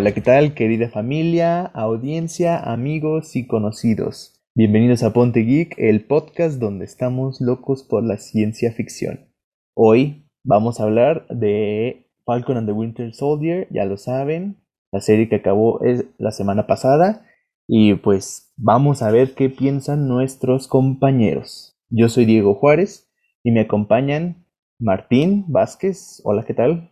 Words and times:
Hola, 0.00 0.14
¿qué 0.14 0.22
tal, 0.22 0.54
querida 0.54 0.88
familia, 0.88 1.60
audiencia, 1.74 2.58
amigos 2.58 3.36
y 3.36 3.46
conocidos? 3.46 4.32
Bienvenidos 4.54 5.02
a 5.02 5.12
Ponte 5.12 5.40
Geek, 5.40 5.74
el 5.76 6.06
podcast 6.06 6.58
donde 6.58 6.86
estamos 6.86 7.42
locos 7.42 7.82
por 7.82 8.02
la 8.02 8.16
ciencia 8.16 8.72
ficción. 8.72 9.28
Hoy 9.74 10.24
vamos 10.42 10.80
a 10.80 10.84
hablar 10.84 11.26
de 11.28 12.06
Falcon 12.24 12.56
and 12.56 12.66
the 12.66 12.72
Winter 12.72 13.12
Soldier, 13.12 13.68
ya 13.70 13.84
lo 13.84 13.98
saben, 13.98 14.56
la 14.90 15.02
serie 15.02 15.28
que 15.28 15.36
acabó 15.36 15.82
es 15.82 16.06
la 16.16 16.30
semana 16.30 16.66
pasada 16.66 17.26
y 17.68 17.92
pues 17.92 18.54
vamos 18.56 19.02
a 19.02 19.10
ver 19.10 19.34
qué 19.34 19.50
piensan 19.50 20.08
nuestros 20.08 20.66
compañeros. 20.66 21.78
Yo 21.90 22.08
soy 22.08 22.24
Diego 22.24 22.54
Juárez 22.54 23.12
y 23.42 23.50
me 23.50 23.60
acompañan 23.60 24.46
Martín 24.78 25.44
Vázquez. 25.48 26.22
Hola, 26.24 26.44
¿qué 26.46 26.54
tal? 26.54 26.90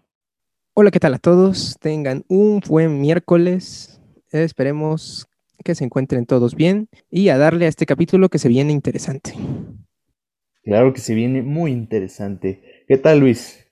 Hola, 0.81 0.93
¿qué 0.93 1.01
tal 1.01 1.15
a 1.15 1.19
todos? 1.19 1.77
Tengan 1.81 2.25
un 2.29 2.61
buen 2.61 3.01
miércoles. 3.01 4.01
Esperemos 4.31 5.27
que 5.65 5.75
se 5.75 5.83
encuentren 5.83 6.25
todos 6.25 6.55
bien 6.55 6.89
y 7.11 7.31
a 7.31 7.37
darle 7.37 7.65
a 7.65 7.69
este 7.69 7.85
capítulo 7.85 8.29
que 8.29 8.39
se 8.39 8.49
viene 8.49 8.73
interesante. 8.73 9.35
Claro 10.63 10.93
que 10.93 11.01
se 11.01 11.15
viene 11.15 11.43
muy 11.43 11.73
interesante. 11.73 12.85
¿Qué 12.87 12.97
tal, 12.97 13.19
Luis? 13.19 13.69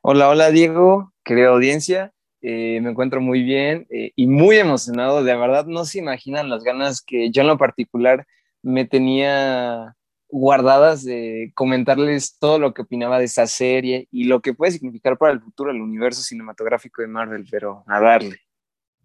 Hola, 0.00 0.30
hola, 0.30 0.50
Diego, 0.50 1.12
querida 1.24 1.48
audiencia. 1.48 2.14
Eh, 2.40 2.80
me 2.80 2.88
encuentro 2.88 3.20
muy 3.20 3.42
bien 3.42 3.86
eh, 3.90 4.12
y 4.16 4.26
muy 4.26 4.56
emocionado. 4.56 5.22
De 5.22 5.36
verdad, 5.36 5.66
no 5.66 5.84
se 5.84 5.98
imaginan 5.98 6.48
las 6.48 6.64
ganas 6.64 7.02
que 7.02 7.30
yo 7.30 7.42
en 7.42 7.48
lo 7.48 7.58
particular 7.58 8.26
me 8.62 8.86
tenía 8.86 9.94
guardadas 10.30 11.04
de 11.04 11.52
comentarles 11.54 12.38
todo 12.38 12.58
lo 12.58 12.74
que 12.74 12.82
opinaba 12.82 13.18
de 13.18 13.24
esta 13.24 13.46
serie 13.46 14.08
y 14.10 14.24
lo 14.24 14.40
que 14.40 14.54
puede 14.54 14.72
significar 14.72 15.18
para 15.18 15.32
el 15.32 15.40
futuro 15.40 15.72
del 15.72 15.82
universo 15.82 16.22
cinematográfico 16.22 17.02
de 17.02 17.08
Marvel, 17.08 17.46
pero 17.50 17.84
a 17.86 18.00
darle. 18.00 18.36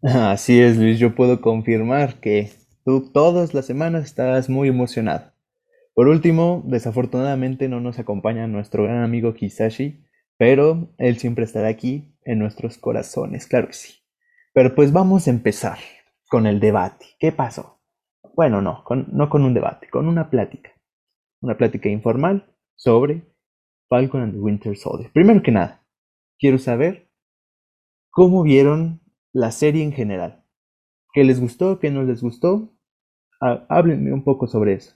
Así 0.03 0.61
es, 0.61 0.77
Luis, 0.77 0.99
yo 0.99 1.15
puedo 1.15 1.41
confirmar 1.41 2.19
que 2.19 2.51
tú 2.83 3.11
todas 3.11 3.53
las 3.53 3.65
semanas 3.65 4.05
estás 4.05 4.49
muy 4.49 4.69
emocionado. 4.69 5.33
Por 5.93 6.07
último, 6.07 6.61
desafortunadamente 6.65 7.69
no 7.69 7.79
nos 7.79 7.97
acompaña 7.99 8.47
nuestro 8.47 8.83
gran 8.83 9.01
amigo 9.01 9.33
Kisashi, 9.33 10.03
pero 10.37 10.93
él 10.97 11.17
siempre 11.17 11.45
estará 11.45 11.69
aquí 11.69 12.13
en 12.23 12.39
nuestros 12.39 12.77
corazones, 12.77 13.47
claro 13.47 13.67
que 13.67 13.73
sí. 13.73 13.93
Pero 14.53 14.75
pues 14.75 14.91
vamos 14.91 15.27
a 15.27 15.31
empezar 15.31 15.79
con 16.27 16.45
el 16.45 16.59
debate. 16.59 17.05
¿Qué 17.17 17.31
pasó? 17.31 17.79
Bueno, 18.35 18.61
no, 18.61 18.83
no 19.07 19.29
con 19.29 19.43
un 19.43 19.53
debate, 19.53 19.89
con 19.89 20.07
una 20.07 20.29
plática. 20.29 20.74
Una 21.45 21.55
plática 21.55 21.89
informal 21.89 22.51
sobre 22.73 23.21
Falcon 23.87 24.23
and 24.23 24.33
the 24.33 24.39
Winter 24.39 24.75
Soldier. 24.75 25.11
Primero 25.11 25.43
que 25.43 25.51
nada, 25.51 25.85
quiero 26.39 26.57
saber 26.57 27.07
cómo 28.09 28.41
vieron 28.41 28.99
la 29.31 29.51
serie 29.51 29.83
en 29.83 29.91
general. 29.91 30.43
¿Qué 31.13 31.23
les 31.23 31.39
gustó? 31.39 31.77
¿Qué 31.77 31.91
no 31.91 32.01
les 32.01 32.23
gustó? 32.23 32.73
Háblenme 33.39 34.11
un 34.11 34.23
poco 34.23 34.47
sobre 34.47 34.73
eso. 34.73 34.95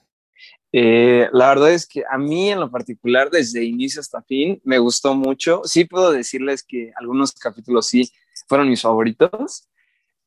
Eh, 0.71 1.27
la 1.33 1.49
verdad 1.49 1.71
es 1.71 1.85
que 1.85 2.01
a 2.09 2.17
mí 2.17 2.49
en 2.49 2.59
lo 2.59 2.71
particular, 2.71 3.29
desde 3.29 3.63
inicio 3.63 4.01
hasta 4.01 4.23
fin, 4.23 4.59
me 4.63 4.79
gustó 4.79 5.13
mucho. 5.13 5.61
Sí 5.65 5.85
puedo 5.85 6.11
decirles 6.11 6.63
que 6.63 6.91
algunos 6.95 7.31
capítulos 7.33 7.85
sí 7.85 8.11
fueron 8.47 8.71
mis 8.71 8.81
favoritos, 8.81 9.69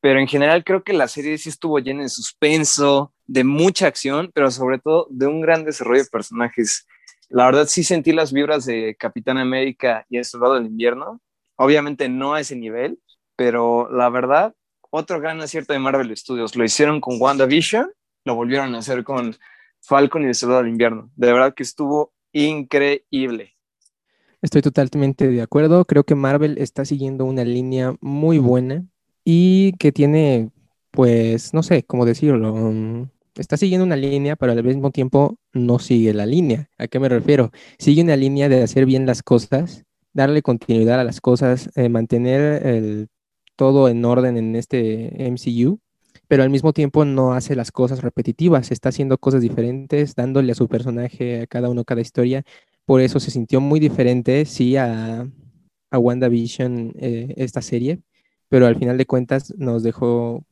pero 0.01 0.21
en 0.21 0.29
general 0.29 0.63
creo 0.63 0.85
que 0.85 0.93
la 0.93 1.09
serie 1.09 1.37
sí 1.37 1.49
estuvo 1.49 1.81
llena 1.81 2.05
de 2.05 2.09
suspenso, 2.09 3.13
de 3.33 3.45
mucha 3.45 3.87
acción, 3.87 4.31
pero 4.35 4.51
sobre 4.51 4.79
todo 4.79 5.07
de 5.09 5.27
un 5.27 5.41
gran 5.41 5.65
desarrollo 5.65 6.03
de 6.03 6.11
personajes. 6.11 6.87
La 7.31 7.47
verdad 7.47 7.67
sí 7.67 7.83
sentí 7.83 8.13
las 8.13 8.31
vibras 8.31 8.67
de 8.67 8.95
Capitán 8.99 9.39
América 9.39 10.05
y 10.11 10.19
El 10.19 10.27
Soldado 10.27 10.55
del 10.55 10.67
Invierno. 10.67 11.19
Obviamente 11.57 12.11
no 12.11 12.35
a 12.35 12.41
ese 12.41 12.57
nivel, 12.57 12.99
pero 13.35 13.91
la 13.91 14.11
verdad, 14.11 14.55
otro 14.91 15.19
gran 15.19 15.41
acierto 15.41 15.73
de 15.73 15.79
Marvel 15.79 16.15
Studios. 16.15 16.55
Lo 16.57 16.63
hicieron 16.63 17.01
con 17.01 17.17
WandaVision, 17.19 17.91
lo 18.27 18.35
volvieron 18.35 18.75
a 18.75 18.81
hacer 18.81 19.03
con 19.03 19.35
Falcon 19.81 20.25
y 20.25 20.27
el 20.27 20.35
Soldado 20.35 20.61
del 20.61 20.73
Invierno. 20.73 21.11
De 21.17 21.33
verdad 21.33 21.55
que 21.55 21.63
estuvo 21.63 22.13
increíble. 22.33 23.55
Estoy 24.43 24.61
totalmente 24.61 25.27
de 25.27 25.41
acuerdo. 25.41 25.87
Creo 25.87 26.05
que 26.05 26.15
Marvel 26.15 26.59
está 26.59 26.85
siguiendo 26.85 27.25
una 27.25 27.45
línea 27.45 27.95
muy 28.03 28.37
buena 28.37 28.85
y 29.25 29.73
que 29.79 29.91
tiene, 29.91 30.51
pues, 30.91 31.55
no 31.55 31.63
sé 31.63 31.83
cómo 31.85 32.05
decirlo. 32.05 33.09
Está 33.37 33.57
siguiendo 33.57 33.85
una 33.85 33.97
línea, 33.97 34.37
pero 34.37 34.53
al 34.53 34.63
mismo 34.65 34.91
tiempo 34.91 35.39
no 35.53 35.79
sigue 35.79 36.13
la 36.15 36.27
línea. 36.27 36.69
¿A 36.79 36.87
qué 36.89 36.99
me 36.99 37.09
refiero? 37.09 37.51
Sigue 37.79 38.03
una 38.03 38.17
línea 38.17 38.49
de 38.49 38.63
hacer 38.63 38.87
bien 38.87 39.07
las 39.07 39.23
cosas, 39.23 39.85
darle 40.13 40.43
continuidad 40.43 41.01
a 41.01 41.05
las 41.05 41.21
cosas, 41.21 41.71
eh, 41.77 41.89
mantener 41.89 43.09
todo 43.57 43.89
en 43.89 44.05
orden 44.05 44.37
en 44.37 44.57
este 44.57 45.27
MCU 45.27 45.81
pero 46.29 46.43
al 46.43 46.51
mismo 46.51 46.73
tiempo 46.73 47.05
no 47.05 47.35
hace 47.35 47.55
las 47.55 47.71
cosas 47.73 48.01
repetitivas, 48.01 48.71
está 48.71 48.89
haciendo 48.89 49.19
cosas 49.19 49.43
diferentes, 49.43 50.15
dándole 50.15 50.53
a 50.53 50.55
su 50.55 50.67
personaje, 50.67 51.43
a 51.43 51.47
cada 51.47 51.69
uno, 51.69 51.85
cada 51.85 52.01
historia. 52.01 52.43
Por 52.87 53.03
eso 53.03 53.21
se 53.21 53.31
sintió 53.31 53.61
muy 53.61 53.81
diferente, 53.81 54.47
sí, 54.47 54.77
a, 54.79 55.29
a 55.91 55.99
WandaVision 55.99 56.95
eh, 56.99 57.35
esta 57.37 57.61
serie, 57.63 58.01
pero 58.49 58.67
al 58.67 58.77
final 58.77 58.97
de 58.97 59.05
cuentas 59.07 59.53
nos 59.59 59.83
dejó, 59.83 60.45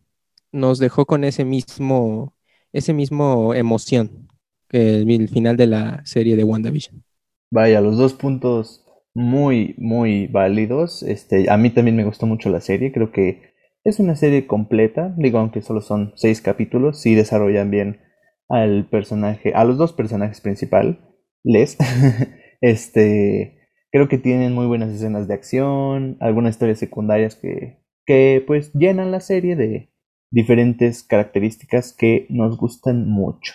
nos 0.53 0.79
dejó 0.79 1.07
con 1.07 1.25
ese 1.25 1.45
mismo, 1.47 2.35
ese 2.73 2.93
mismo 2.93 3.55
emoción 3.55 4.29
que 4.69 4.99
el, 5.01 5.29
final 5.29 5.57
de 5.57 5.67
la 5.67 6.05
serie 6.05 6.37
de 6.37 6.45
WandaVision. 6.45 7.03
Vaya, 7.51 7.81
los 7.81 7.99
dos 7.99 8.15
puntos 8.15 8.85
muy, 9.15 9.75
muy 9.79 10.29
válidos. 10.29 11.03
Este, 11.03 11.51
a 11.51 11.57
mí 11.57 11.71
también 11.71 11.97
me 11.97 12.05
gustó 12.05 12.27
mucho 12.27 12.51
la 12.51 12.61
serie, 12.61 12.93
creo 12.93 13.11
que 13.11 13.51
es 13.85 13.99
una 13.99 14.15
serie 14.15 14.47
completa, 14.47 15.15
digo, 15.17 15.39
aunque 15.39 15.63
solo 15.63 15.81
son 15.81 16.13
seis 16.15 16.41
capítulos, 16.41 17.01
sí 17.01 17.15
desarrollan 17.15 17.71
bien 17.71 18.01
al 18.49 18.87
personaje, 18.89 19.53
a 19.55 19.65
los 19.65 19.79
dos 19.79 19.93
personajes 19.93 20.41
principales, 20.41 20.99
este, 22.61 23.59
creo 23.91 24.09
que 24.09 24.19
tienen 24.19 24.55
muy 24.55 24.67
buenas 24.67 24.91
escenas 24.91 25.29
de 25.29 25.35
acción, 25.35 26.17
algunas 26.21 26.55
historias 26.55 26.79
secundarias 26.79 27.37
que, 27.37 27.79
que 28.05 28.45
pues 28.47 28.73
llenan 28.75 29.11
la 29.11 29.21
serie 29.21 29.57
de 29.57 29.90
diferentes 30.31 31.03
características 31.03 31.93
que 31.93 32.27
nos 32.29 32.57
gustan 32.57 33.09
mucho. 33.09 33.55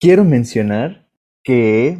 Quiero 0.00 0.24
mencionar 0.24 1.08
que 1.44 1.98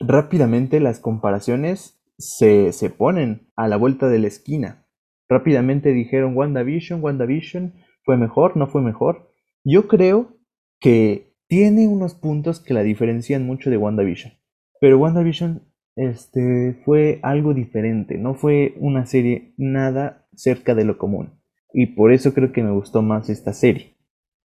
rápidamente 0.00 0.80
las 0.80 1.00
comparaciones 1.00 2.00
se, 2.18 2.72
se 2.72 2.90
ponen 2.90 3.48
a 3.56 3.68
la 3.68 3.76
vuelta 3.76 4.08
de 4.08 4.18
la 4.18 4.28
esquina. 4.28 4.86
Rápidamente 5.28 5.92
dijeron 5.92 6.36
WandaVision, 6.36 7.02
WandaVision, 7.02 7.74
¿fue 8.04 8.16
mejor? 8.16 8.56
¿No 8.56 8.66
fue 8.66 8.82
mejor? 8.82 9.30
Yo 9.64 9.88
creo 9.88 10.36
que 10.80 11.34
tiene 11.48 11.88
unos 11.88 12.14
puntos 12.14 12.60
que 12.60 12.74
la 12.74 12.82
diferencian 12.82 13.46
mucho 13.46 13.70
de 13.70 13.76
WandaVision. 13.76 14.34
Pero 14.80 14.98
WandaVision 14.98 15.62
este, 15.96 16.80
fue 16.84 17.20
algo 17.22 17.54
diferente, 17.54 18.18
no 18.18 18.34
fue 18.34 18.74
una 18.78 19.06
serie 19.06 19.54
nada 19.56 20.26
cerca 20.34 20.74
de 20.74 20.84
lo 20.84 20.98
común. 20.98 21.40
Y 21.74 21.88
por 21.94 22.12
eso 22.12 22.32
creo 22.32 22.52
que 22.52 22.62
me 22.62 22.72
gustó 22.72 23.02
más 23.02 23.28
esta 23.28 23.52
serie. 23.52 23.96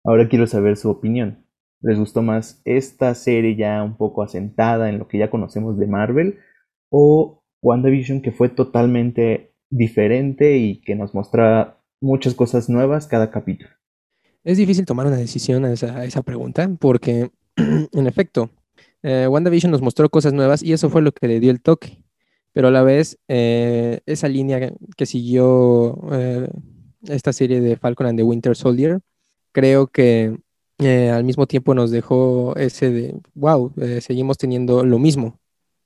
Ahora 0.03 0.29
quiero 0.29 0.45
saber 0.45 0.77
su 0.77 0.91
opinión. 0.91 1.47
¿Les 1.81 1.97
gustó 1.97 2.21
más 2.21 2.61
esta 2.65 3.15
serie 3.15 3.55
ya 3.55 3.81
un 3.83 3.97
poco 3.97 4.21
asentada 4.21 4.89
en 4.89 4.99
lo 4.99 5.07
que 5.07 5.17
ya 5.17 5.31
conocemos 5.31 5.79
de 5.79 5.87
Marvel? 5.87 6.39
¿O 6.90 7.41
WandaVision 7.61 8.22
que 8.22 8.31
fue 8.31 8.49
totalmente 8.49 9.55
diferente 9.69 10.57
y 10.57 10.81
que 10.81 10.95
nos 10.95 11.13
muestra 11.13 11.81
muchas 12.01 12.35
cosas 12.35 12.69
nuevas 12.69 13.07
cada 13.07 13.31
capítulo. 13.31 13.72
Es 14.43 14.57
difícil 14.57 14.85
tomar 14.85 15.07
una 15.07 15.17
decisión 15.17 15.66
a 15.66 15.73
esa, 15.73 16.22
pregunta 16.22 16.69
porque, 16.79 17.31
en 17.55 18.07
efecto, 18.07 18.51
eh, 19.01 19.28
WandaVision 19.28 19.72
nos 19.72 19.81
mostró 19.81 20.09
cosas 20.09 20.34
nuevas 20.34 20.61
y 20.61 20.73
eso 20.73 20.90
fue 20.90 21.01
lo 21.01 21.11
que 21.11 21.28
le 21.28 21.40
dio 21.40 21.51
el 21.51 21.61
toque. 21.61 22.03
Pero 22.53 22.69
a 22.69 22.72
la 22.72 22.84
vez, 22.84 23.19
eh, 23.28 24.01
esa 24.05 24.29
línea 24.29 24.72
que 24.95 25.05
siguió 25.05 25.99
eh, 26.13 26.47
esta 27.07 27.34
serie 27.34 27.61
de 27.61 27.78
Falcon 27.78 28.07
and 28.07 28.17
the 28.17 28.23
Winter 28.23 28.55
Soldier, 28.55 28.99
creo 29.52 29.87
que 29.87 30.37
al 30.79 31.23
mismo 31.23 31.47
tiempo 31.47 31.73
nos 31.73 31.91
dejó 31.91 32.55
ese 32.57 32.91
de, 32.91 33.19
wow, 33.34 33.73
seguimos 34.02 34.37
teniendo 34.37 34.85
lo 34.85 34.99
mismo, 34.99 35.40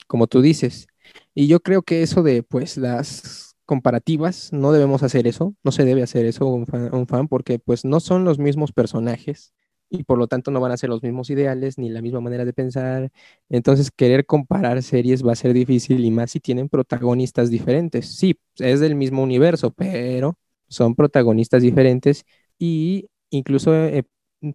como 0.08 0.28
tú 0.28 0.42
dices. 0.42 0.88
Y 1.36 1.48
yo 1.48 1.60
creo 1.60 1.84
que 1.84 2.02
eso 2.02 2.24
de, 2.24 2.44
pues, 2.44 2.78
las 2.78 3.56
comparativas, 3.66 4.52
no 4.52 4.72
debemos 4.72 5.04
hacer 5.04 5.28
eso, 5.28 5.54
no 5.64 5.72
se 5.72 5.86
debe 5.86 6.02
hacer 6.02 6.26
eso 6.26 6.48
un 6.48 6.66
fan, 6.66 6.94
un 6.94 7.06
fan 7.06 7.28
porque 7.28 7.60
pues 7.60 7.86
no 7.86 8.00
son 8.00 8.26
los 8.26 8.40
mismos 8.40 8.72
personajes 8.72 9.54
y 9.92 10.04
por 10.06 10.18
lo 10.18 10.26
tanto 10.26 10.50
no 10.50 10.60
van 10.60 10.72
a 10.72 10.78
ser 10.78 10.90
los 10.90 11.04
mismos 11.04 11.30
ideales 11.30 11.78
ni 11.78 11.90
la 11.90 12.02
misma 12.02 12.20
manera 12.20 12.46
de 12.46 12.54
pensar. 12.54 13.12
Entonces 13.48 13.92
querer 13.92 14.26
comparar 14.26 14.82
series 14.82 15.24
va 15.24 15.34
a 15.34 15.36
ser 15.36 15.54
difícil 15.54 16.04
y 16.04 16.10
más 16.10 16.32
si 16.32 16.40
tienen 16.40 16.68
protagonistas 16.68 17.52
diferentes. 17.52 18.08
Sí, 18.08 18.40
es 18.58 18.80
del 18.80 18.96
mismo 18.96 19.22
universo, 19.22 19.70
pero 19.70 20.36
son 20.70 20.96
protagonistas 20.96 21.62
diferentes 21.62 22.26
y 22.58 23.10
incluso 23.30 23.74
eh, 23.74 24.04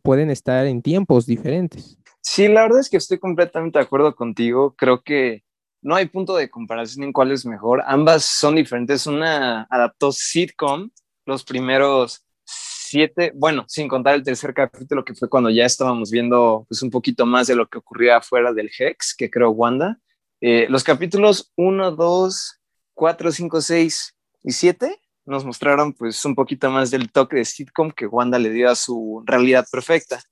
pueden 0.03 0.31
estar 0.31 0.67
en 0.67 0.83
tiempos 0.83 1.27
diferentes. 1.27 1.99
Sí, 2.21 2.49
la 2.49 2.63
verdad 2.63 2.81
es 2.81 2.89
que 2.89 2.97
estoy 2.97 3.19
completamente 3.19 3.79
de 3.79 3.85
acuerdo 3.85 4.15
contigo. 4.15 4.75
Creo 4.77 5.03
que 5.03 5.43
no 5.83 5.95
hay 5.95 6.07
punto 6.07 6.35
de 6.37 6.49
comparación 6.49 7.05
en 7.05 7.13
cuál 7.13 7.31
es 7.33 7.45
mejor. 7.45 7.83
Ambas 7.87 8.25
son 8.25 8.55
diferentes. 8.55 9.07
Una 9.07 9.65
adaptó 9.65 10.11
sitcom 10.13 10.91
los 11.27 11.45
primeros 11.45 12.25
siete, 12.45 13.33
bueno, 13.35 13.65
sin 13.69 13.89
contar 13.89 14.15
el 14.15 14.23
tercer 14.23 14.55
capítulo 14.55 15.05
que 15.05 15.15
fue 15.15 15.29
cuando 15.29 15.51
ya 15.51 15.65
estábamos 15.65 16.11
viendo 16.11 16.65
pues 16.69 16.83
un 16.83 16.91
poquito 16.91 17.27
más 17.27 17.47
de 17.47 17.57
lo 17.57 17.69
que 17.69 17.79
ocurría 17.79 18.19
afuera 18.19 18.53
del 18.53 18.71
Hex, 18.79 19.15
que 19.17 19.31
creo 19.31 19.51
Wanda. 19.51 19.99
Eh, 20.41 20.67
los 20.69 20.85
capítulos 20.85 21.53
1, 21.57 21.93
2, 21.93 22.61
4, 22.95 23.33
5, 23.33 23.61
6 23.61 24.17
y 24.45 24.53
7 24.53 25.01
nos 25.27 25.45
mostraron 25.45 25.93
pues 25.93 26.25
un 26.25 26.35
poquito 26.35 26.71
más 26.71 26.91
del 26.91 27.11
toque 27.11 27.37
de 27.37 27.45
sitcom 27.45 27.91
que 27.91 28.07
Wanda 28.07 28.39
le 28.39 28.51
dio 28.51 28.71
a 28.71 28.75
su 28.75 29.23
realidad 29.27 29.67
perfecta. 29.71 30.23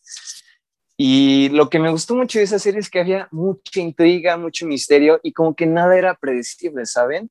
Y 0.97 1.49
lo 1.51 1.71
que 1.71 1.79
me 1.79 1.91
gustó 1.91 2.15
mucho 2.15 2.39
de 2.39 2.45
esa 2.45 2.59
serie 2.59 2.81
es 2.81 2.91
que 2.91 3.01
había 3.01 3.29
mucha 3.31 3.81
intriga, 3.81 4.37
mucho 4.37 4.67
misterio 4.67 5.19
y 5.23 5.33
como 5.33 5.55
que 5.55 5.67
nada 5.67 5.97
era 5.97 6.15
predecible, 6.15 6.87
¿saben? 6.87 7.31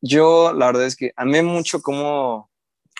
Yo 0.00 0.52
la 0.52 0.66
verdad 0.66 0.86
es 0.86 0.96
que 0.96 1.12
amé 1.16 1.42
mucho 1.42 1.82
cómo 1.82 2.50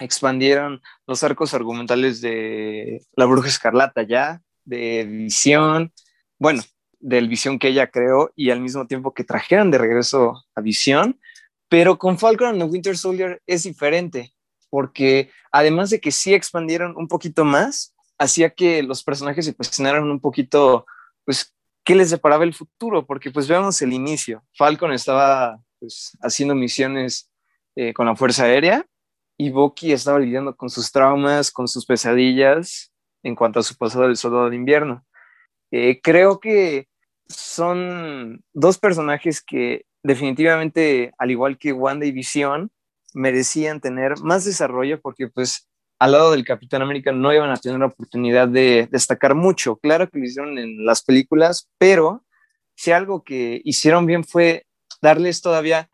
expandieron 0.01 0.81
los 1.07 1.23
arcos 1.25 1.55
argumentales 1.55 2.21
de 2.21 3.03
La 3.17 3.25
Bruja 3.25 3.49
Escarlata 3.49 4.03
ya, 4.03 4.43
de 4.65 5.05
Visión, 5.05 5.93
bueno, 6.39 6.63
del 7.01 7.29
Visión 7.29 7.59
que 7.59 7.69
ella 7.69 7.91
creó 7.91 8.33
y 8.37 8.51
al 8.51 8.61
mismo 8.61 8.87
tiempo 8.87 9.13
que 9.13 9.25
trajeron 9.25 9.71
de 9.71 9.79
regreso 9.79 10.45
a 10.55 10.61
Visión, 10.61 11.19
pero 11.73 11.97
con 11.97 12.19
Falcon 12.19 12.49
and 12.49 12.59
the 12.59 12.65
Winter 12.67 12.99
Soldier 12.99 13.41
es 13.47 13.63
diferente, 13.63 14.35
porque 14.69 15.31
además 15.51 15.89
de 15.89 16.03
que 16.03 16.11
sí 16.11 16.35
expandieron 16.35 16.95
un 16.99 17.09
poquito 17.09 17.47
más, 17.47 17.95
hacía 18.19 18.51
que 18.51 18.83
los 18.83 19.03
personajes 19.03 19.47
se 19.47 19.55
cuestionaran 19.55 20.05
un 20.11 20.21
poquito, 20.21 20.85
pues, 21.25 21.55
qué 21.83 21.95
les 21.95 22.11
deparaba 22.11 22.45
el 22.45 22.53
futuro, 22.53 23.07
porque 23.07 23.31
pues 23.31 23.49
veamos 23.49 23.81
el 23.81 23.95
inicio. 23.95 24.45
Falcon 24.55 24.93
estaba 24.93 25.63
pues, 25.79 26.15
haciendo 26.21 26.55
misiones 26.55 27.31
eh, 27.75 27.95
con 27.95 28.05
la 28.05 28.17
Fuerza 28.17 28.45
Aérea 28.45 28.85
y 29.39 29.49
Bucky 29.49 29.93
estaba 29.93 30.19
lidiando 30.19 30.55
con 30.55 30.69
sus 30.69 30.93
traumas, 30.93 31.51
con 31.51 31.69
sus 31.69 31.87
pesadillas 31.87 32.93
en 33.23 33.35
cuanto 33.35 33.61
a 33.61 33.63
su 33.63 33.79
pasado 33.79 34.09
del 34.09 34.19
soldado 34.19 34.51
de 34.51 34.57
invierno. 34.57 35.07
Eh, 35.71 36.03
creo 36.03 36.39
que 36.39 36.87
son 37.29 38.45
dos 38.53 38.77
personajes 38.77 39.41
que 39.43 39.87
definitivamente, 40.03 41.13
al 41.19 41.31
igual 41.31 41.59
que 41.59 41.73
Wanda 41.73 42.07
y 42.07 42.13
Visión, 42.13 42.71
merecían 43.15 43.81
tener 43.81 44.19
más 44.21 44.45
desarrollo 44.45 45.01
porque 45.01 45.29
pues 45.29 45.69
al 45.99 46.13
lado 46.13 46.33
del 46.33 46.45
Capitán 46.45 46.83
América 46.83 47.13
no 47.13 47.33
iban 47.33 47.51
a 47.51 47.57
tener 47.57 47.79
la 47.79 47.87
oportunidad 47.87 48.49
de 48.49 48.89
destacar 48.91 49.35
mucho. 49.35 49.77
Claro 49.77 50.09
que 50.09 50.19
lo 50.19 50.25
hicieron 50.25 50.59
en 50.59 50.85
las 50.85 51.03
películas, 51.03 51.69
pero 51.79 52.25
si 52.75 52.91
algo 52.91 53.23
que 53.23 53.61
hicieron 53.65 54.07
bien 54.07 54.25
fue 54.25 54.67
darles 55.01 55.43
todavía 55.43 55.89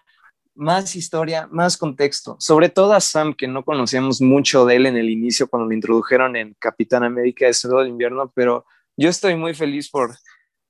más 0.54 0.96
historia, 0.96 1.46
más 1.52 1.76
contexto, 1.76 2.36
sobre 2.40 2.68
todo 2.68 2.94
a 2.94 3.00
Sam, 3.00 3.34
que 3.34 3.46
no 3.46 3.64
conocíamos 3.64 4.20
mucho 4.20 4.64
de 4.64 4.76
él 4.76 4.86
en 4.86 4.96
el 4.96 5.08
inicio 5.08 5.46
cuando 5.46 5.68
lo 5.68 5.74
introdujeron 5.74 6.36
en 6.36 6.56
Capitán 6.58 7.04
América 7.04 7.46
de 7.46 7.54
Soldado 7.54 7.82
de 7.82 7.90
Invierno, 7.90 8.32
pero 8.34 8.64
yo 8.96 9.08
estoy 9.08 9.36
muy 9.36 9.54
feliz 9.54 9.88
por 9.88 10.16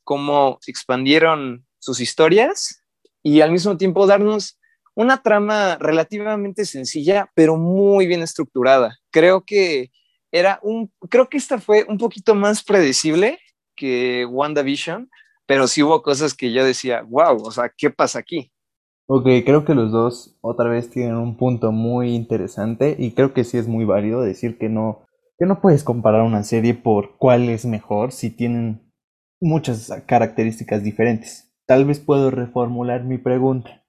cómo 0.05 0.59
expandieron 0.67 1.65
sus 1.79 2.01
historias 2.01 2.78
y 3.23 3.41
al 3.41 3.53
mismo 3.53 3.77
tiempo 3.77 4.07
darnos 4.07 4.59
una 4.95 5.23
trama 5.23 5.77
relativamente 5.77 6.65
sencilla, 6.65 7.31
pero 7.35 7.57
muy 7.57 8.07
bien 8.07 8.23
estructurada. 8.23 8.99
Creo 9.11 9.45
que 9.45 9.91
era 10.33 10.59
un, 10.63 10.93
creo 11.09 11.29
que 11.29 11.37
esta 11.37 11.59
fue 11.59 11.85
un 11.89 11.99
poquito 11.99 12.35
más 12.35 12.65
predecible 12.65 13.39
que 13.77 14.27
WandaVision, 14.27 15.09
pero 15.47 15.69
sí 15.69 15.83
hubo 15.83 16.03
cosas 16.03 16.35
que 16.35 16.53
yo 16.53 16.65
decía, 16.65 17.03
wow, 17.09 17.41
o 17.43 17.51
sea, 17.51 17.73
¿qué 17.77 17.91
pasa 17.91 18.19
aquí? 18.19 18.51
Ok, 19.07 19.25
creo 19.47 19.65
que 19.65 19.75
los 19.75 19.91
dos 19.91 20.37
otra 20.43 20.69
vez 20.69 20.91
tienen 20.91 21.15
un 21.15 21.37
punto 21.37 21.73
muy 21.73 22.15
interesante 22.15 22.95
y 22.99 23.13
creo 23.13 23.33
que 23.33 23.45
sí 23.45 23.57
es 23.57 23.67
muy 23.67 23.87
válido 23.87 24.21
decir 24.21 24.59
que 24.59 24.69
no, 24.69 25.07
que 25.39 25.47
no 25.47 25.63
puedes 25.63 25.83
comparar 25.83 26.23
una 26.23 26.43
serie 26.43 26.75
por 26.75 27.17
cuál 27.17 27.49
es 27.49 27.65
mejor 27.65 28.13
si 28.13 28.29
tienen 28.29 28.93
muchas 29.41 29.91
características 30.07 30.83
diferentes. 30.83 31.48
Tal 31.69 31.85
vez 31.85 32.01
puedo 32.01 32.31
reformular 32.31 33.05
mi 33.05 33.19
pregunta. 33.19 33.85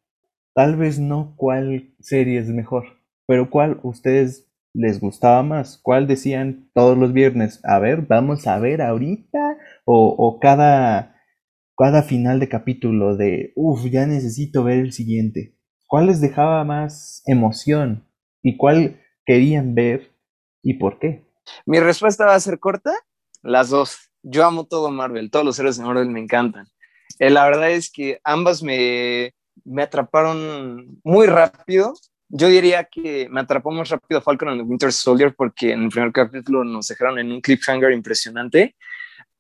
Tal 0.54 0.76
vez 0.76 1.00
no 1.00 1.34
cuál 1.38 1.96
serie 2.02 2.38
es 2.40 2.50
mejor, 2.50 2.84
pero 3.26 3.50
cuál 3.50 3.80
ustedes 3.84 4.52
les 4.74 5.00
gustaba 5.00 5.44
más, 5.44 5.80
cuál 5.82 6.06
decían 6.06 6.70
todos 6.74 6.98
los 6.98 7.14
viernes, 7.14 7.62
a 7.64 7.80
ver, 7.80 8.02
vamos 8.02 8.48
a 8.48 8.60
ver 8.60 8.82
ahorita 8.82 9.58
o, 9.86 10.10
o 10.10 10.40
cada 10.40 11.16
cada 11.78 12.04
final 12.04 12.42
de 12.42 12.50
capítulo 12.50 13.16
de, 13.16 13.54
uff, 13.56 13.86
ya 13.86 14.06
necesito 14.06 14.66
ver 14.66 14.80
el 14.80 14.92
siguiente. 14.92 15.58
¿Cuál 15.88 16.08
les 16.08 16.20
dejaba 16.20 16.66
más 16.66 17.24
emoción? 17.26 18.06
¿Y 18.44 18.58
cuál 18.58 19.00
querían 19.26 19.74
ver? 19.74 20.12
¿Y 20.62 20.74
por 20.74 21.00
qué? 21.00 21.26
Mi 21.66 21.80
respuesta 21.80 22.26
va 22.26 22.36
a 22.36 22.40
ser 22.42 22.60
corta. 22.60 22.92
Las 23.42 23.70
dos. 23.70 24.12
Yo 24.22 24.46
amo 24.46 24.66
todo 24.66 24.92
Marvel. 24.92 25.32
Todos 25.32 25.46
los 25.46 25.58
héroes 25.58 25.78
de 25.78 25.86
Marvel 25.86 26.10
me 26.10 26.20
encantan. 26.20 26.68
Eh, 27.18 27.30
la 27.30 27.46
verdad 27.46 27.72
es 27.72 27.92
que 27.92 28.20
ambas 28.24 28.62
me, 28.62 29.34
me 29.64 29.82
atraparon 29.82 31.00
muy 31.04 31.28
rápido. 31.28 31.94
Yo 32.30 32.48
diría 32.48 32.84
que 32.84 33.28
me 33.30 33.42
atrapó 33.42 33.72
más 33.72 33.90
rápido 33.90 34.22
Falcon 34.22 34.50
and 34.50 34.62
the 34.62 34.68
Winter 34.68 34.94
Soldier 34.94 35.34
porque 35.36 35.72
en 35.72 35.84
el 35.84 35.90
primer 35.90 36.12
capítulo 36.12 36.64
nos 36.64 36.88
dejaron 36.88 37.18
en 37.18 37.32
un 37.32 37.42
cliffhanger 37.42 37.92
impresionante 37.92 38.76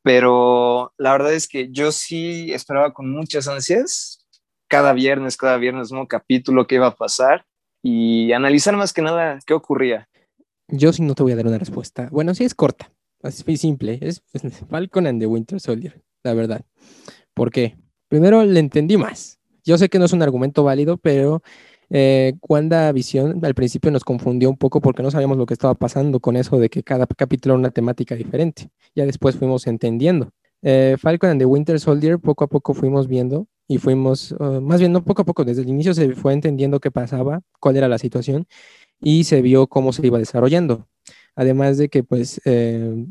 pero 0.01 0.94
la 0.98 1.12
verdad 1.12 1.33
es 1.33 1.48
que 1.48 1.69
yo 1.71 1.92
sí 1.92 2.51
esperaba 2.54 2.94
con 2.94 3.12
muchas 3.12 3.48
ansias 3.48 4.25
cada 4.68 4.94
viernes, 4.94 5.36
cada 5.36 5.57
viernes 5.57 5.92
un 5.92 6.06
capítulo 6.06 6.68
que 6.68 6.75
iba 6.75 6.88
a 6.88 6.95
pasar 6.95 7.45
y 7.83 8.31
analizar 8.31 8.75
más 8.75 8.94
que 8.94 9.01
nada 9.01 9.39
qué 9.45 9.54
ocurría. 9.54 10.07
Yo 10.68 10.94
sí 10.94 11.01
no 11.01 11.16
te 11.16 11.24
voy 11.24 11.31
a 11.31 11.36
dar 11.36 11.48
una 11.48 11.57
respuesta. 11.57 12.07
Bueno, 12.12 12.33
sí 12.36 12.44
es 12.44 12.54
corta, 12.54 12.92
así 13.24 13.57
simple, 13.57 14.00
es 14.01 14.21
Falcon 14.69 15.07
and 15.07 15.19
the 15.19 15.25
Winter 15.25 15.60
Soldier, 15.60 16.01
la 16.24 16.33
verdad. 16.33 16.66
¿Por 17.39 17.51
qué? 17.51 17.77
Primero 18.09 18.44
le 18.44 18.59
entendí 18.59 18.97
más. 18.97 19.39
Yo 19.63 19.77
sé 19.77 19.88
que 19.88 19.97
no 19.97 20.03
es 20.03 20.12
un 20.12 20.21
argumento 20.21 20.65
válido, 20.65 20.97
pero 20.97 21.42
eh, 21.90 22.33
Visión 22.94 23.40
al 23.45 23.56
principio 23.56 23.92
nos 23.92 24.04
confundió 24.04 24.49
un 24.49 24.57
poco 24.57 24.81
porque 24.81 25.02
no 25.04 25.09
sabíamos 25.09 25.37
lo 25.37 25.45
que 25.45 25.54
estaba 25.54 25.73
pasando 25.73 26.19
con 26.19 26.35
eso 26.35 26.59
de 26.59 26.69
que 26.69 26.83
cada 26.83 27.07
capítulo 27.07 27.54
era 27.54 27.59
una 27.59 27.71
temática 27.71 28.16
diferente. 28.16 28.71
Ya 28.94 29.06
después 29.06 29.37
fuimos 29.37 29.68
entendiendo. 29.68 30.31
Eh, 30.61 30.97
Falcon 30.99 31.30
and 31.30 31.40
the 31.40 31.45
Winter 31.45 31.80
Soldier 31.80 32.19
poco 32.19 32.44
a 32.44 32.47
poco 32.47 32.73
fuimos 32.73 33.07
viendo 33.07 33.47
y 33.69 33.78
fuimos, 33.78 34.33
uh, 34.33 34.59
más 34.59 34.81
bien 34.81 34.92
no 34.92 35.06
poco 35.06 35.21
a 35.21 35.25
poco, 35.25 35.45
desde 35.45 35.61
el 35.61 35.69
inicio 35.69 35.94
se 35.94 36.16
fue 36.16 36.33
entendiendo 36.33 36.81
qué 36.81 36.92
pasaba, 36.92 37.40
cuál 37.61 37.78
era 37.78 37.87
la 37.87 37.99
situación 37.99 38.47
y 38.99 39.23
se 39.23 39.42
vio 39.42 39.68
cómo 39.68 39.94
se 39.94 40.06
iba 40.06 40.19
desarrollando. 40.19 40.90
Además 41.37 41.78
de 41.78 41.87
que 41.87 42.04
pues 42.04 42.42
eh, 42.44 43.06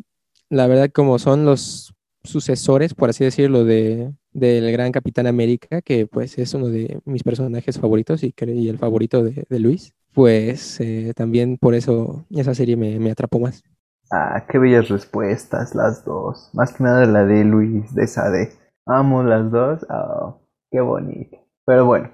la 0.51 0.67
verdad 0.67 0.91
como 0.93 1.19
son 1.19 1.47
los 1.47 1.95
sucesores, 2.29 2.95
por 2.95 3.11
así 3.11 3.25
decirlo, 3.25 3.65
de, 3.65 4.13
del 4.33 4.71
gran 4.73 4.93
Capitán 4.93 5.27
América, 5.27 5.83
que 5.83 6.07
pues 6.07 6.39
es 6.39 6.55
uno 6.55 6.69
de 6.69 7.01
mis 7.05 7.23
personajes 7.23 7.79
favoritos 7.79 8.23
y, 8.23 8.35
el 8.39 8.79
favorito 8.79 9.23
de, 9.23 9.59
Luis, 9.59 9.95
pues 10.15 10.81
eh, 10.81 11.13
también 11.17 11.59
por 11.59 11.75
eso 11.75 12.25
esa 12.31 12.55
serie 12.55 12.77
me, 12.77 13.11
atrapó 13.11 13.41
más. 13.41 13.63
Ah, 14.11 14.47
qué 14.49 14.59
bellas 14.59 14.89
respuestas 14.89 15.75
las 15.75 16.05
dos. 16.05 16.51
Más 16.55 16.73
que 16.73 16.85
nada 16.85 17.05
la 17.07 17.25
de 17.25 17.45
Luis, 17.45 17.95
de 17.95 18.05
esa 18.05 18.31
de 18.31 18.53
amo 18.87 19.23
las 19.23 19.51
dos. 19.51 19.87
Oh, 19.91 20.41
qué 20.71 20.81
bonito. 20.81 21.37
Pero 21.67 21.85
bueno, 21.85 22.11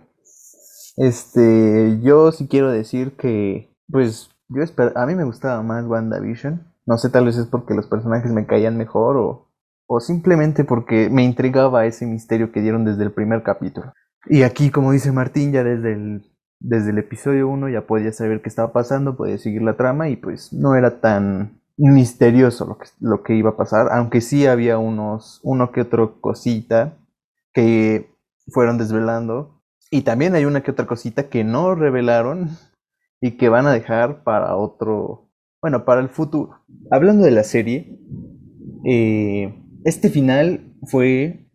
este, 0.97 2.01
yo 2.03 2.33
sí 2.33 2.49
quiero 2.49 2.71
decir 2.71 3.17
que, 3.17 3.71
pues, 3.91 4.31
yo 4.49 4.63
a 4.95 5.07
mí 5.07 5.15
me 5.15 5.25
gustaba 5.25 5.63
más 5.63 5.87
WandaVision. 5.87 6.63
No 6.87 6.99
sé, 6.99 7.11
tal 7.11 7.27
vez 7.27 7.37
es 7.37 7.47
porque 7.47 7.75
los 7.75 7.87
personajes 7.87 8.31
me 8.33 8.47
caían 8.47 8.77
mejor 8.77 9.17
o 9.17 9.49
o 9.87 10.01
simplemente 10.01 10.65
porque 10.65 11.09
me 11.11 11.25
intrigaba 11.25 11.87
ese 11.87 12.07
misterio 12.07 12.53
que 12.53 12.61
dieron 12.61 12.85
desde 12.85 13.05
el 13.05 13.13
primer 13.13 13.43
capítulo. 13.43 13.93
Y 14.27 14.43
aquí, 14.43 14.71
como 14.71 14.93
dice 14.93 15.13
Martín, 15.13 15.53
ya 15.53 15.63
desde 15.63 15.93
el, 15.93 16.25
desde 16.61 16.91
el 16.91 16.99
episodio 16.99 17.49
1 17.49 17.69
ya 17.69 17.87
podía 17.87 18.13
saber 18.13 18.41
qué 18.41 18.49
estaba 18.49 18.73
pasando, 18.73 19.17
podía 19.17 19.39
seguir 19.39 19.63
la 19.63 19.77
trama 19.77 20.09
y 20.09 20.17
pues 20.17 20.53
no 20.53 20.75
era 20.75 21.01
tan 21.01 21.61
misterioso 21.77 22.67
lo 22.67 22.79
que, 22.79 22.87
lo 23.01 23.23
que 23.23 23.35
iba 23.35 23.51
a 23.51 23.57
pasar, 23.57 23.89
aunque 23.93 24.21
sí 24.21 24.47
había 24.47 24.79
unos, 24.79 25.41
uno 25.43 25.73
que 25.73 25.83
otro 25.83 26.21
cosita 26.21 26.97
que 27.53 28.15
fueron 28.49 28.79
desvelando 28.79 29.63
y 29.91 30.03
también 30.03 30.35
hay 30.35 30.45
una 30.45 30.63
que 30.63 30.71
otra 30.71 30.87
cosita 30.87 31.29
que 31.29 31.45
no 31.45 31.75
revelaron 31.75 32.51
y 33.21 33.37
que 33.37 33.49
van 33.49 33.67
a 33.67 33.73
dejar 33.73 34.25
para 34.25 34.57
otro, 34.57 35.31
bueno, 35.63 35.85
para 35.85 36.01
el 36.01 36.09
futuro. 36.09 36.65
Hablando 36.91 37.25
de 37.25 37.31
la 37.31 37.45
serie, 37.45 37.99
eh, 38.85 39.64
este 39.85 40.09
final 40.09 40.75
fue 40.87 41.47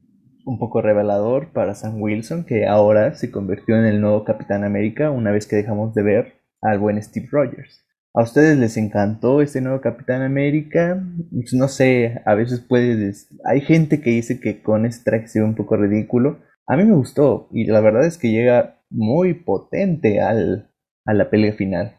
un 0.45 0.59
poco 0.59 0.81
revelador 0.81 1.51
para 1.51 1.75
Sam 1.75 2.01
Wilson, 2.01 2.43
que 2.45 2.65
ahora 2.65 3.15
se 3.15 3.31
convirtió 3.31 3.75
en 3.77 3.85
el 3.85 4.01
nuevo 4.01 4.23
Capitán 4.23 4.63
América 4.63 5.11
una 5.11 5.31
vez 5.31 5.47
que 5.47 5.55
dejamos 5.55 5.93
de 5.93 6.03
ver 6.03 6.33
al 6.61 6.79
buen 6.79 7.01
Steve 7.01 7.27
Rogers. 7.31 7.85
¿A 8.13 8.23
ustedes 8.23 8.57
les 8.57 8.77
encantó 8.77 9.41
este 9.41 9.61
nuevo 9.61 9.81
Capitán 9.81 10.21
América? 10.21 11.03
Pues 11.31 11.53
no 11.53 11.67
sé, 11.67 12.21
a 12.25 12.33
veces 12.35 12.59
puede... 12.59 13.13
Hay 13.45 13.61
gente 13.61 14.01
que 14.01 14.11
dice 14.11 14.39
que 14.39 14.61
con 14.61 14.85
este 14.85 15.09
traje 15.09 15.27
se 15.27 15.39
ve 15.39 15.45
un 15.45 15.55
poco 15.55 15.77
ridículo. 15.77 16.39
A 16.65 16.75
mí 16.75 16.83
me 16.83 16.95
gustó 16.95 17.49
y 17.51 17.65
la 17.65 17.81
verdad 17.81 18.05
es 18.05 18.17
que 18.17 18.31
llega 18.31 18.79
muy 18.89 19.33
potente 19.33 20.21
al, 20.21 20.71
a 21.05 21.13
la 21.13 21.29
pelea 21.29 21.53
final. 21.53 21.95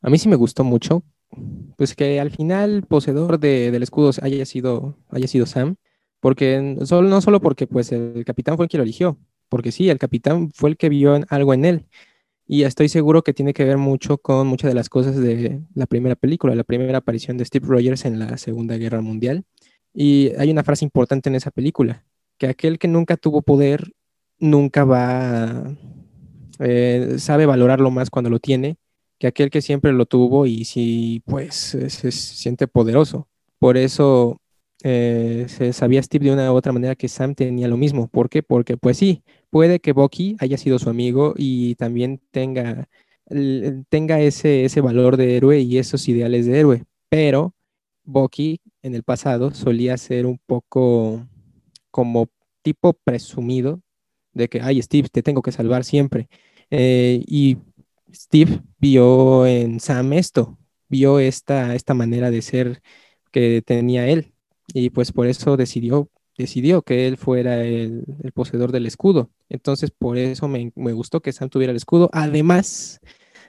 A 0.00 0.10
mí 0.10 0.18
sí 0.18 0.28
me 0.28 0.36
gustó 0.36 0.64
mucho, 0.64 1.02
pues 1.76 1.94
que 1.94 2.20
al 2.20 2.30
final 2.30 2.84
poseedor 2.88 3.38
del 3.38 3.82
escudo 3.82 4.10
haya 4.22 4.44
sido, 4.46 4.96
haya 5.10 5.26
sido 5.26 5.46
Sam, 5.46 5.76
porque 6.20 6.76
solo, 6.84 7.08
no 7.08 7.20
solo 7.20 7.40
porque 7.40 7.66
pues 7.66 7.92
el 7.92 8.24
capitán 8.24 8.56
fue 8.56 8.66
el 8.70 8.78
lo 8.78 8.82
eligió, 8.84 9.18
porque 9.48 9.72
sí, 9.72 9.90
el 9.90 9.98
capitán 9.98 10.50
fue 10.52 10.70
el 10.70 10.76
que 10.76 10.88
vio 10.88 11.20
algo 11.28 11.54
en 11.54 11.64
él. 11.64 11.86
Y 12.46 12.64
estoy 12.64 12.88
seguro 12.88 13.22
que 13.22 13.32
tiene 13.32 13.54
que 13.54 13.64
ver 13.64 13.78
mucho 13.78 14.18
con 14.18 14.46
muchas 14.46 14.70
de 14.70 14.74
las 14.74 14.88
cosas 14.88 15.16
de 15.16 15.62
la 15.74 15.86
primera 15.86 16.16
película, 16.16 16.54
la 16.54 16.64
primera 16.64 16.98
aparición 16.98 17.38
de 17.38 17.44
Steve 17.44 17.66
Rogers 17.66 18.04
en 18.04 18.18
la 18.18 18.36
Segunda 18.36 18.76
Guerra 18.76 19.00
Mundial. 19.00 19.44
Y 19.94 20.32
hay 20.38 20.50
una 20.50 20.64
frase 20.64 20.84
importante 20.84 21.28
en 21.28 21.36
esa 21.36 21.50
película, 21.50 22.04
que 22.38 22.46
aquel 22.48 22.78
que 22.78 22.88
nunca 22.88 23.16
tuvo 23.16 23.42
poder 23.42 23.92
nunca 24.38 24.84
va, 24.84 25.76
eh, 26.58 27.14
sabe 27.18 27.46
valorarlo 27.46 27.90
más 27.90 28.10
cuando 28.10 28.30
lo 28.30 28.38
tiene, 28.40 28.76
que 29.22 29.28
aquel 29.28 29.50
que 29.50 29.62
siempre 29.62 29.92
lo 29.92 30.04
tuvo 30.04 30.46
y 30.46 30.64
sí, 30.64 31.22
pues 31.26 31.54
se, 31.54 32.10
siente 32.10 32.66
poderoso. 32.66 33.28
Por 33.60 33.76
eso 33.76 34.40
eh, 34.82 35.46
se 35.46 35.72
sabía 35.72 36.02
Steve 36.02 36.24
de 36.24 36.32
una 36.32 36.52
u 36.52 36.56
otra 36.56 36.72
manera 36.72 36.96
que 36.96 37.06
Sam 37.06 37.36
tenía 37.36 37.68
lo 37.68 37.76
mismo. 37.76 38.08
¿Por 38.08 38.28
qué? 38.28 38.42
Porque 38.42 38.76
pues 38.76 38.96
sí, 38.98 39.22
puede 39.48 39.78
que 39.78 39.92
Bucky 39.92 40.36
haya 40.40 40.58
sido 40.58 40.80
su 40.80 40.90
amigo 40.90 41.34
y 41.36 41.76
también 41.76 42.20
tenga, 42.32 42.88
tenga 43.88 44.20
ese, 44.20 44.64
ese 44.64 44.80
valor 44.80 45.16
de 45.16 45.36
héroe 45.36 45.60
y 45.60 45.78
esos 45.78 46.08
ideales 46.08 46.46
de 46.46 46.58
héroe, 46.58 46.84
pero 47.08 47.54
Bucky 48.02 48.60
en 48.82 48.96
el 48.96 49.04
pasado 49.04 49.54
solía 49.54 49.96
ser 49.98 50.26
un 50.26 50.40
poco 50.44 51.28
como 51.92 52.28
tipo 52.62 52.92
presumido 52.92 53.82
de 54.32 54.48
que, 54.48 54.60
ay, 54.60 54.82
Steve, 54.82 55.08
te 55.08 55.22
tengo 55.22 55.42
que 55.42 55.52
salvar 55.52 55.84
siempre. 55.84 56.28
Eh, 56.74 57.22
y 57.28 57.58
Steve 58.14 58.60
vio 58.78 59.46
en 59.46 59.80
Sam 59.80 60.12
esto, 60.12 60.58
vio 60.88 61.18
esta, 61.18 61.74
esta 61.74 61.94
manera 61.94 62.30
de 62.30 62.42
ser 62.42 62.82
que 63.30 63.62
tenía 63.64 64.08
él. 64.08 64.34
Y 64.74 64.90
pues 64.90 65.12
por 65.12 65.26
eso 65.26 65.56
decidió, 65.56 66.10
decidió 66.36 66.82
que 66.82 67.06
él 67.06 67.16
fuera 67.16 67.62
el, 67.64 68.04
poseedor 68.34 68.72
del 68.72 68.86
escudo. 68.86 69.30
Entonces 69.48 69.90
por 69.90 70.18
eso 70.18 70.48
me, 70.48 70.72
me 70.76 70.92
gustó 70.92 71.20
que 71.20 71.32
Sam 71.32 71.48
tuviera 71.48 71.72
el 71.72 71.76
escudo. 71.76 72.10
Además 72.12 73.00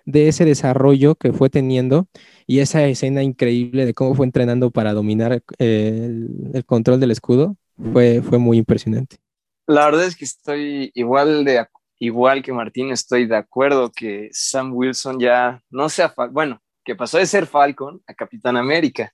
de 0.06 0.28
ese 0.28 0.46
desarrollo 0.46 1.16
que 1.16 1.34
fue 1.34 1.50
teniendo 1.50 2.08
y 2.46 2.60
esa 2.60 2.86
escena 2.86 3.24
increíble 3.24 3.86
de 3.86 3.94
cómo 3.94 4.16
fue 4.16 4.26
entrenando 4.26 4.72
para 4.72 4.94
dominar 4.94 5.44
eh, 5.60 6.28
el, 6.54 6.66
control 6.66 7.00
del 7.00 7.12
escudo, 7.12 7.56
fue, 7.94 8.22
fue 8.22 8.38
muy 8.38 8.58
impresionante. 8.58 9.18
La 9.66 9.86
verdad 9.86 10.06
es 10.06 10.16
que 10.16 10.26
estoy 10.26 10.92
igual 10.94 11.46
de 11.46 11.60
igual 12.00 12.44
que 12.44 12.54
Martín, 12.54 12.92
estoy 12.92 13.26
de 13.26 13.38
acuerdo 13.38 13.92
que 13.92 14.30
Sam 14.32 14.74
Wilson 14.74 15.20
ya 15.20 15.62
no 15.70 15.90
sea, 15.90 16.14
bueno, 16.32 16.62
que 16.84 16.96
pasó 16.96 17.18
de 17.18 17.26
ser 17.26 17.48
Falcon 17.48 18.02
a 18.08 18.14
Capitán 18.14 18.58
América. 18.58 19.12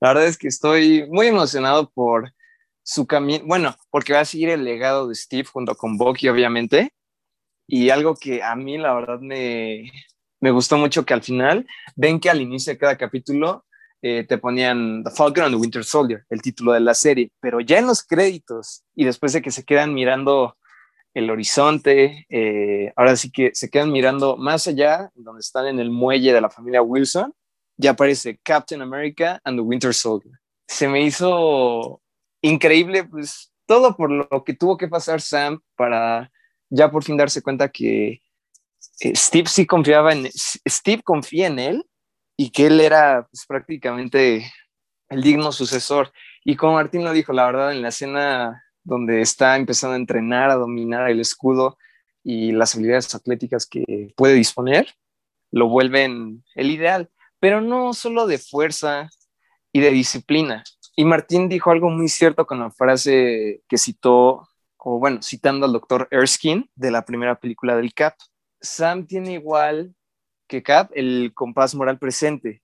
La 0.00 0.08
verdad 0.08 0.26
es 0.26 0.38
que 0.38 0.48
estoy 0.48 1.06
muy 1.10 1.26
emocionado 1.26 1.90
por 1.90 2.32
su 2.82 3.06
camino, 3.06 3.44
bueno, 3.46 3.76
porque 3.90 4.14
va 4.14 4.20
a 4.20 4.24
seguir 4.24 4.48
el 4.48 4.64
legado 4.64 5.08
de 5.08 5.14
Steve 5.14 5.44
junto 5.44 5.74
con 5.74 5.98
Bucky, 5.98 6.28
obviamente. 6.28 6.92
Y 7.66 7.90
algo 7.90 8.16
que 8.16 8.42
a 8.42 8.56
mí, 8.56 8.78
la 8.78 8.94
verdad, 8.94 9.20
me, 9.20 9.90
me 10.40 10.50
gustó 10.50 10.78
mucho 10.78 11.04
que 11.04 11.14
al 11.14 11.22
final, 11.22 11.66
ven 11.94 12.18
que 12.18 12.30
al 12.30 12.40
inicio 12.40 12.72
de 12.72 12.78
cada 12.78 12.96
capítulo 12.96 13.64
eh, 14.02 14.24
te 14.26 14.38
ponían 14.38 15.04
The 15.04 15.10
Falcon 15.10 15.44
and 15.44 15.54
the 15.54 15.60
Winter 15.60 15.84
Soldier, 15.84 16.24
el 16.30 16.40
título 16.40 16.72
de 16.72 16.80
la 16.80 16.94
serie, 16.94 17.30
pero 17.38 17.60
ya 17.60 17.78
en 17.78 17.86
los 17.86 18.02
créditos 18.02 18.82
y 18.94 19.04
después 19.04 19.34
de 19.34 19.42
que 19.42 19.50
se 19.50 19.64
quedan 19.64 19.92
mirando 19.92 20.56
el 21.14 21.30
horizonte, 21.30 22.26
eh, 22.28 22.92
ahora 22.96 23.16
sí 23.16 23.30
que 23.30 23.50
se 23.54 23.68
quedan 23.68 23.92
mirando 23.92 24.36
más 24.36 24.66
allá, 24.66 25.10
donde 25.14 25.40
están 25.40 25.66
en 25.66 25.80
el 25.80 25.90
muelle 25.90 26.32
de 26.32 26.40
la 26.40 26.50
familia 26.50 26.82
Wilson, 26.82 27.34
ya 27.76 27.90
aparece 27.92 28.38
Captain 28.42 28.82
America 28.82 29.40
and 29.44 29.58
the 29.58 29.62
Winter 29.62 29.94
Soldier. 29.94 30.34
Se 30.68 30.88
me 30.88 31.02
hizo 31.02 32.00
increíble, 32.42 33.04
pues 33.04 33.52
todo 33.66 33.96
por 33.96 34.10
lo 34.10 34.44
que 34.44 34.54
tuvo 34.54 34.76
que 34.76 34.88
pasar 34.88 35.20
Sam 35.20 35.60
para 35.76 36.30
ya 36.68 36.90
por 36.90 37.02
fin 37.02 37.16
darse 37.16 37.42
cuenta 37.42 37.68
que 37.68 38.20
eh, 39.00 39.16
Steve 39.16 39.48
sí 39.48 39.66
confiaba 39.66 40.12
en, 40.12 40.28
Steve 40.32 41.02
confía 41.02 41.48
en 41.48 41.58
él 41.58 41.86
y 42.36 42.50
que 42.50 42.66
él 42.66 42.80
era 42.80 43.26
pues, 43.30 43.44
prácticamente 43.46 44.52
el 45.08 45.22
digno 45.22 45.52
sucesor. 45.52 46.12
Y 46.44 46.56
como 46.56 46.74
Martín 46.74 47.04
lo 47.04 47.12
dijo, 47.12 47.32
la 47.32 47.46
verdad, 47.46 47.72
en 47.72 47.82
la 47.82 47.88
escena 47.88 48.62
donde 48.84 49.20
está 49.20 49.56
empezando 49.56 49.94
a 49.94 49.98
entrenar, 49.98 50.50
a 50.50 50.56
dominar 50.56 51.10
el 51.10 51.20
escudo 51.20 51.78
y 52.22 52.52
las 52.52 52.74
habilidades 52.74 53.14
atléticas 53.14 53.66
que 53.66 54.12
puede 54.16 54.34
disponer, 54.34 54.94
lo 55.50 55.68
vuelven 55.68 56.44
el 56.54 56.70
ideal, 56.70 57.10
pero 57.38 57.60
no 57.60 57.92
solo 57.94 58.26
de 58.26 58.38
fuerza 58.38 59.08
y 59.72 59.80
de 59.80 59.90
disciplina. 59.90 60.64
Y 60.96 61.04
Martín 61.04 61.48
dijo 61.48 61.70
algo 61.70 61.88
muy 61.88 62.08
cierto 62.08 62.46
con 62.46 62.60
la 62.60 62.70
frase 62.70 63.62
que 63.68 63.78
citó, 63.78 64.48
o 64.76 64.98
bueno, 64.98 65.22
citando 65.22 65.66
al 65.66 65.72
doctor 65.72 66.08
Erskine 66.10 66.68
de 66.74 66.90
la 66.90 67.04
primera 67.04 67.38
película 67.38 67.76
del 67.76 67.94
CAP, 67.94 68.14
Sam 68.60 69.06
tiene 69.06 69.32
igual 69.32 69.94
que 70.46 70.62
Cap 70.62 70.90
el 70.94 71.32
compás 71.34 71.74
moral 71.74 71.98
presente. 71.98 72.62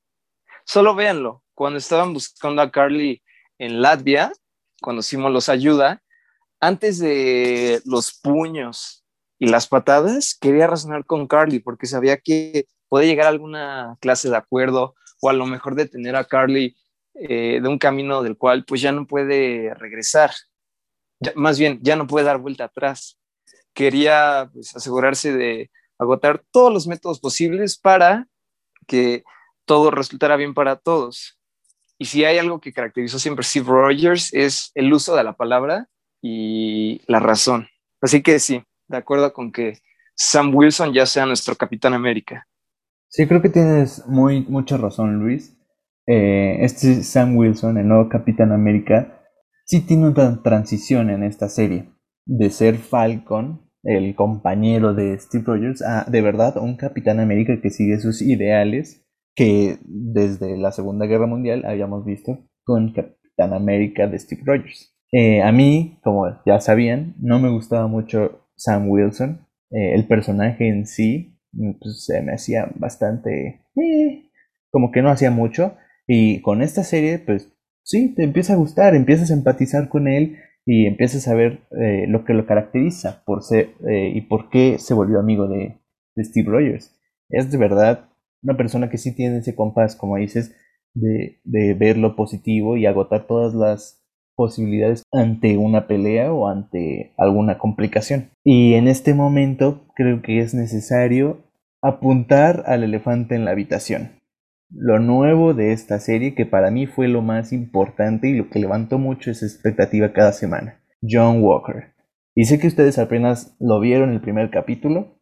Solo 0.65 0.95
véanlo, 0.95 1.43
cuando 1.55 1.79
estaban 1.79 2.13
buscando 2.13 2.61
a 2.61 2.71
Carly 2.71 3.23
en 3.59 3.81
Latvia, 3.81 4.33
cuando 4.83 5.03
Simo 5.03 5.31
los 5.31 5.49
ayuda, 5.49 6.03
antes 6.61 6.99
de 6.99 7.83
los 7.85 8.19
puños 8.19 9.05
y 9.39 9.49
las 9.49 9.69
patadas, 9.69 10.37
quería 10.41 10.67
razonar 10.67 11.05
con 11.05 11.27
Carly 11.27 11.59
porque 11.59 11.87
sabía 11.87 12.17
que 12.17 12.67
puede 12.89 13.07
llegar 13.07 13.27
a 13.27 13.31
alguna 13.31 13.97
clase 14.01 14.31
de 14.31 14.37
acuerdo 14.37 14.95
o 15.21 15.31
a 15.31 15.33
lo 15.33 15.47
mejor 15.47 15.75
detener 15.75 16.17
a 16.17 16.25
Carly 16.25 16.77
eh, 17.15 17.61
de 17.63 17.69
un 17.69 17.79
camino 17.79 18.23
del 18.23 18.37
cual 18.37 18.65
pues 18.65 18.81
ya 18.81 18.93
no 18.93 19.07
puede 19.07 19.75
regresar, 19.75 20.33
más 21.35 21.59
bien 21.59 21.79
ya 21.83 21.97
no 21.97 22.07
puede 22.07 22.27
dar 22.27 22.39
vuelta 22.39 22.65
atrás. 22.65 23.19
Quería 23.75 24.51
pues, 24.53 24.75
asegurarse 24.75 25.33
de 25.33 25.71
agotar 25.99 26.43
todos 26.51 26.73
los 26.73 26.87
métodos 26.87 27.21
posibles 27.21 27.79
para 27.79 28.29
que 28.87 29.25
todo 29.65 29.91
resultara 29.91 30.37
bien 30.37 30.55
para 30.55 30.77
todos. 30.77 31.39
Y 31.99 32.07
si 32.07 32.25
hay 32.25 32.39
algo 32.39 32.61
que 32.61 32.73
caracterizó 32.73 33.19
siempre 33.19 33.45
Steve 33.45 33.67
Rogers 33.69 34.33
es 34.33 34.71
el 34.75 34.93
uso 34.93 35.17
de 35.17 35.25
la 35.25 35.35
palabra 35.35 35.89
y 36.27 37.01
la 37.07 37.21
razón. 37.21 37.69
Así 38.01 38.23
que 38.23 38.39
sí, 38.39 38.63
de 38.89 38.97
acuerdo 38.97 39.33
con 39.33 39.53
que 39.53 39.79
Sam 40.15 40.55
Wilson 40.55 40.93
ya 40.93 41.07
sea 41.07 41.27
nuestro 41.27 41.55
Capitán 41.57 41.95
América. 41.95 42.47
Sí, 43.09 43.27
creo 43.27 43.41
que 43.41 43.49
tienes 43.49 44.07
muy, 44.07 44.45
mucha 44.49 44.77
razón, 44.77 45.21
Luis. 45.21 45.57
Eh, 46.07 46.59
este 46.61 47.03
Sam 47.03 47.37
Wilson, 47.37 47.79
el 47.79 47.89
nuevo 47.89 48.09
Capitán 48.09 48.53
América, 48.53 49.23
sí 49.65 49.81
tiene 49.81 50.09
una 50.09 50.43
transición 50.43 51.11
en 51.11 51.23
esta 51.23 51.49
serie. 51.49 51.91
De 52.25 52.51
ser 52.51 52.77
Falcon, 52.77 53.71
el 53.83 54.15
compañero 54.17 54.95
de 54.95 55.19
Steve 55.19 55.45
Rogers, 55.47 55.83
a 55.83 56.05
de 56.05 56.23
verdad 56.23 56.57
un 56.57 56.77
Capitán 56.77 57.21
América 57.21 57.61
que 57.63 57.71
sigue 57.71 58.01
sus 58.01 58.21
ideales 58.21 59.07
que 59.35 59.79
desde 59.85 60.57
la 60.57 60.73
Segunda 60.73 61.07
Guerra 61.07 61.27
Mundial 61.27 61.65
habíamos 61.67 62.05
visto 62.05 62.39
con 62.65 62.93
Capitán 62.93 63.53
América 63.53 64.07
de 64.07 64.19
Steve 64.19 64.43
Rogers. 64.45 64.96
Eh, 65.19 65.41
a 65.41 65.51
mí, 65.51 65.99
como 66.03 66.27
ya 66.45 66.61
sabían, 66.61 67.15
no 67.19 67.39
me 67.39 67.49
gustaba 67.49 67.87
mucho 67.87 68.47
Sam 68.55 68.91
Wilson. 68.91 69.47
Eh, 69.71 69.95
el 69.95 70.07
personaje 70.07 70.69
en 70.69 70.87
sí 70.87 71.41
pues, 71.81 72.05
se 72.05 72.21
me 72.21 72.35
hacía 72.35 72.71
bastante... 72.75 73.63
Eh, 73.77 74.29
como 74.71 74.93
que 74.93 75.01
no 75.01 75.09
hacía 75.09 75.31
mucho. 75.31 75.75
Y 76.07 76.43
con 76.43 76.61
esta 76.61 76.85
serie, 76.85 77.19
pues 77.19 77.51
sí, 77.83 78.15
te 78.15 78.25
empieza 78.25 78.53
a 78.53 78.57
gustar, 78.57 78.95
empiezas 78.95 79.31
a 79.31 79.35
empatizar 79.35 79.89
con 79.89 80.07
él 80.07 80.37
y 80.67 80.85
empiezas 80.85 81.29
a 81.29 81.35
ver 81.35 81.61
lo 82.09 82.25
que 82.25 82.35
lo 82.35 82.45
caracteriza 82.45 83.23
por 83.25 83.43
ser, 83.43 83.71
y 83.89 84.21
por 84.23 84.51
qué 84.51 84.79
se 84.79 84.95
volvió 84.95 85.19
amigo 85.19 85.49
de, 85.49 85.79
Steve 86.19 86.51
Rogers. 86.51 86.95
Es 87.31 87.51
de 87.51 87.57
verdad 87.57 88.11
una 88.43 88.57
persona 88.57 88.91
que 88.91 88.99
sí 88.99 89.15
tiene 89.15 89.39
ese 89.39 89.55
compás, 89.55 89.97
como 89.97 90.17
dices, 90.17 90.55
de 90.95 91.75
ver 91.75 91.97
lo 91.97 92.17
positivo 92.17 92.77
y 92.77 92.85
agotar 92.85 93.27
todas 93.27 93.55
las 93.55 94.06
posibilidades 94.37 95.03
ante 95.13 95.57
una 95.57 95.87
pelea 95.87 96.33
o 96.33 96.49
ante 96.49 97.13
alguna 97.17 97.59
complicación. 97.59 98.31
Y 98.45 98.75
en 98.75 98.87
este 98.87 99.15
momento 99.15 99.87
creo 99.95 100.23
que 100.23 100.41
es 100.41 100.55
necesario 100.55 101.45
apuntar 101.83 102.65
al 102.67 102.85
elefante 102.85 103.35
en 103.35 103.45
la 103.45 103.53
habitación. 103.53 104.21
Lo 104.71 104.99
nuevo 104.99 105.55
de 105.55 105.73
esta 105.73 106.01
serie, 106.01 106.35
que 106.35 106.45
para 106.45 106.71
mí 106.71 106.87
fue 106.87 107.09
lo 107.09 107.23
más 107.23 107.53
importante 107.53 108.29
y 108.29 108.35
lo 108.35 108.51
que 108.51 108.59
levantó 108.59 108.99
mucho 108.99 109.31
esa 109.31 109.47
expectativa 109.47 110.13
cada 110.13 110.33
semana. 110.33 110.81
John 111.03 111.43
Walker. 111.43 111.95
Y 112.35 112.45
sé 112.45 112.59
que 112.59 112.67
ustedes 112.67 112.99
apenas 112.99 113.57
lo 113.61 113.81
vieron 113.81 114.13
el 114.13 114.21
primer 114.21 114.51
capítulo 114.51 115.19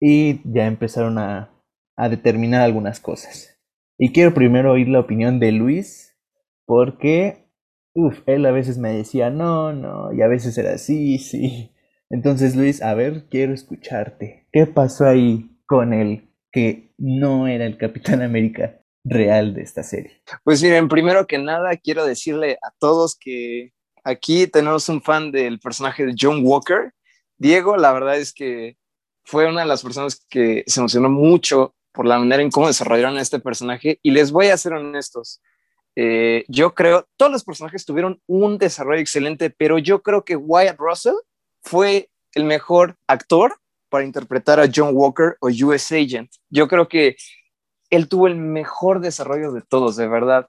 y 0.00 0.40
ya 0.50 0.66
empezaron 0.66 1.18
a, 1.18 1.50
a 1.96 2.08
determinar 2.08 2.62
algunas 2.62 3.00
cosas. 3.00 3.60
Y 3.98 4.12
quiero 4.12 4.34
primero 4.34 4.72
oír 4.72 4.88
la 4.88 5.00
opinión 5.00 5.38
de 5.38 5.52
Luis, 5.52 6.16
porque 6.66 7.45
Uf, 7.96 8.20
él 8.26 8.44
a 8.44 8.50
veces 8.50 8.76
me 8.76 8.92
decía, 8.92 9.30
no, 9.30 9.72
no, 9.72 10.12
y 10.12 10.20
a 10.20 10.28
veces 10.28 10.58
era 10.58 10.76
sí, 10.76 11.18
sí. 11.18 11.72
Entonces, 12.10 12.54
Luis, 12.54 12.82
a 12.82 12.92
ver, 12.92 13.24
quiero 13.30 13.54
escucharte. 13.54 14.46
¿Qué 14.52 14.66
pasó 14.66 15.06
ahí 15.06 15.58
con 15.64 15.94
el 15.94 16.28
que 16.52 16.92
no 16.98 17.48
era 17.48 17.64
el 17.64 17.78
Capitán 17.78 18.20
América 18.20 18.82
real 19.02 19.54
de 19.54 19.62
esta 19.62 19.82
serie? 19.82 20.22
Pues 20.44 20.62
miren, 20.62 20.88
primero 20.88 21.26
que 21.26 21.38
nada 21.38 21.74
quiero 21.78 22.04
decirle 22.04 22.58
a 22.62 22.70
todos 22.78 23.16
que 23.18 23.72
aquí 24.04 24.46
tenemos 24.46 24.86
un 24.90 25.00
fan 25.00 25.32
del 25.32 25.58
personaje 25.58 26.04
de 26.04 26.14
John 26.20 26.40
Walker. 26.44 26.92
Diego, 27.38 27.78
la 27.78 27.94
verdad 27.94 28.18
es 28.18 28.34
que 28.34 28.76
fue 29.24 29.48
una 29.48 29.62
de 29.62 29.68
las 29.68 29.82
personas 29.82 30.22
que 30.28 30.64
se 30.66 30.80
emocionó 30.80 31.08
mucho 31.08 31.74
por 31.92 32.04
la 32.04 32.18
manera 32.18 32.42
en 32.42 32.50
cómo 32.50 32.66
desarrollaron 32.66 33.16
a 33.16 33.22
este 33.22 33.40
personaje 33.40 34.00
y 34.02 34.10
les 34.10 34.32
voy 34.32 34.48
a 34.48 34.58
ser 34.58 34.74
honestos. 34.74 35.40
Eh, 35.98 36.44
yo 36.48 36.74
creo, 36.74 37.08
todos 37.16 37.32
los 37.32 37.42
personajes 37.42 37.86
tuvieron 37.86 38.20
un 38.26 38.58
desarrollo 38.58 39.00
excelente, 39.00 39.48
pero 39.50 39.78
yo 39.78 40.02
creo 40.02 40.24
que 40.24 40.36
Wyatt 40.36 40.78
Russell 40.78 41.14
fue 41.62 42.10
el 42.34 42.44
mejor 42.44 42.96
actor 43.06 43.56
para 43.88 44.04
interpretar 44.04 44.60
a 44.60 44.68
John 44.72 44.90
Walker 44.92 45.36
o 45.40 45.48
US 45.48 45.90
Agent. 45.92 46.30
Yo 46.50 46.68
creo 46.68 46.86
que 46.86 47.16
él 47.88 48.08
tuvo 48.08 48.26
el 48.26 48.36
mejor 48.36 49.00
desarrollo 49.00 49.52
de 49.52 49.62
todos, 49.62 49.96
de 49.96 50.06
verdad. 50.06 50.48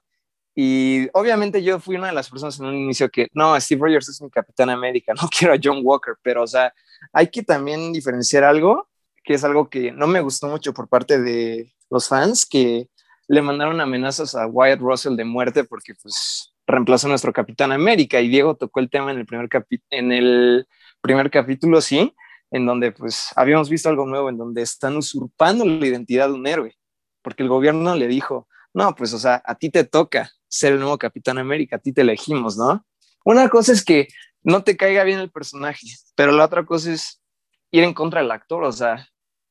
Y 0.54 1.08
obviamente 1.12 1.62
yo 1.62 1.80
fui 1.80 1.96
una 1.96 2.08
de 2.08 2.12
las 2.12 2.28
personas 2.28 2.58
en 2.58 2.66
un 2.66 2.74
inicio 2.74 3.08
que, 3.08 3.28
no, 3.32 3.58
Steve 3.60 3.80
Rogers 3.80 4.08
es 4.08 4.20
mi 4.20 4.28
Capitán 4.28 4.68
América, 4.70 5.14
no 5.22 5.28
quiero 5.28 5.54
a 5.54 5.58
John 5.62 5.80
Walker, 5.82 6.14
pero 6.22 6.42
o 6.42 6.46
sea, 6.46 6.74
hay 7.12 7.28
que 7.28 7.42
también 7.42 7.92
diferenciar 7.92 8.44
algo, 8.44 8.88
que 9.24 9.34
es 9.34 9.44
algo 9.44 9.70
que 9.70 9.92
no 9.92 10.06
me 10.06 10.20
gustó 10.20 10.48
mucho 10.48 10.74
por 10.74 10.88
parte 10.88 11.20
de 11.20 11.72
los 11.88 12.08
fans, 12.08 12.44
que 12.44 12.88
le 13.28 13.42
mandaron 13.42 13.80
amenazas 13.80 14.34
a 14.34 14.46
Wyatt 14.46 14.80
Russell 14.80 15.16
de 15.16 15.24
muerte 15.24 15.64
porque 15.64 15.94
pues 15.94 16.54
reemplazó 16.66 17.06
a 17.06 17.10
nuestro 17.10 17.32
Capitán 17.32 17.72
América 17.72 18.20
y 18.20 18.28
Diego 18.28 18.56
tocó 18.56 18.80
el 18.80 18.90
tema 18.90 19.10
en 19.12 19.18
el 19.18 19.26
primer, 19.26 19.48
en 19.90 20.12
el 20.12 20.66
primer 21.00 21.30
capítulo, 21.30 21.80
sí, 21.80 22.14
en 22.50 22.66
donde 22.66 22.92
pues 22.92 23.30
habíamos 23.36 23.68
visto 23.68 23.88
algo 23.88 24.06
nuevo, 24.06 24.30
en 24.30 24.38
donde 24.38 24.62
están 24.62 24.96
usurpando 24.96 25.64
la 25.64 25.86
identidad 25.86 26.28
de 26.28 26.34
un 26.34 26.46
héroe, 26.46 26.76
porque 27.22 27.42
el 27.42 27.50
gobierno 27.50 27.94
le 27.94 28.08
dijo, 28.08 28.48
no, 28.72 28.94
pues 28.94 29.12
o 29.12 29.18
sea, 29.18 29.42
a 29.44 29.54
ti 29.54 29.70
te 29.70 29.84
toca 29.84 30.30
ser 30.48 30.72
el 30.72 30.80
nuevo 30.80 30.96
Capitán 30.96 31.36
América, 31.36 31.76
a 31.76 31.80
ti 31.80 31.92
te 31.92 32.00
elegimos, 32.00 32.56
¿no? 32.56 32.84
Una 33.24 33.48
cosa 33.50 33.72
es 33.72 33.84
que 33.84 34.08
no 34.42 34.64
te 34.64 34.76
caiga 34.76 35.04
bien 35.04 35.18
el 35.18 35.30
personaje, 35.30 35.86
pero 36.14 36.32
la 36.32 36.46
otra 36.46 36.64
cosa 36.64 36.92
es 36.92 37.22
ir 37.70 37.84
en 37.84 37.92
contra 37.92 38.22
del 38.22 38.30
actor, 38.30 38.64
o 38.64 38.72
sea, 38.72 39.06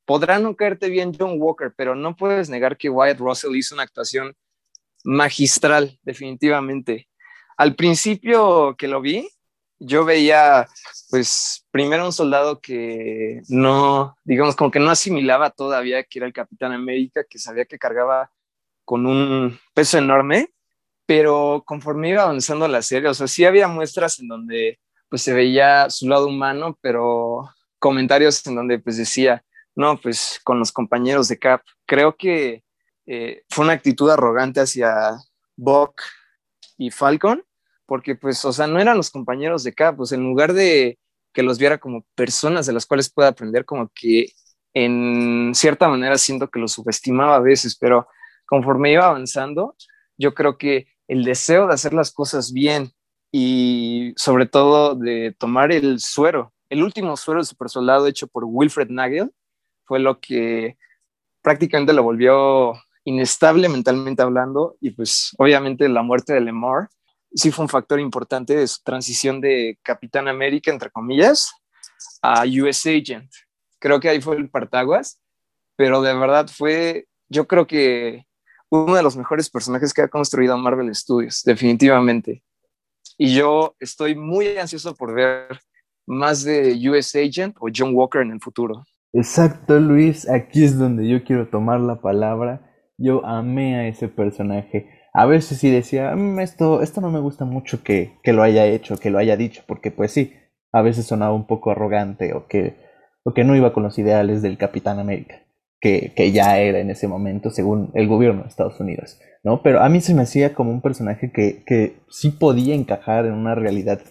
podrá 0.08 0.40
no 0.40 0.56
caerte 0.56 0.90
bien 0.90 1.12
John 1.20 1.36
Walker, 1.38 1.74
pero 1.76 1.94
no 1.94 2.16
puedes 2.16 2.50
negar 2.50 2.78
que 2.78 2.90
Wyatt 2.90 3.20
Russell 3.20 3.58
hizo 3.58 3.76
una 3.76 3.84
actuación 3.84 4.34
magistral, 5.04 6.00
definitivamente. 6.02 7.10
Al 7.58 7.76
principio 7.76 8.76
que 8.78 8.88
lo 8.88 9.02
vi, 9.02 9.30
yo 9.80 10.06
veía, 10.06 10.66
pues, 11.10 11.68
primero 11.72 12.06
un 12.06 12.14
soldado 12.14 12.62
que 12.62 13.42
no, 13.50 14.16
digamos, 14.24 14.56
como 14.56 14.72
que 14.72 14.80
no 14.80 14.90
asimilaba 14.90 15.50
todavía 15.50 16.06
que 16.06 16.20
era 16.20 16.26
el 16.26 16.34
Capitán 16.34 16.72
América, 16.72 17.26
que 17.30 17.38
sabía 17.38 17.66
que 17.66 17.78
cargaba 17.78 18.32
con 18.86 19.06
un 19.06 19.60
peso 19.74 19.98
enorme, 19.98 20.48
pero 21.06 21.64
conforme 21.66 22.12
iba 22.12 22.24
avanzando 22.24 22.66
la 22.70 22.82
serie, 22.82 23.10
o 23.10 23.14
sea, 23.14 23.28
sí 23.28 23.44
había 23.44 23.68
muestras 23.68 24.20
en 24.20 24.30
donde, 24.30 24.80
pues, 25.10 25.22
se 25.22 25.34
veía 25.34 25.90
su 25.90 26.08
lado 26.08 26.28
humano, 26.28 26.80
pero 26.80 27.50
comentarios 27.78 28.48
en 28.48 28.56
donde, 28.56 28.80
pues, 28.80 28.96
decía, 28.96 29.44
no, 29.78 29.96
pues, 30.02 30.42
con 30.44 30.58
los 30.58 30.72
compañeros 30.72 31.28
de 31.28 31.38
Cap, 31.38 31.62
creo 31.86 32.18
que 32.18 32.64
eh, 33.06 33.44
fue 33.48 33.64
una 33.64 33.76
actitud 33.76 34.10
arrogante 34.10 34.60
hacia 34.60 35.18
Buck 35.56 36.02
y 36.80 36.90
Falcon, 36.90 37.44
porque 37.86 38.16
pues, 38.16 38.44
o 38.44 38.52
sea, 38.52 38.66
no 38.66 38.80
eran 38.80 38.98
los 38.98 39.12
compañeros 39.12 39.64
de 39.64 39.76
Cap, 39.76 39.98
pues 39.98 40.12
en 40.14 40.24
lugar 40.24 40.54
de 40.54 40.98
que 41.32 41.44
los 41.44 41.60
viera 41.60 41.78
como 41.78 42.04
personas 42.16 42.66
de 42.66 42.74
las 42.74 42.88
cuales 42.88 43.14
pueda 43.14 43.30
aprender, 43.30 43.66
como 43.66 43.92
que 43.94 44.32
en 44.74 45.52
cierta 45.54 45.88
manera 45.88 46.18
siento 46.18 46.50
que 46.50 46.60
los 46.60 46.72
subestimaba 46.72 47.36
a 47.36 47.40
veces, 47.40 47.78
pero 47.78 48.08
conforme 48.48 48.94
iba 48.94 49.06
avanzando, 49.06 49.76
yo 50.18 50.34
creo 50.34 50.58
que 50.58 50.88
el 51.08 51.24
deseo 51.24 51.68
de 51.68 51.76
hacer 51.76 51.94
las 51.94 52.12
cosas 52.12 52.52
bien 52.52 52.92
y 53.32 54.14
sobre 54.16 54.48
todo 54.48 54.96
de 54.96 55.36
tomar 55.38 55.72
el 55.72 56.00
suero, 56.00 56.52
el 56.70 56.82
último 56.82 57.16
suero 57.16 57.42
de 57.42 57.46
super 57.46 57.70
soldado 57.70 58.08
hecho 58.08 58.26
por 58.26 58.44
Wilfred 58.44 58.90
Nagel, 58.90 59.32
fue 59.88 60.00
lo 60.00 60.20
que 60.20 60.78
prácticamente 61.42 61.94
lo 61.94 62.04
volvió 62.04 62.74
inestable 63.06 63.70
mentalmente 63.70 64.22
hablando 64.22 64.76
y 64.82 64.92
pues 64.92 65.34
obviamente 65.38 65.88
la 65.88 66.04
muerte 66.04 66.34
de 66.34 66.42
Lemar 66.42 66.90
sí 67.34 67.52
fue 67.52 67.64
un 67.64 67.70
factor 67.70 68.00
importante 68.00 68.56
de 68.56 68.68
su 68.68 68.84
transición 68.84 69.40
de 69.40 69.80
Capitán 69.82 70.28
América, 70.28 70.72
entre 70.72 70.92
comillas, 70.92 71.52
a 72.22 72.44
US 72.46 72.86
Agent. 72.86 73.32
Creo 73.80 74.00
que 74.00 74.10
ahí 74.10 74.22
fue 74.22 74.36
el 74.36 74.50
partaguas, 74.50 75.22
pero 75.76 76.02
de 76.02 76.14
verdad 76.16 76.48
fue, 76.48 77.08
yo 77.30 77.48
creo 77.48 77.66
que 77.66 78.26
uno 78.70 78.96
de 78.96 79.04
los 79.04 79.16
mejores 79.16 79.50
personajes 79.50 79.94
que 79.94 80.02
ha 80.02 80.10
construido 80.10 80.58
Marvel 80.58 80.94
Studios, 80.94 81.44
definitivamente. 81.46 82.44
Y 83.18 83.34
yo 83.34 83.76
estoy 83.80 84.16
muy 84.16 84.58
ansioso 84.58 84.94
por 84.96 85.14
ver 85.14 85.60
más 86.06 86.44
de 86.44 86.78
US 86.90 87.16
Agent 87.16 87.56
o 87.60 87.68
John 87.74 87.94
Walker 87.94 88.22
en 88.22 88.32
el 88.32 88.42
futuro. 88.42 88.84
Exacto, 89.18 89.80
Luis, 89.80 90.30
aquí 90.30 90.64
es 90.64 90.78
donde 90.78 91.08
yo 91.08 91.24
quiero 91.24 91.48
tomar 91.48 91.80
la 91.80 92.02
palabra. 92.02 92.62
Yo 92.98 93.26
amé 93.26 93.76
a 93.76 93.88
ese 93.88 94.08
personaje 94.08 94.88
a 95.18 95.26
veces 95.26 95.58
sí 95.58 95.72
decía, 95.72 96.16
mm, 96.16 96.40
esto, 96.42 96.84
esto 96.84 97.02
no 97.02 97.10
me 97.10 97.20
gusta 97.20 97.44
mucho 97.44 97.82
que, 97.82 98.20
que, 98.22 98.34
lo 98.34 98.44
haya 98.44 98.68
hecho, 98.68 98.98
que 98.98 99.10
lo 99.10 99.18
haya 99.18 99.36
dicho, 99.36 99.64
porque 99.66 99.90
pues 99.90 100.12
sí, 100.12 100.34
a 100.72 100.84
veces 100.84 101.08
sonaba 101.08 101.34
un 101.34 101.48
poco 101.48 101.72
arrogante 101.72 102.36
o 102.36 102.46
que, 102.48 102.78
o 103.24 103.34
que 103.34 103.44
no 103.44 103.56
iba 103.56 103.74
con 103.74 103.82
los 103.82 103.98
ideales 103.98 104.44
del 104.44 104.60
Capitán 104.60 105.00
América, 105.00 105.42
que, 105.82 106.14
que 106.16 106.32
ya 106.32 106.60
era 106.60 106.78
en 106.78 106.92
ese 106.92 107.08
momento 107.08 107.50
según 107.50 107.90
el 107.96 108.08
gobierno 108.08 108.44
de 108.44 108.50
Estados 108.50 108.80
Unidos, 108.80 109.20
¿no? 109.44 109.64
Pero 109.64 109.82
a 109.82 109.90
mí 109.90 110.02
se 110.02 110.14
me 110.14 110.22
hacía 110.22 110.54
como 110.54 110.70
un 110.70 110.82
personaje 110.82 111.32
que, 111.32 111.64
que 111.66 111.98
sí 112.10 112.30
podía 112.30 112.76
encajar 112.76 113.26
en 113.26 113.34
una 113.34 113.56
realidad, 113.56 114.02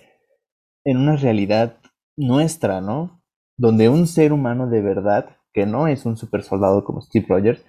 en 0.84 0.96
una 0.96 1.14
realidad 1.14 1.76
nuestra, 2.16 2.80
¿no? 2.80 3.15
Donde 3.58 3.88
un 3.88 4.06
ser 4.06 4.32
humano 4.32 4.68
de 4.68 4.82
verdad, 4.82 5.36
que 5.52 5.66
no 5.66 5.88
es 5.88 6.04
un 6.06 6.16
super 6.16 6.42
soldado 6.42 6.84
como 6.84 7.00
Steve 7.00 7.26
Rogers, 7.28 7.64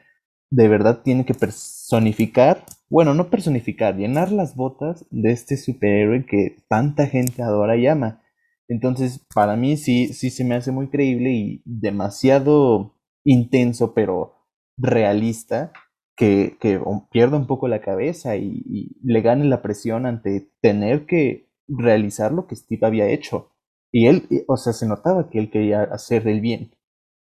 de 0.50 0.68
verdad 0.68 1.02
tiene 1.04 1.26
que 1.26 1.34
personificar, 1.34 2.64
bueno, 2.90 3.14
no 3.14 3.30
personificar, 3.30 3.96
llenar 3.96 4.32
las 4.32 4.56
botas 4.56 5.06
de 5.10 5.32
este 5.32 5.58
superhéroe 5.58 6.26
que 6.26 6.58
tanta 6.70 7.08
gente 7.08 7.44
adora 7.44 7.76
y 7.76 7.88
ama. 7.88 8.22
Entonces, 8.70 9.26
para 9.34 9.56
mí 9.56 9.78
sí, 9.78 10.14
sí 10.14 10.30
se 10.30 10.44
me 10.44 10.56
hace 10.56 10.72
muy 10.72 10.90
creíble 10.90 11.32
y 11.32 11.62
demasiado 11.66 12.96
intenso, 13.24 13.94
pero 13.94 14.36
realista, 14.78 15.72
que, 16.18 16.58
que 16.60 16.82
pierda 17.12 17.38
un 17.38 17.48
poco 17.48 17.68
la 17.68 17.82
cabeza 17.82 18.36
y, 18.36 18.64
y, 18.66 18.98
le 19.04 19.22
gane 19.22 19.46
la 19.46 19.62
presión 19.62 20.06
ante 20.06 20.52
tener 20.62 21.06
que 21.06 21.48
realizar 21.68 22.32
lo 22.32 22.48
que 22.48 22.56
Steve 22.56 22.86
había 22.88 23.08
hecho. 23.08 23.52
Y 23.92 24.08
él, 24.08 24.28
o 24.48 24.58
sea, 24.58 24.74
se 24.74 24.88
notaba 24.88 25.30
que 25.30 25.40
él 25.40 25.50
quería 25.50 25.84
hacer 25.84 26.28
el 26.28 26.42
bien. 26.42 26.72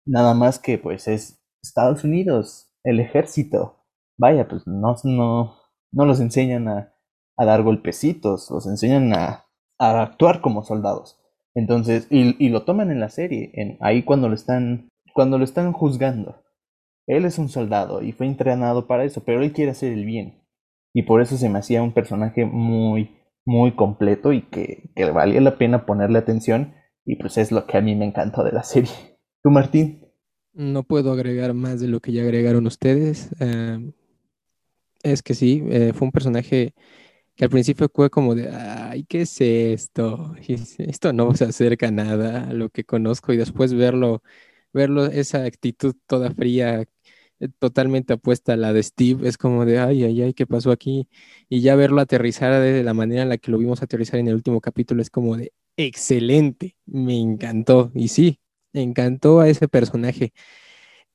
Nada 0.06 0.34
más 0.34 0.60
que 0.60 0.78
pues 0.78 1.08
es 1.08 1.42
Estados 1.62 2.04
Unidos, 2.04 2.74
el 2.84 3.00
ejército. 3.00 3.86
Vaya, 4.18 4.48
pues 4.48 4.66
no, 4.66 4.96
no, 5.04 5.56
no 5.92 6.06
los 6.06 6.20
enseñan 6.20 6.68
a, 6.68 6.94
a 7.38 7.46
dar 7.46 7.64
golpecitos, 7.64 8.50
los 8.52 8.66
enseñan 8.68 9.14
a, 9.14 9.46
a, 9.80 10.02
actuar 10.02 10.42
como 10.42 10.64
soldados. 10.64 11.20
Entonces, 11.56 12.08
y, 12.10 12.36
y, 12.44 12.50
lo 12.50 12.64
toman 12.64 12.92
en 12.92 13.00
la 13.00 13.10
serie, 13.10 13.52
en, 13.54 13.78
ahí 13.82 14.04
cuando 14.04 14.28
lo 14.30 14.36
están, 14.36 14.90
cuando 15.14 15.38
lo 15.38 15.44
están 15.44 15.72
juzgando. 15.74 16.44
Él 17.08 17.26
es 17.26 17.40
un 17.40 17.50
soldado 17.50 18.04
y 18.04 18.12
fue 18.12 18.28
entrenado 18.28 18.88
para 18.88 19.04
eso, 19.04 19.24
pero 19.24 19.42
él 19.42 19.52
quiere 19.54 19.72
hacer 19.72 19.94
el 19.94 20.06
bien. 20.06 20.44
Y 20.94 21.04
por 21.04 21.22
eso 21.22 21.38
se 21.38 21.50
me 21.50 21.60
hacía 21.60 21.82
un 21.82 21.94
personaje 21.94 22.46
muy, 22.46 23.19
muy 23.50 23.76
completo 23.76 24.32
y 24.32 24.44
que, 24.44 24.92
que 24.96 25.06
valía 25.12 25.42
la 25.42 25.58
pena 25.58 25.86
ponerle 25.86 26.20
atención. 26.20 26.76
Y 27.06 27.16
pues 27.16 27.38
es 27.38 27.52
lo 27.52 27.66
que 27.66 27.78
a 27.78 27.82
mí 27.82 27.96
me 27.96 28.06
encantó 28.06 28.44
de 28.44 28.52
la 28.52 28.64
serie. 28.64 28.92
¿Tú, 29.44 29.50
Martín? 29.50 30.06
No 30.54 30.84
puedo 30.84 31.12
agregar 31.12 31.54
más 31.54 31.80
de 31.80 31.88
lo 31.88 32.00
que 32.00 32.12
ya 32.12 32.22
agregaron 32.24 32.68
ustedes. 32.68 33.30
Eh, 33.40 33.92
es 35.04 35.24
que 35.24 35.34
sí, 35.34 35.64
eh, 35.70 35.94
fue 35.94 36.06
un 36.08 36.12
personaje 36.12 36.74
que 37.36 37.46
al 37.46 37.50
principio 37.52 37.90
fue 37.94 38.10
como 38.10 38.36
de, 38.36 38.50
ay, 38.50 39.06
¿qué 39.06 39.22
es 39.22 39.42
esto? 39.42 40.36
Esto 40.80 41.14
no 41.14 41.34
se 41.36 41.46
acerca 41.46 41.88
a 41.88 41.92
nada 41.92 42.50
a 42.50 42.54
lo 42.54 42.70
que 42.70 42.84
conozco 42.84 43.34
y 43.34 43.38
después 43.38 43.74
verlo, 43.74 44.24
verlo, 44.74 45.06
esa 45.08 45.46
actitud 45.46 45.96
toda 46.08 46.32
fría, 46.34 46.86
totalmente 47.60 48.14
opuesta 48.14 48.54
a 48.54 48.58
la 48.58 48.74
de 48.74 48.84
Steve, 48.84 49.28
es 49.28 49.38
como 49.38 49.66
de, 49.66 49.80
ay, 49.80 50.04
ay, 50.04 50.22
ay, 50.22 50.34
¿qué 50.34 50.46
pasó 50.46 50.72
aquí? 50.72 51.08
Y 51.48 51.62
ya 51.62 51.76
verlo 51.76 52.02
aterrizar 52.02 52.62
de 52.62 52.84
la 52.84 52.94
manera 52.94 53.24
en 53.24 53.30
la 53.30 53.38
que 53.38 53.52
lo 53.52 53.58
vimos 53.58 53.82
aterrizar 53.82 54.20
en 54.20 54.28
el 54.28 54.36
último 54.36 54.62
capítulo 54.62 55.02
es 55.02 55.10
como 55.10 55.38
de, 55.38 55.54
excelente, 55.78 56.76
me 56.86 57.18
encantó. 57.18 57.92
Y 57.96 58.10
sí, 58.10 58.40
encantó 58.74 59.40
a 59.40 59.50
ese 59.50 59.68
personaje. 59.68 60.34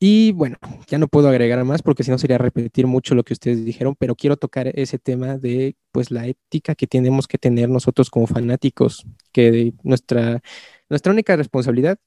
Y 0.01 0.33
bueno, 0.33 0.57
ya 0.89 0.99
no 0.99 1.09
puedo 1.09 1.29
agregar 1.29 1.65
más 1.65 1.83
porque 1.83 2.03
si 2.03 2.11
no 2.11 2.19
sería 2.19 2.37
repetir 2.39 2.87
mucho 2.87 3.15
lo 3.15 3.23
que 3.25 3.33
ustedes 3.33 3.65
dijeron, 3.65 3.95
pero 3.99 4.17
quiero 4.17 4.37
tocar 4.37 4.69
ese 4.79 4.99
tema 4.99 5.39
de 5.39 5.77
pues 5.93 6.11
la 6.11 6.27
ética 6.27 6.75
que 6.75 6.87
tenemos 6.87 7.27
que 7.29 7.39
tener 7.39 7.69
nosotros 7.69 8.11
como 8.11 8.27
fanáticos, 8.27 9.07
que 9.33 9.73
nuestra, 9.83 10.43
nuestra 10.89 11.13
única 11.13 11.37
responsabilidad 11.37 11.99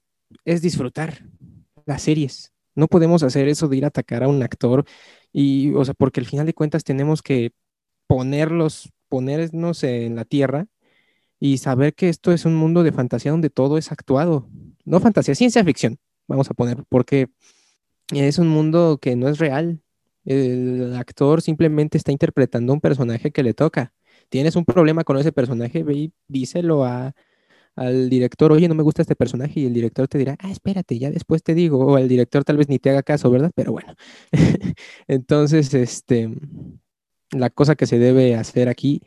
es 0.45 0.61
disfrutar 0.61 1.23
las 1.85 2.03
series, 2.03 2.53
No 2.77 2.87
podemos 2.87 3.23
hacer 3.23 3.47
eso 3.47 3.67
de 3.67 3.77
ir 3.77 3.85
a 3.85 3.87
atacar 3.87 4.23
a 4.23 4.27
un 4.27 4.43
actor 4.43 4.85
y, 5.33 5.73
o 5.73 5.83
sea, 5.83 5.95
porque 5.95 6.19
al 6.19 6.27
final 6.27 6.45
de 6.45 6.53
cuentas 6.53 6.83
tenemos 6.83 7.23
que 7.23 7.51
ponerlos, 8.05 8.91
ponernos 9.09 9.83
en 9.83 10.15
la 10.15 10.25
tierra 10.25 10.67
y 11.39 11.57
saber 11.57 11.95
que 11.95 12.09
esto 12.09 12.31
es 12.31 12.45
un 12.45 12.55
mundo 12.55 12.83
de 12.83 12.91
fantasía 12.91 13.31
donde 13.31 13.49
todo 13.49 13.79
es 13.79 13.91
actuado. 13.91 14.47
No 14.85 14.99
fantasía, 14.99 15.33
ciencia 15.33 15.63
ficción, 15.63 15.97
vamos 16.27 16.51
a 16.51 16.53
poner, 16.53 16.83
porque 16.87 17.29
es 18.11 18.37
un 18.37 18.47
mundo 18.47 18.99
que 19.01 19.15
no 19.15 19.27
es 19.27 19.39
real. 19.39 19.81
El 20.23 20.95
actor 20.97 21.41
simplemente 21.41 21.97
está 21.97 22.11
interpretando 22.11 22.73
un 22.73 22.81
personaje 22.81 23.31
que 23.31 23.41
le 23.41 23.55
toca. 23.55 23.93
Tienes 24.29 24.55
un 24.55 24.65
problema 24.65 25.03
con 25.03 25.17
ese 25.17 25.31
personaje, 25.31 25.81
ve 25.83 25.93
y 25.95 26.13
díselo 26.27 26.85
a, 26.85 27.15
al 27.77 28.09
director, 28.09 28.51
oye, 28.51 28.67
no 28.67 28.75
me 28.75 28.83
gusta 28.83 29.03
este 29.03 29.15
personaje, 29.15 29.61
y 29.61 29.65
el 29.67 29.73
director 29.73 30.07
te 30.07 30.17
dirá, 30.17 30.35
ah, 30.39 30.51
espérate, 30.51 30.99
ya 30.99 31.11
después 31.11 31.43
te 31.43 31.53
digo, 31.53 31.79
o 31.85 31.97
el 31.97 32.07
director 32.09 32.43
tal 32.43 32.57
vez 32.57 32.67
ni 32.69 32.79
te 32.79 32.89
haga 32.89 33.03
caso, 33.03 33.31
¿verdad? 33.31 33.51
Pero 33.55 33.71
bueno, 33.71 33.93
entonces, 35.07 35.73
este, 35.73 36.29
la 37.31 37.49
cosa 37.49 37.75
que 37.75 37.85
se 37.85 37.99
debe 37.99 38.35
hacer 38.35 38.67
aquí 38.69 39.01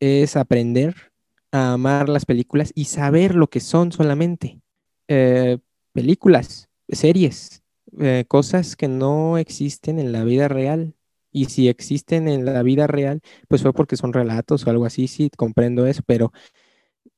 es 0.00 0.36
aprender 0.36 1.12
a 1.52 1.72
amar 1.74 2.08
las 2.08 2.26
películas 2.26 2.72
y 2.74 2.86
saber 2.86 3.34
lo 3.34 3.48
que 3.48 3.60
son 3.60 3.92
solamente. 3.92 4.60
Eh, 5.08 5.58
películas, 5.92 6.68
series, 6.88 7.62
eh, 8.00 8.24
cosas 8.28 8.76
que 8.76 8.88
no 8.88 9.38
existen 9.38 9.98
en 9.98 10.12
la 10.12 10.24
vida 10.24 10.48
real. 10.48 10.94
Y 11.30 11.46
si 11.46 11.68
existen 11.68 12.28
en 12.28 12.44
la 12.44 12.62
vida 12.62 12.86
real, 12.86 13.20
pues 13.48 13.62
fue 13.62 13.72
porque 13.72 13.96
son 13.96 14.12
relatos 14.12 14.66
o 14.66 14.70
algo 14.70 14.86
así, 14.86 15.08
sí, 15.08 15.30
comprendo 15.36 15.86
eso, 15.86 16.02
pero 16.06 16.32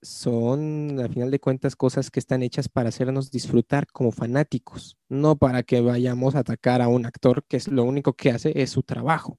son, 0.03 0.99
al 1.01 1.13
final 1.13 1.31
de 1.31 1.41
cuentas, 1.41 1.77
cosas 1.77 2.11
que 2.11 2.21
están 2.21 2.43
hechas 2.43 2.69
para 2.69 2.89
hacernos 2.89 3.31
disfrutar 3.31 3.87
como 3.87 4.13
fanáticos, 4.13 4.97
no 5.09 5.37
para 5.37 5.63
que 5.63 5.81
vayamos 5.81 6.35
a 6.35 6.41
atacar 6.41 6.83
a 6.83 6.89
un 6.89 7.07
actor 7.07 7.45
que 7.49 7.57
es 7.57 7.69
lo 7.69 7.85
único 7.85 8.15
que 8.15 8.31
hace 8.31 8.53
es 8.61 8.71
su 8.71 8.83
trabajo. 8.83 9.39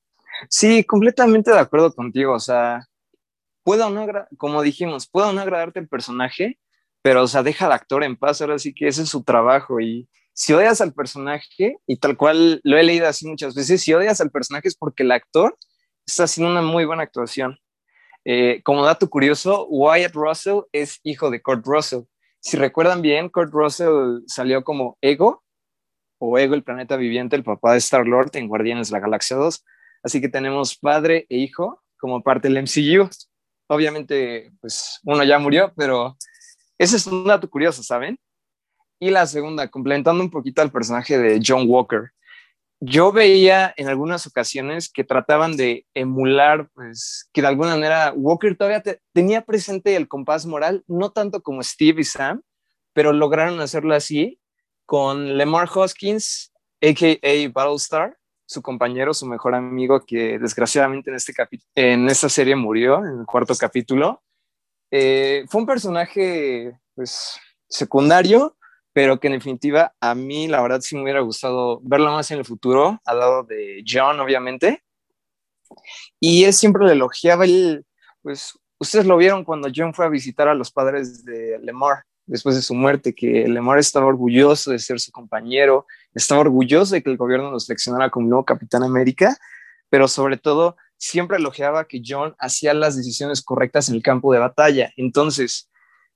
Sí, 0.50 0.84
completamente 0.84 1.52
de 1.52 1.60
acuerdo 1.60 1.94
contigo. 1.94 2.34
O 2.34 2.40
sea, 2.40 2.88
puedo 3.64 3.90
no, 3.90 4.08
como 4.38 4.62
dijimos, 4.62 5.08
puedo 5.08 5.32
no 5.34 5.42
agradarte 5.42 5.80
el 5.80 5.88
personaje, 5.88 6.60
pero, 7.02 7.24
o 7.24 7.28
sea, 7.28 7.44
deja 7.44 7.66
al 7.66 7.72
actor 7.72 8.04
en 8.04 8.18
paz. 8.18 8.42
Ahora 8.42 8.60
sí 8.60 8.74
que 8.74 8.88
ese 8.88 9.04
es 9.04 9.10
su 9.10 9.24
trabajo. 9.24 9.80
Y 9.80 10.08
si 10.34 10.54
odias 10.54 10.82
al 10.82 10.94
personaje, 10.94 11.78
y 11.88 11.98
tal 11.98 12.18
cual 12.18 12.62
lo 12.64 12.78
he 12.78 12.84
leído 12.84 13.08
así 13.08 13.28
muchas 13.28 13.56
veces, 13.56 13.82
si 13.82 13.94
odias 13.94 14.22
al 14.22 14.32
personaje 14.32 14.68
es 14.68 14.76
porque 14.76 15.04
el 15.04 15.12
actor 15.12 15.58
está 16.06 16.24
haciendo 16.24 16.52
una 16.52 16.62
muy 16.62 16.86
buena 16.86 17.04
actuación. 17.04 17.58
Eh, 18.24 18.62
como 18.64 18.86
dato 18.86 19.10
curioso, 19.10 19.68
Wyatt 19.68 20.14
Russell 20.14 20.62
es 20.72 21.00
hijo 21.04 21.30
de 21.30 21.42
Kurt 21.42 21.66
Russell. 21.66 22.02
Si 22.40 22.58
recuerdan 22.58 23.02
bien, 23.02 23.30
Kurt 23.30 23.52
Russell 23.52 24.22
salió 24.28 24.64
como 24.64 24.98
Ego, 25.02 25.44
o 26.20 26.38
Ego, 26.38 26.54
el 26.54 26.64
planeta 26.64 26.98
viviente, 26.98 27.36
el 27.36 27.44
papá 27.44 27.74
de 27.74 27.80
Star-Lord 27.80 28.36
en 28.36 28.48
Guardianes 28.48 28.90
de 28.90 28.94
la 28.94 29.00
Galaxia 29.00 29.38
2. 29.38 29.66
Así 30.04 30.22
que 30.22 30.30
tenemos 30.30 30.78
padre 30.78 31.26
e 31.30 31.38
hijo 31.38 31.82
como 32.00 32.22
parte 32.22 32.48
del 32.48 32.64
MCU. 32.64 33.10
Obviamente, 33.68 34.52
pues 34.62 35.00
uno 35.04 35.24
ya 35.24 35.40
murió, 35.40 35.74
pero 35.76 36.18
ese 36.78 36.98
es 36.98 37.08
un 37.08 37.26
dato 37.26 37.50
curioso, 37.50 37.82
¿saben? 37.82 38.20
Y 39.00 39.10
la 39.10 39.26
segunda, 39.26 39.68
complementando 39.68 40.24
un 40.24 40.30
poquito 40.30 40.62
al 40.62 40.72
personaje 40.72 41.18
de 41.18 41.40
John 41.44 41.66
Walker 41.68 42.12
yo 42.84 43.12
veía 43.12 43.74
en 43.78 43.88
algunas 43.88 44.26
ocasiones 44.26 44.92
que 44.92 45.04
trataban 45.04 45.56
de 45.56 45.86
emular, 45.94 46.68
pues, 46.74 47.30
que 47.32 47.42
de 47.42 47.48
alguna 47.48 47.76
manera 47.76 48.12
Walker 48.16 48.58
todavía 48.58 48.82
tenía 49.14 49.44
presente 49.44 49.96
el 49.96 50.08
compás 50.08 50.48
moral, 50.48 50.84
no 50.88 51.12
tanto 51.12 51.44
como 51.44 51.62
Steve 51.62 52.02
y 52.02 52.04
Sam, 52.04 52.42
pero 52.94 53.14
lograron 53.14 53.62
hacerlo 53.62 53.94
así 53.94 54.40
con 54.88 55.38
Lemar 55.38 55.70
Hoskins, 55.72 56.52
a.k.a. 56.82 57.52
Battlestar, 57.54 58.18
su 58.48 58.64
compañero, 58.64 59.14
su 59.14 59.28
mejor 59.28 59.54
amigo, 59.54 60.04
que 60.04 60.40
desgraciadamente 60.40 61.12
en, 61.12 61.16
este 61.16 61.34
en 61.76 62.10
esta 62.10 62.30
serie 62.30 62.56
murió 62.56 62.98
en 63.06 63.20
el 63.20 63.26
cuarto 63.28 63.54
capítulo. 63.56 64.24
Eh, 64.90 65.46
fue 65.48 65.62
un 65.62 65.68
personaje, 65.68 66.80
pues, 66.96 67.40
secundario, 67.70 68.58
pero 68.94 69.20
que 69.20 69.28
en 69.28 69.34
definitiva 69.34 69.94
a 70.00 70.16
mí 70.16 70.48
la 70.48 70.62
verdad 70.62 70.82
sí 70.82 70.96
me 70.96 71.04
hubiera 71.04 71.22
gustado 71.22 71.80
verlo 71.84 72.12
más 72.12 72.30
en 72.32 72.40
el 72.40 72.46
futuro, 72.46 73.00
al 73.06 73.20
lado 73.20 73.44
de 73.44 73.84
John, 73.88 74.20
obviamente. 74.20 74.84
Y 76.20 76.44
él 76.44 76.54
siempre 76.54 76.86
le 76.86 76.94
elogiaba, 76.94 77.46
él, 77.46 77.86
pues 78.22 78.60
ustedes 78.80 79.06
lo 79.06 79.18
vieron 79.18 79.44
cuando 79.44 79.70
John 79.74 79.94
fue 79.94 80.06
a 80.06 80.10
visitar 80.10 80.48
a 80.48 80.56
los 80.56 80.72
padres 80.72 81.24
de 81.24 81.60
Lemar 81.60 82.04
después 82.26 82.56
de 82.56 82.62
su 82.62 82.74
muerte, 82.74 83.14
que 83.14 83.48
Lemar 83.48 83.80
estaba 83.80 84.06
orgulloso 84.06 84.72
de 84.72 84.80
ser 84.80 85.00
su 85.00 85.12
compañero, 85.12 85.86
estaba 86.14 86.42
orgulloso 86.42 86.96
de 86.96 87.04
que 87.04 87.10
el 87.10 87.18
gobierno 87.18 87.52
lo 87.52 87.60
seleccionara 87.60 88.10
como 88.10 88.28
nuevo 88.28 88.46
Capitán 88.46 88.84
América, 88.84 89.38
pero 89.90 90.08
sobre 90.08 90.38
todo 90.38 90.78
siempre 90.98 91.38
elogiaba 91.38 91.86
que 91.86 92.02
John 92.06 92.36
hacía 92.40 92.74
las 92.74 92.96
decisiones 92.96 93.42
correctas 93.42 93.90
en 93.90 93.96
el 93.96 94.04
campo 94.04 94.32
de 94.32 94.40
batalla. 94.40 94.92
Entonces, 94.98 95.70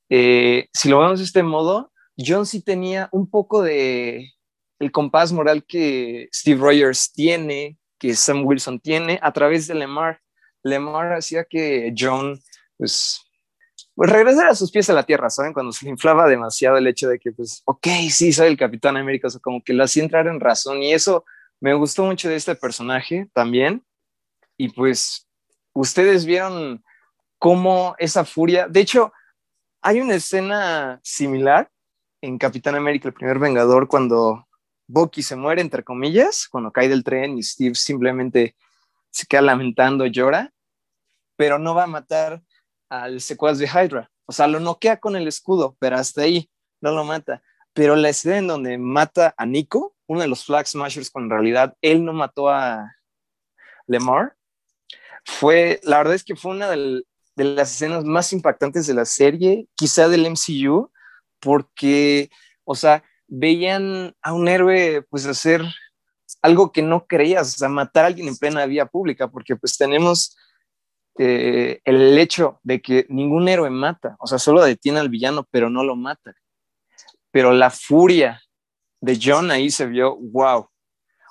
eh, 0.09 0.67
si 0.73 0.89
lo 0.89 0.99
vemos 0.99 1.19
de 1.19 1.25
este 1.25 1.43
modo, 1.43 1.91
John 2.17 2.45
sí 2.45 2.61
tenía 2.61 3.09
un 3.11 3.29
poco 3.29 3.61
de 3.61 4.31
el 4.79 4.91
compás 4.91 5.31
moral 5.31 5.65
que 5.65 6.29
Steve 6.33 6.59
Rogers 6.59 7.11
tiene, 7.11 7.77
que 7.97 8.15
Sam 8.15 8.45
Wilson 8.45 8.79
tiene 8.79 9.19
a 9.21 9.31
través 9.31 9.67
de 9.67 9.75
Lemar. 9.75 10.21
Lemar 10.63 11.13
hacía 11.13 11.45
que 11.45 11.93
John, 11.97 12.39
pues, 12.77 13.21
pues 13.93 14.09
regresara 14.09 14.49
a 14.49 14.55
sus 14.55 14.71
pies 14.71 14.89
a 14.89 14.93
la 14.93 15.03
tierra, 15.03 15.29
¿saben? 15.29 15.53
Cuando 15.53 15.71
se 15.71 15.85
le 15.85 15.91
inflaba 15.91 16.27
demasiado 16.27 16.77
el 16.77 16.87
hecho 16.87 17.07
de 17.07 17.19
que, 17.19 17.31
pues, 17.31 17.61
ok, 17.65 17.87
sí, 18.09 18.33
soy 18.33 18.47
el 18.47 18.57
Capitán 18.57 18.97
América, 18.97 19.27
o 19.27 19.39
como 19.39 19.63
que 19.63 19.73
lo 19.73 19.83
hacía 19.83 20.03
entrar 20.03 20.27
en 20.27 20.39
razón 20.39 20.83
y 20.83 20.93
eso 20.93 21.25
me 21.61 21.73
gustó 21.73 22.03
mucho 22.03 22.29
de 22.29 22.35
este 22.35 22.55
personaje 22.55 23.29
también. 23.33 23.85
Y 24.57 24.69
pues, 24.69 25.27
ustedes 25.73 26.25
vieron 26.25 26.83
cómo 27.39 27.95
esa 27.97 28.25
furia, 28.25 28.67
de 28.67 28.81
hecho, 28.81 29.13
hay 29.81 30.01
una 30.01 30.15
escena 30.15 30.99
similar 31.03 31.69
en 32.25 32.39
Capitán 32.39 32.75
América, 32.75 33.07
el 33.07 33.13
primer 33.13 33.37
Vengador, 33.37 33.87
cuando 33.87 34.47
Bucky 34.87 35.21
se 35.21 35.35
muere, 35.35 35.61
entre 35.61 35.83
comillas, 35.83 36.47
cuando 36.49 36.71
cae 36.71 36.89
del 36.89 37.03
tren 37.03 37.37
y 37.37 37.43
Steve 37.43 37.75
simplemente 37.75 38.55
se 39.11 39.27
queda 39.27 39.41
lamentando, 39.41 40.05
llora, 40.07 40.51
pero 41.35 41.59
no 41.59 41.75
va 41.75 41.83
a 41.83 41.87
matar 41.87 42.41
al 42.89 43.21
secuaz 43.21 43.59
de 43.59 43.67
Hydra. 43.67 44.09
O 44.25 44.31
sea, 44.31 44.47
lo 44.47 44.59
noquea 44.59 44.97
con 44.97 45.15
el 45.15 45.27
escudo, 45.27 45.75
pero 45.79 45.97
hasta 45.97 46.23
ahí 46.23 46.49
no 46.81 46.91
lo 46.91 47.03
mata. 47.03 47.43
Pero 47.73 47.95
la 47.95 48.09
escena 48.09 48.37
en 48.37 48.47
donde 48.47 48.77
mata 48.77 49.35
a 49.37 49.45
Nico, 49.45 49.95
uno 50.07 50.21
de 50.21 50.27
los 50.27 50.45
Flag 50.45 50.67
Smashers, 50.67 51.11
cuando 51.11 51.35
en 51.35 51.41
realidad 51.41 51.77
él 51.81 52.03
no 52.03 52.13
mató 52.13 52.49
a 52.49 52.91
Lemar, 53.85 54.35
fue, 55.23 55.79
la 55.83 55.97
verdad 55.97 56.15
es 56.15 56.23
que 56.23 56.35
fue 56.35 56.51
una 56.51 56.69
de 56.69 57.03
las 57.35 57.71
escenas 57.71 58.03
más 58.03 58.33
impactantes 58.33 58.87
de 58.87 58.93
la 58.95 59.05
serie, 59.05 59.67
quizá 59.75 60.07
del 60.07 60.25
MCU, 60.25 60.91
porque, 61.39 62.29
o 62.63 62.75
sea, 62.75 63.03
veían 63.27 64.15
a 64.21 64.33
un 64.33 64.47
héroe 64.47 65.03
pues 65.09 65.25
hacer 65.25 65.63
algo 66.41 66.71
que 66.71 66.81
no 66.81 67.07
creías, 67.07 67.55
o 67.55 67.57
sea, 67.57 67.69
matar 67.69 68.05
a 68.05 68.07
alguien 68.07 68.27
en 68.27 68.37
plena 68.37 68.65
vía 68.65 68.85
pública, 68.85 69.27
porque 69.27 69.55
pues 69.55 69.77
tenemos 69.77 70.37
eh, 71.17 71.81
el 71.85 72.17
hecho 72.17 72.59
de 72.63 72.81
que 72.81 73.05
ningún 73.09 73.47
héroe 73.47 73.69
mata, 73.69 74.15
o 74.19 74.27
sea, 74.27 74.37
solo 74.37 74.63
detiene 74.63 74.99
al 74.99 75.09
villano, 75.09 75.47
pero 75.49 75.69
no 75.69 75.83
lo 75.83 75.95
mata. 75.95 76.33
Pero 77.31 77.51
la 77.51 77.69
furia 77.69 78.41
de 79.01 79.19
John 79.21 79.51
ahí 79.51 79.69
se 79.69 79.85
vio, 79.85 80.17
wow. 80.17 80.67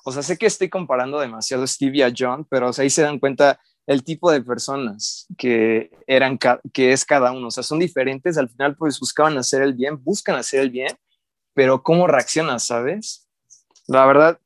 O 0.04 0.12
sea, 0.12 0.22
sé 0.22 0.36
que 0.36 0.46
estoy 0.46 0.68
comparando 0.68 1.18
demasiado 1.18 1.64
y 1.80 2.02
a 2.02 2.12
John, 2.16 2.46
pero 2.50 2.70
ahí 2.76 2.90
se 2.90 3.02
dan 3.02 3.18
cuenta 3.18 3.58
el 3.86 4.02
tipo 4.02 4.30
de 4.30 4.42
personas 4.42 5.26
que 5.36 5.90
eran 6.06 6.38
que 6.72 6.92
es 6.92 7.04
cada 7.04 7.32
uno, 7.32 7.48
o 7.48 7.50
sea, 7.50 7.62
son 7.62 7.78
diferentes, 7.78 8.38
al 8.38 8.48
final 8.48 8.76
pues 8.76 8.98
buscaban 8.98 9.36
hacer 9.36 9.62
el 9.62 9.74
bien, 9.74 10.02
buscan 10.02 10.36
hacer 10.36 10.60
el 10.60 10.70
bien, 10.70 10.92
pero 11.54 11.82
cómo 11.82 12.06
reaccionas, 12.06 12.66
¿sabes? 12.66 13.28
La 13.86 14.06
verdad, 14.06 14.38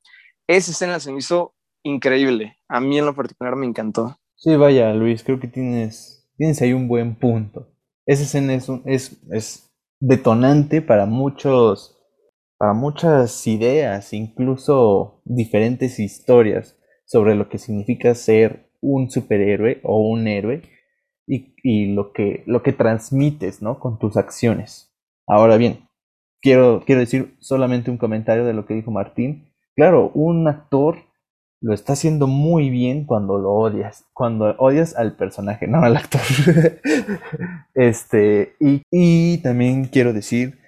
esa 0.47 0.73
escena 0.73 0.99
se 0.99 1.13
me 1.13 1.19
hizo 1.19 1.55
increíble. 1.83 2.57
A 2.69 2.81
mí 2.81 2.99
en 2.99 3.07
lo 3.07 3.15
particular 3.15 3.55
me 3.57 3.67
encantó. 3.67 4.19
Sí, 4.35 4.57
vaya, 4.57 4.93
Luis, 4.93 5.23
creo 5.23 5.39
que 5.41 5.49
tienes, 5.49 6.29
tienes 6.37 6.61
ahí 6.61 6.73
un 6.73 6.89
buen 6.89 7.17
punto. 7.17 7.73
Esa 8.07 8.25
escena 8.25 8.55
es, 8.55 8.69
es, 8.87 9.19
es 9.31 9.71
detonante 10.01 10.83
para 10.83 11.07
muchos, 11.07 11.97
para 12.57 12.73
muchas 12.73 13.47
ideas, 13.47 14.13
incluso 14.13 15.23
diferentes 15.25 15.99
historias 15.99 16.77
sobre 17.05 17.35
lo 17.35 17.49
que 17.49 17.59
significa 17.59 18.15
ser 18.15 18.68
un 18.81 19.11
superhéroe 19.11 19.81
o 19.83 20.09
un 20.09 20.27
héroe 20.29 20.63
y, 21.27 21.93
lo, 21.95 22.13
que, 22.13 22.43
lo 22.47 22.63
que 22.63 22.73
transmites, 22.73 23.61
¿no? 23.61 23.79
Con 23.79 23.99
tus 23.99 24.17
acciones. 24.17 24.95
Ahora 25.27 25.57
bien, 25.59 25.89
quiero, 26.41 26.83
quiero 26.87 27.01
decir 27.01 27.37
solamente 27.41 27.91
un 27.91 27.99
comentario 27.99 28.45
de 28.45 28.55
lo 28.55 28.67
que 28.67 28.75
dijo 28.75 28.91
Martín. 28.91 29.53
Claro, 29.77 30.11
un 30.15 30.49
actor 30.49 30.97
lo 31.61 31.75
está 31.75 31.95
haciendo 31.95 32.27
muy 32.27 32.71
bien 32.71 33.05
cuando 33.05 33.39
lo 33.39 33.53
odias, 33.53 34.07
cuando 34.13 34.55
odias 34.59 34.97
al 34.97 35.17
personaje, 35.17 35.67
no 35.67 35.83
al 35.83 35.97
actor. 35.97 36.21
este, 37.75 38.55
y, 38.61 38.83
y, 38.91 39.39
también 39.39 39.87
quiero 39.87 40.13
decir, 40.13 40.59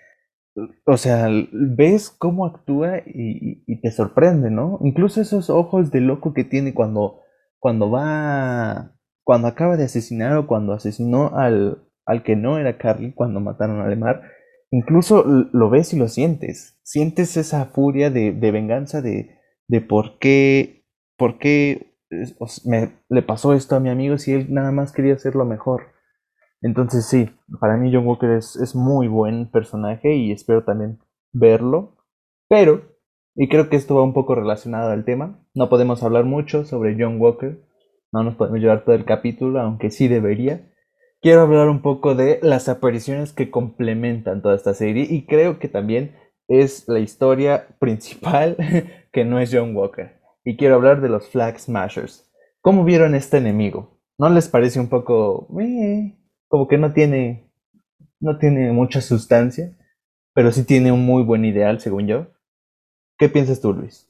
o 0.85 0.97
sea, 0.97 1.29
ves 1.53 2.11
cómo 2.11 2.45
actúa 2.45 2.99
y, 2.99 3.63
y, 3.67 3.81
te 3.81 3.93
sorprende, 3.93 4.51
¿no? 4.51 4.79
Incluso 4.83 5.21
esos 5.21 5.49
ojos 5.49 5.91
de 5.91 6.01
loco 6.01 6.35
que 6.35 6.45
tiene 6.45 6.75
cuando, 6.75 7.21
cuando 7.61 7.91
va, 7.91 8.97
cuando 9.23 9.49
acaba 9.49 9.77
de 9.77 9.85
asesinar 9.85 10.37
o 10.37 10.47
cuando 10.47 10.73
asesinó 10.73 11.37
al, 11.37 11.87
al 12.07 12.23
que 12.25 12.35
no 12.35 12.59
era 12.59 12.79
Carly, 12.79 13.13
cuando 13.13 13.41
mataron 13.41 13.81
a 13.81 13.89
Lemar, 13.89 14.23
incluso 14.71 15.25
lo 15.25 15.71
ves 15.71 15.93
y 15.93 15.99
lo 15.99 16.09
sientes. 16.09 16.81
Sientes 16.83 17.37
esa 17.37 17.67
furia 17.67 18.11
de, 18.11 18.33
de 18.33 18.51
venganza 18.51 19.03
de, 19.03 19.39
de 19.69 19.81
por 19.81 20.19
qué, 20.19 20.85
por 21.17 21.39
qué 21.39 21.95
me, 22.65 22.91
le 23.09 23.23
pasó 23.23 23.53
esto 23.53 23.77
a 23.77 23.81
mi 23.81 23.89
amigo 23.89 24.19
si 24.19 24.33
él 24.33 24.53
nada 24.53 24.73
más 24.73 24.93
quería 24.93 25.15
hacer 25.15 25.37
lo 25.37 25.45
mejor. 25.45 25.93
Entonces 26.63 27.07
sí, 27.07 27.31
para 27.61 27.77
mí 27.77 27.91
John 27.93 28.07
Walker 28.07 28.31
es, 28.31 28.57
es 28.57 28.75
muy 28.75 29.09
buen 29.09 29.51
personaje 29.51 30.15
y 30.15 30.33
espero 30.33 30.65
también 30.65 30.99
verlo. 31.33 31.97
Pero, 32.49 32.90
y 33.35 33.49
creo 33.49 33.69
que 33.69 33.77
esto 33.77 33.95
va 33.95 34.03
un 34.03 34.13
poco 34.13 34.35
relacionado 34.35 34.91
al 34.91 35.05
tema, 35.05 35.45
no 35.55 35.69
podemos 35.69 36.03
hablar 36.03 36.25
mucho 36.25 36.65
sobre 36.65 36.97
John 36.99 37.21
Walker, 37.21 37.59
no 38.13 38.23
nos 38.23 38.35
podemos 38.35 38.61
llevar 38.61 38.85
todo 38.85 38.95
el 38.95 39.05
capítulo, 39.05 39.61
aunque 39.61 39.91
sí 39.91 40.09
debería. 40.09 40.69
Quiero 41.21 41.43
hablar 41.43 41.69
un 41.69 41.83
poco 41.83 42.15
de 42.15 42.41
las 42.43 42.69
apariciones 42.69 43.33
que 43.33 43.51
complementan 43.51 44.43
toda 44.43 44.57
esta 44.57 44.75
serie 44.75 45.07
y 45.09 45.27
creo 45.27 45.59
que 45.59 45.69
también 45.69 46.17
es 46.49 46.89
la 46.89 46.99
historia 46.99 47.69
principal 47.79 48.57
que 49.13 49.25
no 49.25 49.39
es 49.39 49.51
John 49.53 49.77
Walker. 49.77 50.19
Y 50.45 50.57
quiero 50.57 50.77
hablar 50.77 51.01
de 51.01 51.09
los 51.09 51.29
Flag 51.29 51.59
Smashers. 51.61 52.29
¿Cómo 52.61 52.85
vieron 52.85 53.15
este 53.15 53.37
enemigo? 53.37 54.01
¿No 54.19 54.29
les 54.29 54.49
parece 54.49 54.81
un 54.81 54.89
poco... 54.89 55.47
Eh, 55.61 56.17
como 56.49 56.67
que 56.67 56.79
no 56.79 56.93
tiene, 56.93 57.49
no 58.19 58.39
tiene 58.39 58.73
mucha 58.73 59.01
sustancia, 59.01 59.77
pero 60.35 60.51
sí 60.51 60.65
tiene 60.65 60.91
un 60.91 61.07
muy 61.07 61.23
buen 61.23 61.45
ideal, 61.45 61.81
según 61.81 62.09
yo. 62.09 62.27
¿Qué 63.21 63.29
piensas 63.29 63.61
tú, 63.61 63.75
Luis? 63.75 64.09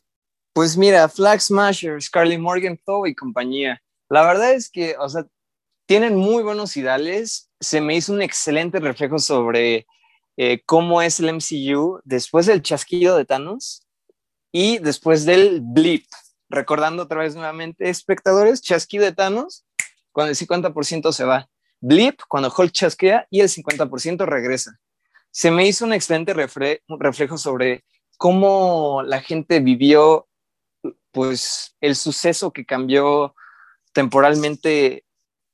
Pues 0.52 0.76
mira, 0.76 1.08
Flag 1.08 1.40
Smashers, 1.40 2.08
Carly 2.08 2.38
Morgenthau 2.38 3.06
y 3.06 3.14
compañía. 3.16 3.82
La 4.08 4.24
verdad 4.24 4.52
es 4.52 4.70
que, 4.70 4.94
o 5.00 5.08
sea, 5.08 5.26
tienen 5.84 6.14
muy 6.14 6.44
buenos 6.44 6.76
ideales. 6.76 7.50
Se 7.58 7.80
me 7.80 7.96
hizo 7.96 8.12
un 8.12 8.22
excelente 8.22 8.78
reflejo 8.78 9.18
sobre 9.18 9.88
eh, 10.36 10.62
cómo 10.64 11.02
es 11.02 11.18
el 11.18 11.34
MCU 11.34 12.00
después 12.04 12.46
del 12.46 12.62
chasquido 12.62 13.16
de 13.16 13.24
Thanos 13.24 13.84
y 14.52 14.78
después 14.78 15.24
del 15.24 15.60
blip. 15.60 16.06
Recordando 16.48 17.02
otra 17.02 17.22
vez 17.22 17.34
nuevamente, 17.34 17.90
espectadores, 17.90 18.62
chasquido 18.62 19.04
de 19.04 19.12
Thanos, 19.12 19.66
cuando 20.12 20.30
el 20.30 20.36
50% 20.36 21.10
se 21.10 21.24
va 21.24 21.50
blip 21.80 22.20
cuando 22.28 22.52
Hulk 22.56 22.70
chasquea 22.70 23.26
y 23.28 23.40
el 23.40 23.48
50% 23.48 24.24
regresa. 24.24 24.78
Se 25.32 25.50
me 25.50 25.66
hizo 25.66 25.84
un 25.84 25.94
excelente 25.94 26.32
reflejo 26.32 27.38
sobre 27.38 27.84
cómo 28.20 29.02
la 29.02 29.22
gente 29.22 29.60
vivió 29.60 30.28
pues 31.10 31.74
el 31.80 31.96
suceso 31.96 32.52
que 32.52 32.66
cambió 32.66 33.34
temporalmente 33.94 35.06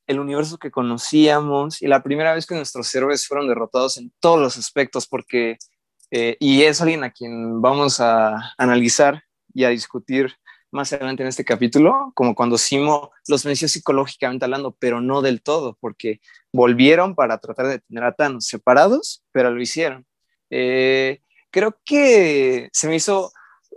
el 0.09 0.19
universo 0.19 0.59
que 0.59 0.73
conocíamos 0.73 1.81
y 1.81 1.87
la 1.87 2.03
primera 2.03 2.35
vez 2.35 2.45
que 2.45 2.57
nuestros 2.57 2.93
héroes 2.93 3.25
fueron 3.29 3.47
derrotados 3.47 3.99
en 3.99 4.13
todos 4.19 4.41
los 4.41 4.59
aspectos 4.59 5.07
porque 5.07 5.59
eh, 6.11 6.37
y 6.41 6.65
es 6.65 6.81
alguien 6.81 7.05
a 7.05 7.13
quien 7.13 7.63
vamos 7.63 8.01
a 8.01 8.53
analizar 8.59 9.23
y 9.55 9.63
a 9.63 9.69
discutir 9.69 10.35
más 10.73 10.93
adelante 10.93 11.23
en 11.23 11.29
este 11.29 11.45
capítulo, 11.45 12.11
como 12.17 12.35
cuando 12.35 12.59
Simo 12.59 13.13
los 13.29 13.45
venció 13.45 13.69
psicológicamente 13.69 14.45
hablando, 14.45 14.77
pero 14.81 15.01
no 15.01 15.23
del 15.23 15.41
todo, 15.41 15.79
porque 15.81 16.21
volvieron 16.53 17.15
para 17.15 17.39
tratar 17.39 17.69
de 17.69 17.79
tener 17.79 18.03
a 18.03 18.13
Thanos 18.13 18.47
separados, 18.47 19.25
pero 19.31 19.53
lo 19.53 19.63
hicieron. 19.63 20.05
Eh, 20.51 21.21
creo 21.57 21.75
que 21.87 22.69
se 22.71 22.87
me 22.87 22.97
hizo 22.97 23.33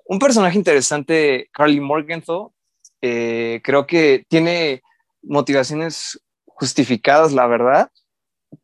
un 0.06 0.20
personaje 0.20 0.58
interesante, 0.58 1.50
Carly 1.54 1.80
Morgenthau. 1.80 2.54
Eh, 3.02 3.62
creo 3.64 3.88
que 3.88 4.26
tiene 4.28 4.82
motivaciones 5.22 6.20
justificadas, 6.46 7.32
la 7.32 7.48
verdad, 7.48 7.90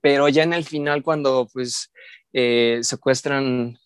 pero 0.02 0.28
ya 0.28 0.44
en 0.44 0.52
el 0.52 0.66
final, 0.66 1.02
cuando 1.02 1.48
pues 1.54 1.94
eh, 2.34 2.80
secuestran 2.82 3.78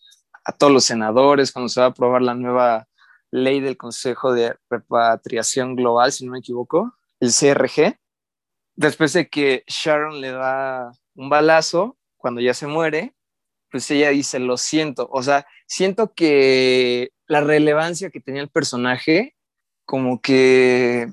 a 0.44 0.50
todos 0.50 0.72
los 0.72 0.82
senadores, 0.82 1.52
cuando 1.52 1.68
se 1.68 1.78
va 1.78 1.86
a 1.86 1.90
aprobar 1.90 2.22
la 2.22 2.34
nueva 2.34 2.88
ley 3.30 3.60
del 3.60 3.76
Consejo 3.76 4.32
de 4.32 4.56
Repatriación 4.68 5.76
Global, 5.76 6.10
si 6.10 6.26
no 6.26 6.32
me 6.32 6.40
equivoco, 6.40 6.92
el 7.20 7.30
CRG, 7.30 8.00
después 8.74 9.12
de 9.12 9.28
que 9.28 9.62
Sharon 9.68 10.20
le 10.20 10.32
da 10.32 10.90
un 11.14 11.30
balazo, 11.30 11.96
cuando 12.16 12.40
ya 12.40 12.52
se 12.52 12.66
muere, 12.66 13.14
pues 13.70 13.90
ella 13.90 14.10
dice, 14.10 14.38
lo 14.38 14.56
siento, 14.56 15.08
o 15.12 15.22
sea, 15.22 15.46
siento 15.66 16.12
que 16.14 17.12
la 17.26 17.40
relevancia 17.40 18.10
que 18.10 18.20
tenía 18.20 18.42
el 18.42 18.48
personaje, 18.50 19.36
como 19.84 20.20
que 20.20 21.08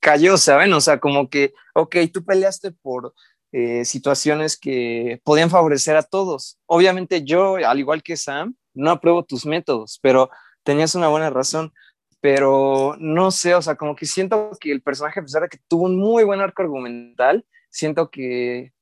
cayó, 0.00 0.36
¿saben? 0.36 0.72
O 0.74 0.80
sea, 0.80 1.00
como 1.00 1.30
que, 1.30 1.54
ok, 1.74 1.96
tú 2.12 2.24
peleaste 2.24 2.72
por 2.72 3.14
eh, 3.52 3.84
situaciones 3.84 4.58
que 4.58 5.20
podían 5.24 5.48
favorecer 5.48 5.96
a 5.96 6.02
todos. 6.02 6.58
Obviamente 6.66 7.24
yo, 7.24 7.56
al 7.56 7.78
igual 7.78 8.02
que 8.02 8.16
Sam, 8.16 8.54
no 8.74 8.90
apruebo 8.90 9.24
tus 9.24 9.46
métodos, 9.46 9.98
pero 10.02 10.28
tenías 10.62 10.94
una 10.94 11.08
buena 11.08 11.30
razón, 11.30 11.72
pero 12.20 12.96
no 12.98 13.30
sé, 13.30 13.54
o 13.54 13.62
sea, 13.62 13.76
como 13.76 13.94
que 13.96 14.06
siento 14.06 14.50
que 14.60 14.72
el 14.72 14.82
personaje, 14.82 15.20
a 15.20 15.22
pesar 15.22 15.42
de 15.42 15.48
que 15.48 15.58
tuvo 15.68 15.84
un 15.84 15.96
muy 15.96 16.24
buen 16.24 16.40
arco 16.40 16.62
argumental, 16.62 17.46
siento 17.70 18.10
que, 18.10 18.72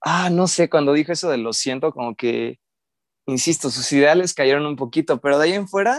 ah, 0.00 0.30
no 0.30 0.46
sé, 0.46 0.68
cuando 0.70 0.92
dijo 0.92 1.12
eso 1.12 1.30
de 1.30 1.38
lo 1.38 1.52
siento, 1.52 1.92
como 1.92 2.14
que, 2.14 2.58
insisto, 3.26 3.70
sus 3.70 3.90
ideales 3.92 4.34
cayeron 4.34 4.66
un 4.66 4.76
poquito, 4.76 5.20
pero 5.20 5.38
de 5.38 5.46
ahí 5.46 5.52
en 5.52 5.68
fuera, 5.68 5.98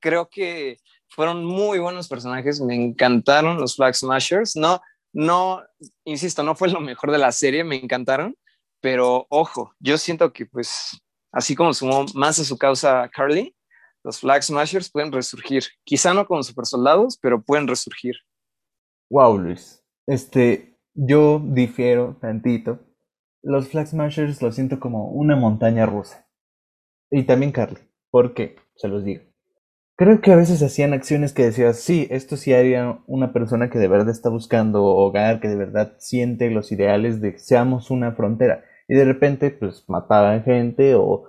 creo 0.00 0.28
que 0.28 0.78
fueron 1.08 1.44
muy 1.44 1.78
buenos 1.78 2.08
personajes, 2.08 2.60
me 2.60 2.74
encantaron 2.74 3.60
los 3.60 3.76
Flag 3.76 3.94
Smashers, 3.94 4.56
no, 4.56 4.80
no, 5.12 5.62
insisto, 6.04 6.42
no 6.42 6.54
fue 6.54 6.68
lo 6.68 6.80
mejor 6.80 7.10
de 7.12 7.18
la 7.18 7.32
serie, 7.32 7.64
me 7.64 7.76
encantaron, 7.76 8.36
pero 8.80 9.26
ojo, 9.30 9.72
yo 9.78 9.96
siento 9.96 10.32
que 10.32 10.46
pues, 10.46 11.00
así 11.32 11.54
como 11.54 11.72
sumó 11.72 12.04
más 12.14 12.38
a 12.38 12.44
su 12.44 12.58
causa 12.58 13.08
Carly, 13.08 13.54
los 14.04 14.20
Flag 14.20 14.42
Smashers 14.42 14.90
pueden 14.90 15.10
resurgir. 15.10 15.64
Quizá 15.82 16.12
no 16.12 16.26
como 16.26 16.42
super 16.42 16.66
soldados, 16.66 17.18
pero 17.20 17.42
pueden 17.42 17.66
resurgir. 17.66 18.14
Wow, 19.10 19.38
Luis. 19.38 19.82
Este, 20.06 20.78
yo 20.92 21.40
difiero 21.42 22.18
tantito. 22.20 22.80
Los 23.44 23.68
Flag 23.68 23.86
Smashers 23.86 24.42
lo 24.42 24.50
siento 24.50 24.80
como 24.80 25.10
una 25.10 25.36
montaña 25.36 25.86
rusa. 25.86 26.26
Y 27.10 27.24
también 27.24 27.52
Carly. 27.52 27.78
¿Por 28.10 28.34
qué? 28.34 28.56
Se 28.74 28.88
los 28.88 29.04
digo. 29.04 29.22
Creo 29.96 30.20
que 30.20 30.32
a 30.32 30.36
veces 30.36 30.60
hacían 30.62 30.92
acciones 30.92 31.32
que 31.32 31.44
decías, 31.44 31.78
sí, 31.78 32.08
esto 32.10 32.36
sí 32.36 32.52
haría 32.52 32.98
una 33.06 33.32
persona 33.32 33.70
que 33.70 33.78
de 33.78 33.86
verdad 33.86 34.08
está 34.08 34.28
buscando 34.28 34.82
hogar, 34.84 35.38
que 35.38 35.48
de 35.48 35.56
verdad 35.56 35.94
siente 35.98 36.50
los 36.50 36.72
ideales 36.72 37.20
de 37.20 37.38
seamos 37.38 37.92
una 37.92 38.12
frontera. 38.12 38.64
Y 38.88 38.94
de 38.94 39.04
repente, 39.04 39.50
pues 39.50 39.84
mataban 39.86 40.42
gente 40.42 40.96
o 40.96 41.28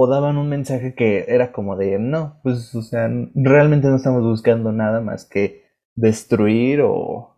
o 0.00 0.06
daban 0.06 0.36
un 0.36 0.48
mensaje 0.48 0.94
que 0.94 1.24
era 1.26 1.50
como 1.50 1.74
de, 1.76 1.98
no, 1.98 2.38
pues, 2.44 2.72
o 2.76 2.82
sea, 2.82 3.10
realmente 3.34 3.88
no 3.88 3.96
estamos 3.96 4.22
buscando 4.22 4.70
nada 4.70 5.00
más 5.00 5.24
que 5.24 5.64
destruir 5.96 6.82
o, 6.82 7.36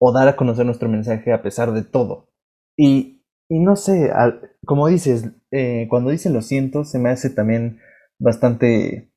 o 0.00 0.12
dar 0.14 0.26
a 0.26 0.34
conocer 0.34 0.64
nuestro 0.64 0.88
mensaje 0.88 1.34
a 1.34 1.42
pesar 1.42 1.72
de 1.72 1.82
todo. 1.82 2.30
Y, 2.78 3.17
y 3.48 3.60
no 3.60 3.76
sé, 3.76 4.12
como 4.64 4.88
dices, 4.88 5.30
eh, 5.50 5.86
cuando 5.88 6.10
dicen 6.10 6.32
lo 6.32 6.42
siento, 6.42 6.84
se 6.84 6.98
me 6.98 7.10
hace 7.10 7.30
también 7.30 7.80
bastante... 8.18 9.10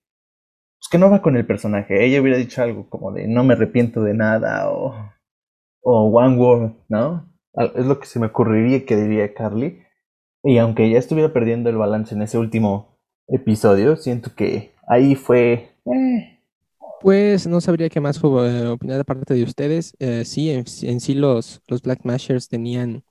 Pues 0.79 0.89
que 0.89 0.97
no 0.97 1.11
va 1.11 1.21
con 1.21 1.35
el 1.35 1.45
personaje. 1.45 2.05
Ella 2.05 2.21
hubiera 2.21 2.37
dicho 2.37 2.61
algo 2.63 2.89
como 2.89 3.11
de 3.11 3.27
no 3.27 3.43
me 3.43 3.53
arrepiento 3.53 4.01
de 4.01 4.15
nada 4.15 4.71
o, 4.71 4.95
o 5.83 6.09
one 6.09 6.37
word, 6.37 6.71
¿no? 6.89 7.31
Es 7.75 7.85
lo 7.85 7.99
que 7.99 8.07
se 8.07 8.19
me 8.19 8.27
ocurriría 8.27 8.85
que 8.85 8.95
diría 8.95 9.33
Carly. 9.33 9.83
Y 10.43 10.57
aunque 10.57 10.89
ya 10.89 10.97
estuviera 10.97 11.31
perdiendo 11.33 11.69
el 11.69 11.77
balance 11.77 12.15
en 12.15 12.23
ese 12.23 12.39
último 12.39 12.97
episodio, 13.27 13.95
siento 13.95 14.33
que 14.35 14.73
ahí 14.87 15.15
fue... 15.15 15.69
Eh. 15.85 16.39
Pues 17.01 17.47
no 17.47 17.61
sabría 17.61 17.89
qué 17.89 17.99
más 17.99 18.17
eh, 18.17 18.67
opinar 18.67 18.97
de 18.97 19.03
parte 19.03 19.33
de 19.33 19.43
ustedes. 19.43 19.95
Eh, 19.99 20.23
sí, 20.23 20.51
en, 20.51 20.65
sí 20.65 21.13
los, 21.15 21.61
los 21.67 21.81
Black 21.81 22.01
Mashers 22.03 22.47
tenían, 22.47 23.03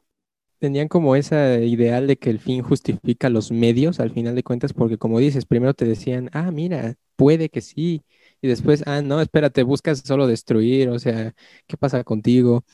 tenían 0.61 0.89
como 0.89 1.17
ese 1.17 1.67
ideal 1.67 2.07
de 2.07 2.17
que 2.19 2.31
el 2.31 2.41
fin 2.41 2.63
justifica 2.63 3.31
los 3.31 3.51
medios 3.53 4.01
al 4.01 4.13
final 4.13 4.35
de 4.37 4.45
cuentas, 4.45 4.73
porque 4.73 4.99
como 4.99 5.19
dices, 5.19 5.47
primero 5.47 5.75
te 5.75 5.87
decían, 5.87 6.31
ah, 6.33 6.51
mira, 6.53 6.97
puede 7.17 7.49
que 7.51 7.61
sí, 7.63 8.03
y 8.43 8.49
después, 8.49 8.85
ah, 8.87 9.03
no, 9.03 9.21
espérate, 9.21 9.63
buscas 9.65 10.01
solo 10.05 10.27
destruir, 10.27 10.89
o 10.91 10.99
sea, 10.99 11.35
¿qué 11.67 11.77
pasa 11.77 12.05
contigo? 12.05 12.65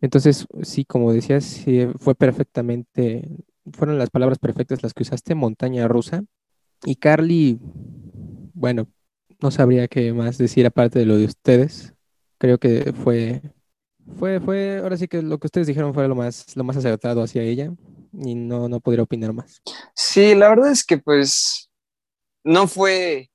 Entonces, 0.00 0.46
sí, 0.62 0.84
como 0.84 1.12
decías, 1.12 1.44
sí, 1.44 1.86
fue 1.98 2.14
perfectamente 2.14 3.28
fueron 3.72 3.98
las 3.98 4.10
palabras 4.10 4.38
perfectas 4.38 4.82
las 4.82 4.94
que 4.94 5.02
usaste, 5.02 5.34
montaña 5.34 5.88
rusa. 5.88 6.24
Y 6.84 6.96
Carly, 6.96 7.58
bueno, 8.54 8.88
no 9.40 9.50
sabría 9.50 9.88
qué 9.88 10.12
más 10.12 10.38
decir 10.38 10.66
aparte 10.66 10.98
de 10.98 11.06
lo 11.06 11.16
de 11.16 11.26
ustedes. 11.26 11.94
Creo 12.38 12.58
que 12.58 12.92
fue, 12.92 13.42
fue, 14.18 14.40
fue, 14.40 14.78
ahora 14.82 14.96
sí 14.96 15.08
que 15.08 15.22
lo 15.22 15.38
que 15.38 15.46
ustedes 15.46 15.66
dijeron 15.66 15.92
fue 15.92 16.08
lo 16.08 16.14
más, 16.14 16.56
lo 16.56 16.64
más 16.64 16.76
acertado 16.76 17.22
hacia 17.22 17.42
ella. 17.42 17.70
y 18.12 18.34
no, 18.34 18.68
no 18.68 18.80
podría 18.80 19.02
opinar 19.02 19.32
más. 19.32 19.60
Sí, 19.94 20.34
la 20.34 20.48
verdad 20.48 20.70
es 20.70 20.84
que 20.84 20.98
pues 20.98 21.70
no 22.44 22.66
fue, 22.66 23.30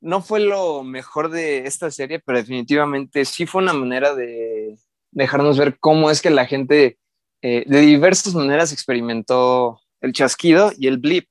no 0.00 0.22
fue 0.22 0.40
lo 0.40 0.82
mejor 0.82 1.30
de 1.30 1.66
esta 1.66 1.90
serie, 1.90 2.18
pero 2.18 2.38
definitivamente 2.38 3.24
sí 3.24 3.46
fue 3.46 3.62
una 3.62 3.72
manera 3.72 4.14
de 4.14 4.76
dejarnos 5.12 5.58
ver 5.58 5.78
cómo 5.78 6.10
es 6.10 6.20
que 6.22 6.30
la 6.30 6.46
gente 6.46 6.98
eh, 7.42 7.64
de 7.66 7.80
diversas 7.80 8.34
maneras 8.34 8.72
experimentó 8.72 9.80
el 10.00 10.12
chasquido 10.12 10.72
y 10.76 10.88
el 10.88 10.98
blip. 10.98 11.28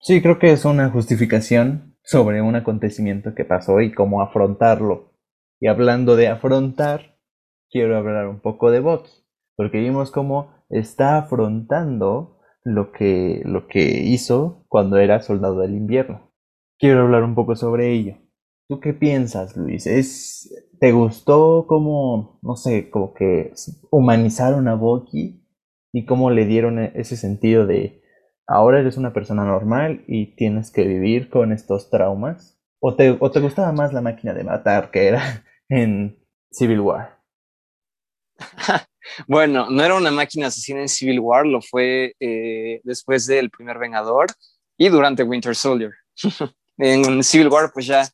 Sí, 0.00 0.20
creo 0.20 0.38
que 0.38 0.52
es 0.52 0.64
una 0.64 0.90
justificación 0.90 1.96
sobre 2.02 2.42
un 2.42 2.56
acontecimiento 2.56 3.34
que 3.34 3.44
pasó 3.44 3.80
y 3.80 3.92
cómo 3.92 4.20
afrontarlo. 4.20 5.12
Y 5.60 5.68
hablando 5.68 6.16
de 6.16 6.28
afrontar, 6.28 7.13
quiero 7.74 7.98
hablar 7.98 8.28
un 8.28 8.38
poco 8.38 8.70
de 8.70 8.78
Bucky, 8.78 9.10
porque 9.56 9.80
vimos 9.80 10.12
cómo 10.12 10.54
está 10.70 11.18
afrontando 11.18 12.38
lo 12.62 12.92
que, 12.92 13.42
lo 13.44 13.66
que 13.66 14.04
hizo 14.04 14.64
cuando 14.68 14.96
era 14.98 15.20
soldado 15.20 15.58
del 15.58 15.74
invierno. 15.74 16.30
Quiero 16.78 17.02
hablar 17.02 17.24
un 17.24 17.34
poco 17.34 17.56
sobre 17.56 17.92
ello. 17.92 18.14
¿Tú 18.68 18.78
qué 18.78 18.94
piensas, 18.94 19.56
Luis? 19.56 19.88
¿Es, 19.88 20.54
¿Te 20.78 20.92
gustó 20.92 21.66
cómo, 21.66 22.38
no 22.42 22.54
sé, 22.54 22.90
como 22.90 23.12
que 23.12 23.52
humanizaron 23.90 24.68
a 24.68 24.76
Bucky 24.76 25.44
y 25.92 26.06
cómo 26.06 26.30
le 26.30 26.46
dieron 26.46 26.78
e-, 26.78 26.92
ese 26.94 27.16
sentido 27.16 27.66
de 27.66 28.02
ahora 28.46 28.78
eres 28.78 28.96
una 28.98 29.12
persona 29.12 29.44
normal 29.44 30.04
y 30.06 30.36
tienes 30.36 30.70
que 30.70 30.84
vivir 30.84 31.28
con 31.28 31.50
estos 31.50 31.90
traumas? 31.90 32.56
¿O 32.80 32.94
te, 32.94 33.16
o 33.18 33.30
te 33.32 33.40
gustaba 33.40 33.72
más 33.72 33.92
la 33.92 34.00
máquina 34.00 34.32
de 34.32 34.44
matar 34.44 34.92
que 34.92 35.08
era 35.08 35.20
en 35.68 36.24
Civil 36.52 36.78
War? 36.78 37.13
bueno, 39.26 39.68
no 39.70 39.84
era 39.84 39.94
una 39.94 40.10
máquina 40.10 40.48
asesina 40.48 40.80
en 40.80 40.88
Civil 40.88 41.20
War, 41.20 41.46
lo 41.46 41.60
fue 41.60 42.14
eh, 42.20 42.80
después 42.84 43.26
del 43.26 43.50
primer 43.50 43.78
Vengador 43.78 44.26
y 44.76 44.88
durante 44.88 45.22
Winter 45.22 45.54
Soldier. 45.54 45.92
en 46.78 47.22
Civil 47.22 47.48
War, 47.48 47.70
pues 47.72 47.86
ya 47.86 48.08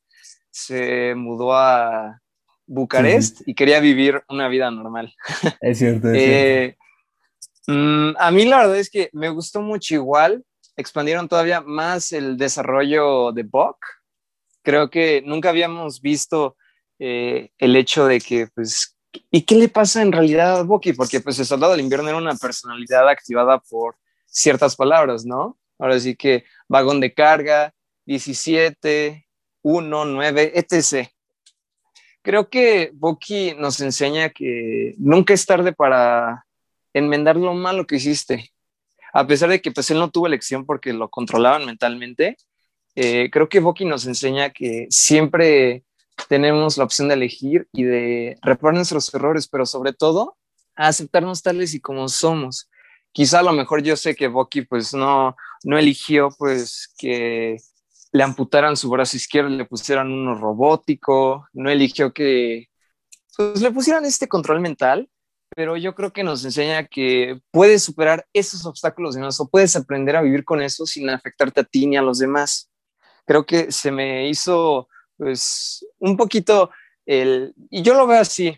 se 0.50 1.14
mudó 1.14 1.54
a 1.54 2.20
Bucarest 2.66 3.42
y 3.46 3.54
quería 3.54 3.80
vivir 3.80 4.22
una 4.28 4.48
vida 4.48 4.70
normal. 4.70 5.12
Es 5.60 5.78
cierto. 5.78 6.08
Es 6.10 6.16
eh, 6.16 6.76
mm, 7.66 8.10
a 8.18 8.30
mí 8.30 8.44
la 8.44 8.58
verdad 8.58 8.78
es 8.78 8.90
que 8.90 9.10
me 9.12 9.28
gustó 9.28 9.60
mucho 9.60 9.94
igual. 9.94 10.44
Expandieron 10.76 11.28
todavía 11.28 11.60
más 11.60 12.12
el 12.12 12.36
desarrollo 12.36 13.32
de 13.32 13.42
Buck. 13.42 13.78
Creo 14.62 14.88
que 14.88 15.22
nunca 15.24 15.50
habíamos 15.50 16.00
visto 16.00 16.56
eh, 16.98 17.50
el 17.58 17.76
hecho 17.76 18.06
de 18.06 18.20
que, 18.20 18.46
pues, 18.54 18.96
¿y 19.30 19.42
qué 19.42 19.54
le 19.54 19.68
pasa 19.68 20.02
en 20.02 20.12
realidad 20.12 20.60
a 20.60 20.62
Bucky? 20.62 20.92
Porque, 20.92 21.20
pues, 21.20 21.38
el 21.38 21.46
soldado 21.46 21.72
del 21.72 21.82
invierno 21.82 22.08
era 22.08 22.18
una 22.18 22.34
personalidad 22.34 23.08
activada 23.08 23.58
por 23.58 23.96
ciertas 24.26 24.76
palabras, 24.76 25.24
¿no? 25.24 25.58
Ahora 25.78 25.98
sí 25.98 26.14
que 26.14 26.44
vagón 26.68 27.00
de 27.00 27.14
carga, 27.14 27.74
17, 28.06 29.26
1, 29.62 30.04
9, 30.04 30.52
etc. 30.54 31.08
Creo 32.22 32.50
que 32.50 32.90
Bucky 32.94 33.54
nos 33.54 33.80
enseña 33.80 34.30
que 34.30 34.94
nunca 34.98 35.32
es 35.32 35.46
tarde 35.46 35.72
para 35.72 36.44
enmendar 36.92 37.36
lo 37.36 37.54
malo 37.54 37.86
que 37.86 37.96
hiciste. 37.96 38.52
A 39.12 39.26
pesar 39.26 39.48
de 39.48 39.60
que 39.60 39.72
pues 39.72 39.90
él 39.90 39.98
no 39.98 40.10
tuvo 40.10 40.26
elección 40.26 40.66
porque 40.66 40.92
lo 40.92 41.08
controlaban 41.08 41.66
mentalmente, 41.66 42.36
eh, 42.94 43.30
creo 43.30 43.48
que 43.48 43.60
Bucky 43.60 43.84
nos 43.84 44.06
enseña 44.06 44.50
que 44.50 44.86
siempre 44.90 45.84
tenemos 46.28 46.76
la 46.76 46.84
opción 46.84 47.08
de 47.08 47.14
elegir 47.14 47.68
y 47.72 47.84
de 47.84 48.38
reparar 48.42 48.74
nuestros 48.74 49.12
errores, 49.14 49.48
pero 49.48 49.66
sobre 49.66 49.92
todo 49.92 50.36
a 50.76 50.88
aceptarnos 50.88 51.42
tales 51.42 51.74
y 51.74 51.80
como 51.80 52.08
somos. 52.08 52.68
Quizá 53.12 53.40
a 53.40 53.42
lo 53.42 53.52
mejor 53.52 53.82
yo 53.82 53.96
sé 53.96 54.14
que 54.14 54.28
Bucky 54.28 54.62
pues 54.62 54.94
no, 54.94 55.36
no 55.64 55.78
eligió 55.78 56.30
pues 56.38 56.92
que 56.96 57.56
le 58.12 58.22
amputaran 58.22 58.76
su 58.76 58.90
brazo 58.90 59.16
izquierdo 59.16 59.50
le 59.50 59.64
pusieran 59.64 60.10
uno 60.10 60.34
robótico, 60.34 61.46
no 61.52 61.70
eligió 61.70 62.12
que 62.12 62.68
pues, 63.36 63.60
le 63.60 63.70
pusieran 63.70 64.04
este 64.04 64.28
control 64.28 64.60
mental, 64.60 65.08
pero 65.54 65.76
yo 65.76 65.94
creo 65.94 66.12
que 66.12 66.24
nos 66.24 66.44
enseña 66.44 66.86
que 66.86 67.40
puedes 67.50 67.82
superar 67.82 68.26
esos 68.32 68.66
obstáculos 68.66 69.14
de 69.14 69.22
o 69.22 69.48
puedes 69.48 69.76
aprender 69.76 70.16
a 70.16 70.22
vivir 70.22 70.44
con 70.44 70.62
eso 70.62 70.86
sin 70.86 71.10
afectarte 71.10 71.60
a 71.60 71.64
ti 71.64 71.86
ni 71.86 71.96
a 71.96 72.02
los 72.02 72.18
demás. 72.18 72.70
Creo 73.26 73.44
que 73.46 73.70
se 73.72 73.90
me 73.90 74.28
hizo 74.28 74.88
pues 75.20 75.86
un 75.98 76.16
poquito 76.16 76.70
el, 77.04 77.52
y 77.68 77.82
yo 77.82 77.92
lo 77.92 78.06
veo 78.06 78.20
así, 78.20 78.56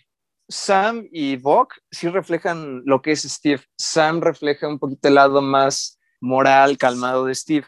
Sam 0.48 1.08
y 1.10 1.34
Buck 1.34 1.74
sí 1.90 2.08
reflejan 2.08 2.82
lo 2.84 3.02
que 3.02 3.12
es 3.12 3.22
Steve. 3.22 3.62
Sam 3.76 4.20
refleja 4.20 4.68
un 4.68 4.78
poquito 4.78 5.08
el 5.08 5.16
lado 5.16 5.42
más 5.42 5.98
moral, 6.20 6.78
calmado 6.78 7.24
de 7.24 7.34
Steve. 7.34 7.66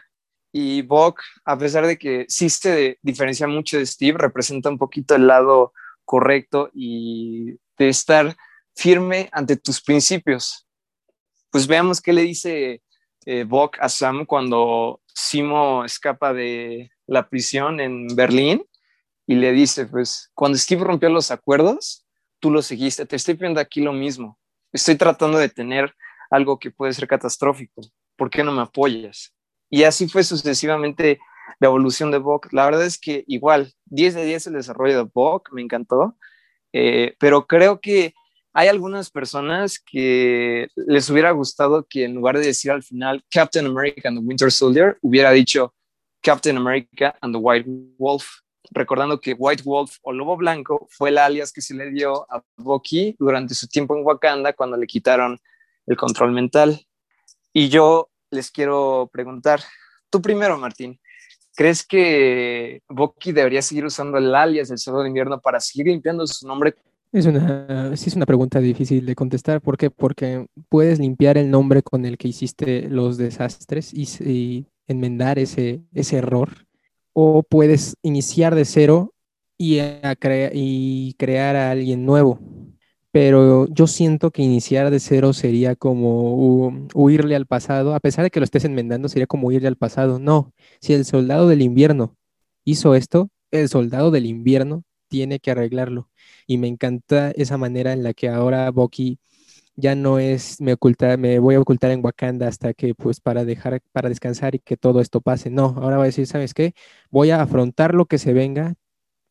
Y 0.53 0.81
Buck, 0.83 1.19
a 1.43 1.57
pesar 1.57 1.85
de 1.85 1.97
que 1.97 2.25
sí 2.29 2.49
se 2.49 2.97
diferencia 3.01 3.47
mucho 3.47 3.77
de 3.77 3.85
Steve, 3.85 4.17
representa 4.17 4.69
un 4.69 4.77
poquito 4.77 5.15
el 5.15 5.27
lado 5.27 5.73
correcto 6.05 6.69
y 6.73 7.59
de 7.77 7.89
estar 7.89 8.33
firme 8.75 9.27
ante 9.33 9.57
tus 9.57 9.81
principios. 9.81 10.65
Pues 11.51 11.67
veamos 11.67 11.99
qué 11.99 12.13
le 12.13 12.21
dice 12.21 12.81
eh, 13.25 13.45
a 13.79 13.89
Sam 13.89 14.25
cuando 14.25 15.01
Simo 15.13 15.83
escapa 15.83 16.33
de 16.33 16.91
la 17.07 17.27
prisión 17.27 17.81
en 17.81 18.07
Berlín 18.15 18.63
y 19.27 19.35
le 19.35 19.51
dice, 19.51 19.85
pues 19.85 20.31
cuando 20.33 20.57
Steve 20.57 20.83
rompió 20.83 21.09
los 21.09 21.31
acuerdos, 21.31 22.05
tú 22.39 22.51
lo 22.51 22.61
seguiste, 22.61 23.05
te 23.05 23.15
estoy 23.15 23.35
viendo 23.35 23.59
aquí 23.59 23.81
lo 23.81 23.93
mismo, 23.93 24.37
estoy 24.71 24.95
tratando 24.95 25.37
de 25.37 25.49
tener 25.49 25.93
algo 26.29 26.59
que 26.59 26.71
puede 26.71 26.93
ser 26.93 27.07
catastrófico, 27.07 27.81
¿por 28.15 28.29
qué 28.29 28.43
no 28.43 28.51
me 28.51 28.61
apoyas? 28.61 29.33
Y 29.69 29.83
así 29.83 30.07
fue 30.07 30.23
sucesivamente 30.23 31.19
la 31.59 31.67
evolución 31.67 32.11
de 32.11 32.17
Bok. 32.17 32.51
La 32.53 32.65
verdad 32.65 32.85
es 32.85 32.99
que 32.99 33.23
igual, 33.27 33.73
10 33.85 34.15
de 34.15 34.25
10 34.25 34.47
el 34.47 34.53
desarrollo 34.53 34.97
de 34.97 35.09
Bok, 35.13 35.49
me 35.53 35.61
encantó, 35.61 36.15
eh, 36.73 37.15
pero 37.19 37.47
creo 37.47 37.79
que 37.79 38.13
hay 38.53 38.69
algunas 38.69 39.09
personas 39.09 39.79
que 39.79 40.67
les 40.75 41.09
hubiera 41.09 41.31
gustado 41.31 41.85
que 41.89 42.05
en 42.05 42.15
lugar 42.15 42.37
de 42.37 42.45
decir 42.45 42.71
al 42.71 42.83
final 42.83 43.23
Captain 43.29 43.65
America 43.65 44.07
and 44.07 44.19
the 44.19 44.25
Winter 44.25 44.51
Soldier, 44.51 44.97
hubiera 45.01 45.31
dicho 45.31 45.73
Captain 46.21 46.55
America 46.57 47.15
and 47.21 47.35
the 47.35 47.39
White 47.39 47.65
Wolf, 47.97 48.25
recordando 48.71 49.19
que 49.19 49.33
White 49.33 49.63
Wolf 49.63 49.97
o 50.01 50.13
Lobo 50.13 50.37
Blanco 50.37 50.87
fue 50.89 51.09
el 51.09 51.17
alias 51.17 51.51
que 51.51 51.61
se 51.61 51.73
le 51.73 51.91
dio 51.91 52.31
a 52.31 52.43
Bucky 52.57 53.15
durante 53.19 53.53
su 53.53 53.67
tiempo 53.67 53.95
en 53.95 54.05
Wakanda 54.05 54.53
cuando 54.53 54.77
le 54.77 54.87
quitaron 54.87 55.39
el 55.85 55.97
control 55.97 56.31
mental. 56.31 56.79
Y 57.53 57.69
yo 57.69 58.09
les 58.31 58.51
quiero 58.51 59.09
preguntar, 59.11 59.61
tú 60.09 60.21
primero, 60.21 60.57
Martín, 60.57 60.99
¿crees 61.55 61.85
que 61.85 62.81
Bucky 62.89 63.31
debería 63.31 63.61
seguir 63.61 63.85
usando 63.85 64.17
el 64.17 64.33
alias 64.35 64.69
del 64.69 64.77
Soldado 64.77 65.03
de 65.03 65.09
Invierno 65.09 65.39
para 65.39 65.59
seguir 65.59 65.87
limpiando 65.87 66.27
su 66.27 66.47
nombre? 66.47 66.75
Es 67.11 67.25
una, 67.25 67.95
sí 67.95 68.09
es 68.09 68.15
una 68.15 68.25
pregunta 68.25 68.59
difícil 68.59 69.05
de 69.05 69.15
contestar. 69.15 69.61
¿Por 69.61 69.77
qué? 69.77 69.89
Porque 69.89 70.47
puedes 70.67 70.99
limpiar 70.99 71.37
el 71.37 71.49
nombre 71.49 71.81
con 71.81 72.05
el 72.05 72.17
que 72.17 72.27
hiciste 72.27 72.89
los 72.89 73.17
desastres 73.17 73.93
y, 73.93 74.67
enmendar 74.87 75.39
ese, 75.39 75.81
ese 75.93 76.17
error. 76.17 76.64
O 77.17 77.43
puedes 77.43 77.95
iniciar 78.01 78.55
de 78.55 78.65
cero 78.65 79.13
y, 79.57 79.79
crear 81.17 81.55
a 81.55 81.71
alguien 81.71 82.05
nuevo 82.05 82.39
pero 83.11 83.67
yo 83.69 83.87
siento 83.87 84.29
que 84.29 84.41
iniciar 84.41 84.91
de 84.91 84.99
cero 84.99 85.31
sería 85.31 85.77
como 85.77 86.67
huirle 86.93 87.37
al 87.37 87.45
pasado, 87.45 87.95
a 87.95 88.01
pesar 88.01 88.25
de 88.25 88.29
que 88.29 88.41
lo 88.41 88.43
estés 88.43 88.65
enmendando, 88.65 89.07
sería 89.07 89.25
como 89.25 89.47
huirle 89.47 89.69
al 89.69 89.77
pasado. 89.77 90.19
No, 90.19 90.51
si 90.81 90.91
el 90.91 91.05
soldado 91.05 91.47
del 91.47 91.61
invierno 91.61 92.17
hizo 92.65 92.93
esto, 92.93 93.29
el 93.51 93.69
soldado 93.69 94.11
del 94.11 94.25
invierno 94.25 94.83
tiene 95.07 95.39
que 95.39 95.51
arreglarlo. 95.51 96.09
Y 96.45 96.57
me 96.57 96.67
encanta 96.67 97.31
esa 97.31 97.57
manera 97.57 97.93
en 97.93 98.03
la 98.03 98.13
que 98.13 98.27
ahora 98.27 98.69
Bucky 98.71 99.17
ya 99.75 99.95
no 99.95 100.19
es 100.19 100.61
me 100.61 100.73
oculta, 100.73 101.17
me 101.17 101.39
voy 101.39 101.55
a 101.55 101.59
ocultar 101.61 101.91
en 101.91 102.03
Wakanda 102.03 102.47
hasta 102.47 102.73
que 102.73 102.95
pues 102.95 103.19
para 103.21 103.45
dejar 103.45 103.81
para 103.91 104.09
descansar 104.09 104.55
y 104.55 104.59
que 104.59 104.77
todo 104.77 105.01
esto 105.01 105.21
pase. 105.21 105.49
No, 105.49 105.75
ahora 105.77 105.97
va 105.97 106.03
a 106.03 106.05
decir, 106.07 106.27
¿sabes 106.27 106.53
qué? 106.53 106.73
Voy 107.11 107.31
a 107.31 107.41
afrontar 107.41 107.93
lo 107.95 108.05
que 108.05 108.17
se 108.17 108.33
venga, 108.33 108.75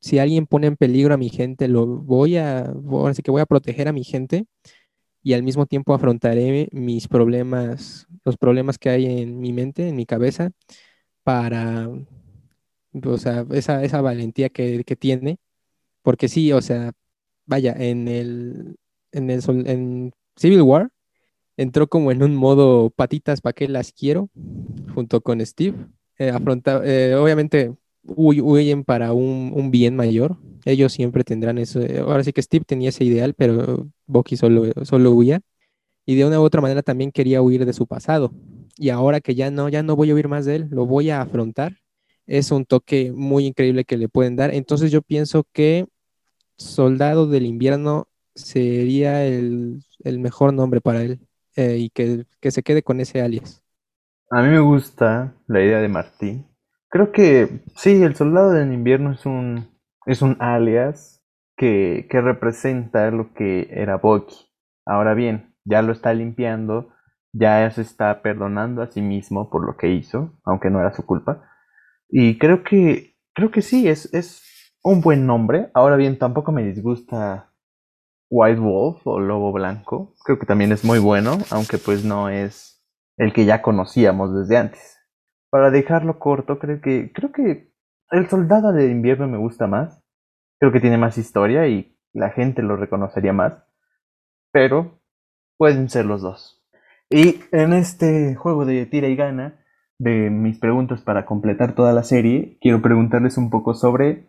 si 0.04 0.18
alguien 0.18 0.46
pone 0.46 0.66
en 0.68 0.76
peligro 0.76 1.14
a 1.14 1.16
mi 1.16 1.30
gente, 1.30 1.68
lo 1.68 1.86
voy 1.86 2.36
a, 2.36 2.74
así 3.08 3.22
que 3.22 3.30
voy 3.30 3.40
a 3.40 3.46
proteger 3.46 3.88
a 3.88 3.92
mi 3.92 4.04
gente 4.04 4.46
y 5.22 5.34
al 5.34 5.42
mismo 5.42 5.66
tiempo 5.66 5.94
afrontaré 5.94 6.68
mis 6.72 7.08
problemas, 7.08 8.06
los 8.24 8.36
problemas 8.36 8.78
que 8.78 8.90
hay 8.90 9.06
en 9.22 9.40
mi 9.40 9.52
mente, 9.54 9.88
en 9.88 9.96
mi 9.96 10.06
cabeza, 10.06 10.50
para, 11.24 11.88
o 13.04 13.18
sea, 13.18 13.46
esa, 13.52 13.82
esa 13.84 14.00
valentía 14.02 14.50
que, 14.50 14.84
que, 14.84 14.96
tiene, 14.96 15.38
porque 16.02 16.28
sí, 16.28 16.52
o 16.52 16.62
sea, 16.62 16.92
vaya, 17.46 17.74
en 17.78 18.08
el, 18.08 18.76
en 19.12 19.30
el, 19.30 19.42
en 19.66 20.12
Civil 20.36 20.62
War, 20.62 20.90
entró 21.56 21.88
como 21.88 22.12
en 22.12 22.22
un 22.22 22.34
modo 22.34 22.90
patitas 22.90 23.40
para 23.40 23.52
que 23.52 23.68
las 23.68 23.92
quiero, 23.92 24.28
junto 24.94 25.20
con 25.20 25.44
Steve, 25.44 25.76
eh, 26.18 26.30
afronta, 26.30 26.80
eh, 26.84 27.14
obviamente 27.14 27.74
huyen 28.06 28.84
para 28.84 29.12
un, 29.12 29.70
bien 29.70 29.96
mayor. 29.96 30.36
Ellos 30.64 30.92
siempre 30.92 31.24
tendrán 31.24 31.58
eso. 31.58 31.80
Ahora 32.06 32.24
sí 32.24 32.32
que 32.32 32.42
Steve 32.42 32.64
tenía 32.66 32.90
ese 32.90 33.04
ideal, 33.04 33.34
pero 33.34 33.88
Bucky 34.06 34.36
solo, 34.36 34.64
solo 34.84 35.10
huía. 35.12 35.40
Y 36.06 36.16
de 36.16 36.26
una 36.26 36.40
u 36.40 36.42
otra 36.44 36.60
manera 36.60 36.82
también 36.82 37.12
quería 37.12 37.42
huir 37.42 37.64
de 37.64 37.72
su 37.72 37.86
pasado. 37.86 38.32
y 38.76 38.90
ahora 38.90 39.20
que 39.20 39.34
ya 39.34 39.50
no, 39.50 39.68
ya 39.68 39.82
no 39.82 39.96
voy 39.96 40.10
a 40.10 40.14
oír 40.14 40.28
más 40.28 40.44
de 40.46 40.56
él, 40.56 40.68
lo 40.70 40.86
voy 40.86 41.10
a 41.10 41.22
afrontar. 41.22 41.78
Es 42.26 42.50
un 42.50 42.64
toque 42.66 43.12
muy 43.12 43.46
increíble 43.46 43.84
que 43.84 43.96
le 43.96 44.08
pueden 44.08 44.36
dar. 44.36 44.54
Entonces 44.54 44.90
yo 44.90 45.02
pienso 45.02 45.46
que 45.52 45.86
Soldado 46.56 47.26
del 47.26 47.46
Invierno 47.46 48.08
sería 48.34 49.26
el, 49.26 49.82
mejor 50.18 50.52
nombre 50.52 50.80
para 50.80 51.02
él 51.02 51.20
eh, 51.56 51.76
y 51.78 51.90
que, 51.90 52.26
que 52.40 52.50
se 52.50 52.62
quede 52.62 52.82
con 52.82 53.00
ese 53.00 53.22
alias. 53.22 53.62
A 54.30 54.42
mí 54.42 54.48
me 54.48 54.60
gusta 54.60 55.34
la 55.46 55.62
idea 55.62 55.80
de 55.80 55.88
Martín. 55.88 56.46
Creo 56.88 57.12
que 57.12 57.62
sí, 57.76 58.02
el 58.02 58.14
Soldado 58.14 58.52
del 58.52 58.72
Invierno 58.72 59.12
es 59.12 59.26
un, 59.26 59.68
es 60.06 60.22
un 60.22 60.36
alias 60.40 61.22
que, 61.56 62.06
que 62.10 62.20
representa 62.20 63.10
lo 63.10 63.34
que 63.34 63.68
era 63.70 63.96
Bucky. 63.96 64.36
Ahora 64.86 65.14
bien, 65.14 65.54
ya 65.64 65.82
lo 65.82 65.92
está 65.92 66.14
limpiando 66.14 66.94
ya 67.34 67.68
se 67.70 67.82
está 67.82 68.22
perdonando 68.22 68.80
a 68.82 68.86
sí 68.86 69.02
mismo 69.02 69.50
por 69.50 69.66
lo 69.66 69.76
que 69.76 69.90
hizo, 69.90 70.32
aunque 70.44 70.70
no 70.70 70.80
era 70.80 70.94
su 70.94 71.04
culpa. 71.04 71.42
Y 72.08 72.38
creo 72.38 72.62
que, 72.62 73.16
creo 73.34 73.50
que 73.50 73.62
sí, 73.62 73.88
es, 73.88 74.12
es 74.14 74.42
un 74.82 75.00
buen 75.00 75.26
nombre. 75.26 75.70
Ahora 75.74 75.96
bien, 75.96 76.18
tampoco 76.18 76.52
me 76.52 76.64
disgusta 76.64 77.52
White 78.30 78.60
Wolf 78.60 79.06
o 79.06 79.20
Lobo 79.20 79.52
Blanco. 79.52 80.14
Creo 80.24 80.38
que 80.38 80.46
también 80.46 80.72
es 80.72 80.84
muy 80.84 80.98
bueno, 80.98 81.38
aunque 81.50 81.78
pues 81.78 82.04
no 82.04 82.28
es 82.28 82.82
el 83.16 83.32
que 83.32 83.44
ya 83.44 83.62
conocíamos 83.62 84.34
desde 84.34 84.56
antes. 84.56 84.98
Para 85.50 85.70
dejarlo 85.70 86.18
corto, 86.18 86.58
creo 86.58 86.80
que, 86.80 87.12
creo 87.12 87.32
que 87.32 87.72
el 88.10 88.28
Soldado 88.28 88.72
de 88.72 88.90
Invierno 88.90 89.28
me 89.28 89.38
gusta 89.38 89.66
más. 89.66 90.02
Creo 90.58 90.72
que 90.72 90.80
tiene 90.80 90.98
más 90.98 91.18
historia 91.18 91.68
y 91.68 91.96
la 92.12 92.30
gente 92.30 92.62
lo 92.62 92.76
reconocería 92.76 93.32
más. 93.32 93.54
Pero 94.52 95.00
pueden 95.56 95.88
ser 95.88 96.06
los 96.06 96.22
dos. 96.22 96.64
Y 97.10 97.40
en 97.52 97.72
este 97.72 98.34
juego 98.34 98.64
de 98.64 98.86
tira 98.86 99.08
y 99.08 99.16
gana, 99.16 99.60
de 99.98 100.30
mis 100.30 100.58
preguntas 100.58 101.02
para 101.02 101.24
completar 101.24 101.74
toda 101.74 101.92
la 101.92 102.02
serie, 102.02 102.58
quiero 102.60 102.82
preguntarles 102.82 103.38
un 103.38 103.50
poco 103.50 103.74
sobre 103.74 104.28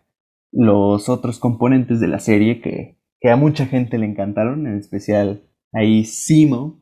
los 0.51 1.09
otros 1.09 1.39
componentes 1.39 1.99
de 1.99 2.07
la 2.07 2.19
serie 2.19 2.61
que, 2.61 2.99
a 3.29 3.35
mucha 3.35 3.65
gente 3.65 3.97
le 3.97 4.05
encantaron, 4.05 4.67
en 4.67 4.77
especial 4.77 5.43
ahí 5.73 6.05
Simo, 6.05 6.81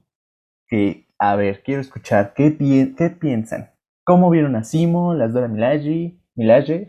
que, 0.68 1.08
a 1.18 1.36
ver, 1.36 1.64
quiero 1.64 1.82
escuchar, 1.82 2.34
¿qué, 2.36 2.58
qué 2.58 3.10
piensan? 3.10 3.72
¿Cómo 4.04 4.30
vieron 4.30 4.56
a 4.56 4.64
Simo, 4.64 5.14
las 5.14 5.34
Dora 5.34 5.48
Milaje? 5.48 6.18
Milaje? 6.36 6.88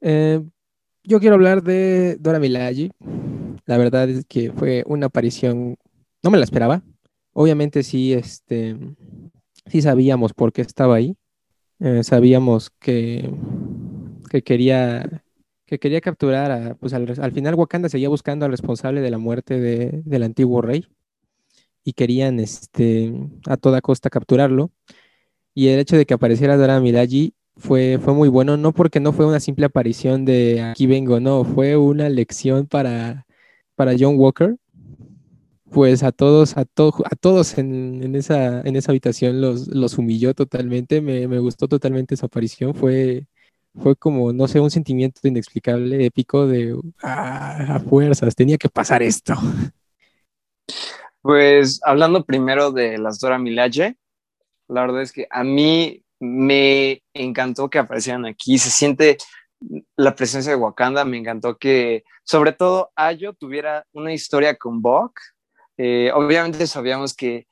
Eh, 0.00 0.42
yo 1.02 1.20
quiero 1.20 1.34
hablar 1.34 1.62
de 1.62 2.16
Dora 2.18 2.38
Milaje. 2.38 2.90
La 3.66 3.78
verdad 3.78 4.08
es 4.08 4.24
que 4.26 4.52
fue 4.52 4.84
una 4.86 5.06
aparición, 5.06 5.76
no 6.22 6.30
me 6.30 6.38
la 6.38 6.44
esperaba, 6.44 6.82
Obviamente 7.34 7.82
sí, 7.82 8.12
este, 8.12 8.78
sí 9.66 9.82
sabíamos 9.82 10.32
por 10.32 10.52
qué 10.52 10.62
estaba 10.62 10.94
ahí. 10.94 11.16
Eh, 11.80 12.04
sabíamos 12.04 12.70
que, 12.70 13.28
que, 14.30 14.42
quería, 14.42 15.23
que 15.66 15.78
quería 15.78 16.00
capturar 16.00 16.76
pues 16.78 16.92
al, 16.92 17.32
final 17.32 17.54
Wakanda 17.54 17.88
seguía 17.88 18.08
buscando 18.08 18.44
al 18.44 18.50
responsable 18.50 19.00
de 19.00 19.10
la 19.10 19.18
muerte 19.18 19.58
del 19.58 20.22
antiguo 20.22 20.62
rey 20.62 20.86
y 21.84 21.92
querían 21.94 22.40
este, 22.40 23.12
a 23.46 23.56
toda 23.56 23.80
costa 23.80 24.10
capturarlo. 24.10 24.70
Y 25.54 25.68
el 25.68 25.78
hecho 25.80 25.96
de 25.96 26.06
que 26.06 26.14
apareciera 26.14 26.56
Dora 26.56 26.80
Milaje 26.80 27.32
fue, 27.56 27.98
fue 28.02 28.14
muy 28.14 28.28
bueno, 28.28 28.56
no 28.56 28.72
porque 28.72 29.00
no 29.00 29.12
fue 29.12 29.26
una 29.26 29.40
simple 29.40 29.66
aparición 29.66 30.24
de 30.24 30.62
aquí 30.62 30.86
vengo, 30.86 31.20
no, 31.20 31.44
fue 31.44 31.76
una 31.76 32.08
lección 32.08 32.66
para, 32.66 33.26
para 33.76 33.94
John 33.98 34.16
Walker 34.18 34.56
pues 35.74 36.04
a 36.04 36.12
todos, 36.12 36.56
a, 36.56 36.60
a 36.62 37.16
todos 37.20 37.58
en, 37.58 38.14
esa, 38.14 38.60
en 38.60 38.76
esa 38.76 38.92
habitación 38.92 39.40
los, 39.40 39.66
los 39.68 39.98
humilló 39.98 40.32
totalmente, 40.32 41.00
me, 41.00 41.26
gustó 41.40 41.66
totalmente 41.66 42.16
su 42.16 42.24
aparición, 42.24 42.74
fue, 42.74 43.26
fue 43.80 43.96
como, 43.96 44.32
no 44.32 44.46
sé, 44.48 44.60
un 44.60 44.70
sentimiento 44.70 45.20
inexplicable, 45.26 46.06
épico 46.06 46.46
de 46.46 46.78
ah, 47.02 47.76
a 47.76 47.80
fuerzas, 47.80 48.34
tenía 48.34 48.56
que 48.56 48.68
pasar 48.68 49.02
esto. 49.02 49.34
Pues 51.20 51.80
hablando 51.82 52.24
primero 52.24 52.70
de 52.70 52.98
las 52.98 53.18
Dora 53.18 53.38
Milaje, 53.38 53.96
la 54.68 54.82
verdad 54.82 55.02
es 55.02 55.12
que 55.12 55.26
a 55.30 55.42
mí 55.42 56.02
me 56.20 57.02
encantó 57.12 57.68
que 57.68 57.78
aparecieran 57.78 58.26
aquí, 58.26 58.58
se 58.58 58.70
siente 58.70 59.18
la 59.96 60.14
presencia 60.14 60.52
de 60.52 60.56
Wakanda, 60.56 61.04
me 61.04 61.18
encantó 61.18 61.56
que 61.56 62.04
sobre 62.24 62.52
todo 62.52 62.90
Ayo 62.94 63.32
tuviera 63.32 63.86
una 63.92 64.12
historia 64.12 64.54
con 64.56 64.82
Bok, 64.82 65.18
eh, 65.76 66.10
obviamente 66.14 66.66
sabíamos 66.66 67.14
que, 67.14 67.46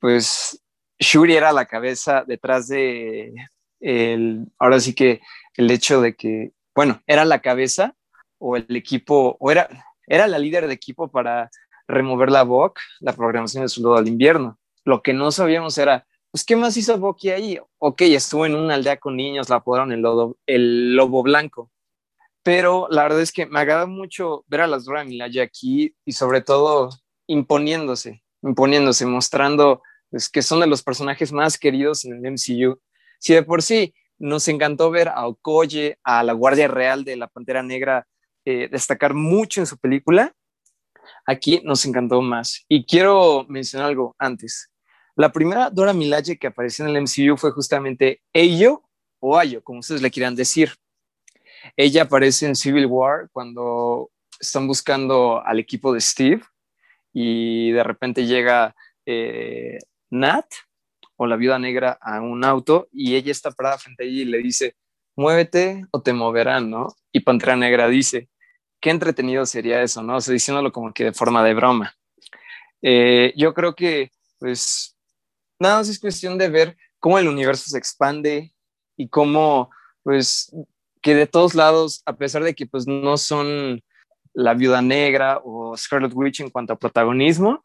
pues, 0.00 0.62
Shuri 0.98 1.36
era 1.36 1.52
la 1.52 1.66
cabeza 1.66 2.24
detrás 2.26 2.68
de 2.68 3.32
el, 3.80 4.46
ahora 4.58 4.80
sí 4.80 4.94
que 4.94 5.20
el 5.58 5.70
hecho 5.72 6.00
de 6.00 6.14
que, 6.14 6.52
bueno, 6.74 7.02
era 7.06 7.24
la 7.24 7.40
cabeza 7.40 7.94
o 8.38 8.56
el 8.56 8.76
equipo, 8.76 9.36
o 9.40 9.50
era, 9.50 9.68
era 10.06 10.28
la 10.28 10.38
líder 10.38 10.68
de 10.68 10.72
equipo 10.72 11.10
para 11.10 11.50
remover 11.88 12.30
la 12.30 12.44
VOC, 12.44 12.78
la 13.00 13.12
programación 13.12 13.64
de 13.64 13.68
Soldado 13.68 13.96
al 13.96 14.06
Invierno. 14.06 14.56
Lo 14.84 15.02
que 15.02 15.12
no 15.12 15.32
sabíamos 15.32 15.76
era, 15.76 16.06
pues, 16.30 16.44
¿qué 16.44 16.54
más 16.54 16.76
hizo 16.76 16.96
Bucky 16.96 17.30
ahí? 17.30 17.58
Ok, 17.78 18.02
estuvo 18.02 18.46
en 18.46 18.54
una 18.54 18.74
aldea 18.74 18.98
con 18.98 19.16
niños, 19.16 19.48
la 19.48 19.56
apodaron 19.56 19.90
el, 19.90 20.04
el 20.46 20.94
lobo 20.94 21.24
blanco. 21.24 21.72
Pero 22.44 22.86
la 22.88 23.02
verdad 23.02 23.20
es 23.20 23.32
que 23.32 23.46
me 23.46 23.58
agrada 23.58 23.86
mucho 23.86 24.44
ver 24.46 24.60
a 24.60 24.68
las 24.68 24.84
Dora 24.84 25.04
Milaje 25.04 25.42
aquí 25.42 25.92
y 26.04 26.12
sobre 26.12 26.40
todo 26.40 26.90
imponiéndose, 27.26 28.22
imponiéndose, 28.42 29.06
mostrando 29.06 29.82
pues, 30.08 30.28
que 30.28 30.42
son 30.42 30.60
de 30.60 30.68
los 30.68 30.84
personajes 30.84 31.32
más 31.32 31.58
queridos 31.58 32.04
en 32.04 32.24
el 32.24 32.32
MCU. 32.32 32.80
Si 33.18 33.34
de 33.34 33.42
por 33.42 33.60
sí 33.60 33.92
nos 34.18 34.48
encantó 34.48 34.90
ver 34.90 35.08
a 35.08 35.26
Okoye, 35.26 35.98
a 36.02 36.22
la 36.22 36.32
Guardia 36.32 36.68
Real 36.68 37.04
de 37.04 37.16
la 37.16 37.28
Pantera 37.28 37.62
Negra, 37.62 38.06
eh, 38.44 38.68
destacar 38.70 39.14
mucho 39.14 39.60
en 39.60 39.66
su 39.66 39.78
película, 39.78 40.34
aquí 41.26 41.60
nos 41.64 41.84
encantó 41.84 42.20
más. 42.22 42.64
Y 42.68 42.84
quiero 42.84 43.44
mencionar 43.48 43.88
algo 43.88 44.16
antes. 44.18 44.70
La 45.16 45.32
primera 45.32 45.70
Dora 45.70 45.92
Milaje 45.92 46.38
que 46.38 46.46
apareció 46.46 46.86
en 46.86 46.94
el 46.94 47.02
MCU 47.02 47.36
fue 47.36 47.50
justamente 47.50 48.22
Ayo 48.32 48.82
o 49.20 49.36
Ayo, 49.36 49.62
como 49.62 49.80
ustedes 49.80 50.02
le 50.02 50.10
quieran 50.10 50.34
decir. 50.34 50.72
Ella 51.76 52.02
aparece 52.02 52.46
en 52.46 52.56
Civil 52.56 52.86
War 52.86 53.28
cuando 53.32 54.10
están 54.40 54.66
buscando 54.66 55.44
al 55.44 55.58
equipo 55.58 55.92
de 55.92 56.00
Steve 56.00 56.42
y 57.12 57.72
de 57.72 57.82
repente 57.82 58.26
llega 58.26 58.74
eh, 59.06 59.78
Nat 60.10 60.46
o 61.18 61.26
la 61.26 61.36
viuda 61.36 61.58
negra 61.58 61.98
a 62.00 62.20
un 62.20 62.44
auto 62.44 62.88
y 62.92 63.16
ella 63.16 63.32
está 63.32 63.50
parada 63.50 63.76
frente 63.76 64.04
a 64.04 64.06
ella 64.06 64.22
y 64.22 64.24
le 64.24 64.38
dice, 64.38 64.76
muévete 65.16 65.84
o 65.90 66.00
te 66.00 66.12
moverán, 66.12 66.70
¿no? 66.70 66.94
Y 67.12 67.20
Pantera 67.20 67.56
Negra 67.56 67.88
dice, 67.88 68.28
qué 68.80 68.90
entretenido 68.90 69.44
sería 69.44 69.82
eso, 69.82 70.00
¿no? 70.00 70.16
O 70.16 70.20
sea, 70.20 70.32
diciéndolo 70.32 70.70
como 70.72 70.94
que 70.94 71.04
de 71.04 71.12
forma 71.12 71.42
de 71.44 71.54
broma. 71.54 71.94
Eh, 72.82 73.34
yo 73.36 73.52
creo 73.52 73.74
que, 73.74 74.12
pues, 74.38 74.96
nada 75.58 75.78
más 75.78 75.88
es 75.88 75.98
cuestión 75.98 76.38
de 76.38 76.48
ver 76.48 76.76
cómo 77.00 77.18
el 77.18 77.26
universo 77.26 77.68
se 77.68 77.78
expande 77.78 78.54
y 78.96 79.08
cómo, 79.08 79.70
pues, 80.04 80.54
que 81.02 81.16
de 81.16 81.26
todos 81.26 81.56
lados, 81.56 82.00
a 82.06 82.16
pesar 82.16 82.44
de 82.44 82.54
que, 82.54 82.66
pues, 82.66 82.86
no 82.86 83.16
son 83.16 83.82
la 84.34 84.54
Viuda 84.54 84.82
Negra 84.82 85.40
o 85.42 85.76
Scarlet 85.76 86.12
Witch 86.14 86.40
en 86.40 86.50
cuanto 86.50 86.74
a 86.74 86.78
protagonismo, 86.78 87.64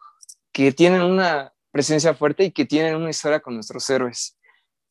que 0.52 0.72
tienen 0.72 1.04
una 1.04 1.53
presencia 1.74 2.14
fuerte 2.14 2.46
y 2.46 2.52
que 2.52 2.66
tienen 2.66 2.96
una 2.96 3.10
historia 3.10 3.40
con 3.40 3.56
nuestros 3.56 3.90
héroes. 3.90 4.38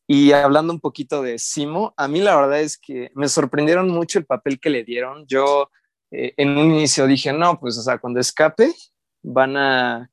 Y 0.09 0.33
hablando 0.33 0.73
un 0.73 0.81
poquito 0.81 1.23
de 1.23 1.39
Simo, 1.39 1.95
a 1.97 2.09
mí 2.09 2.21
la 2.21 2.35
verdad 2.35 2.61
es 2.61 2.77
que 2.77 3.13
me 3.15 3.29
sorprendieron 3.29 3.89
mucho 3.89 4.19
el 4.19 4.27
papel 4.27 4.59
que 4.59 4.69
le 4.69 4.83
dieron. 4.83 5.25
Yo 5.29 5.71
eh, 6.11 6.35
en 6.37 6.59
un 6.59 6.73
inicio 6.73 7.07
dije, 7.07 7.33
no, 7.33 7.59
pues, 7.61 7.79
o 7.79 7.83
sea, 7.83 7.99
cuando 7.99 8.19
escape 8.19 8.75
van 9.23 9.57
a, 9.57 10.09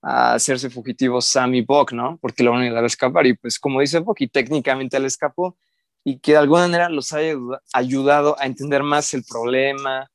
hacerse 0.00 0.70
fugitivos 0.70 1.26
Sam 1.26 1.54
y 1.54 1.62
Buck, 1.62 1.92
¿no? 1.92 2.18
Porque 2.20 2.42
lo 2.42 2.52
van 2.52 2.60
a 2.60 2.64
ayudar 2.64 2.84
a 2.84 2.88
escapar. 2.88 3.26
Y 3.26 3.34
pues 3.34 3.58
como 3.58 3.80
dice 3.80 4.00
Buck, 4.00 4.20
y 4.20 4.28
técnicamente 4.28 4.96
él 4.96 5.04
escapó 5.04 5.56
y 6.04 6.18
que 6.20 6.32
de 6.32 6.38
alguna 6.38 6.62
manera 6.62 6.88
los 6.88 7.12
haya 7.12 7.34
ayudado 7.72 8.36
a 8.40 8.46
entender 8.46 8.82
más 8.82 9.12
el 9.14 9.24
problema, 9.24 10.10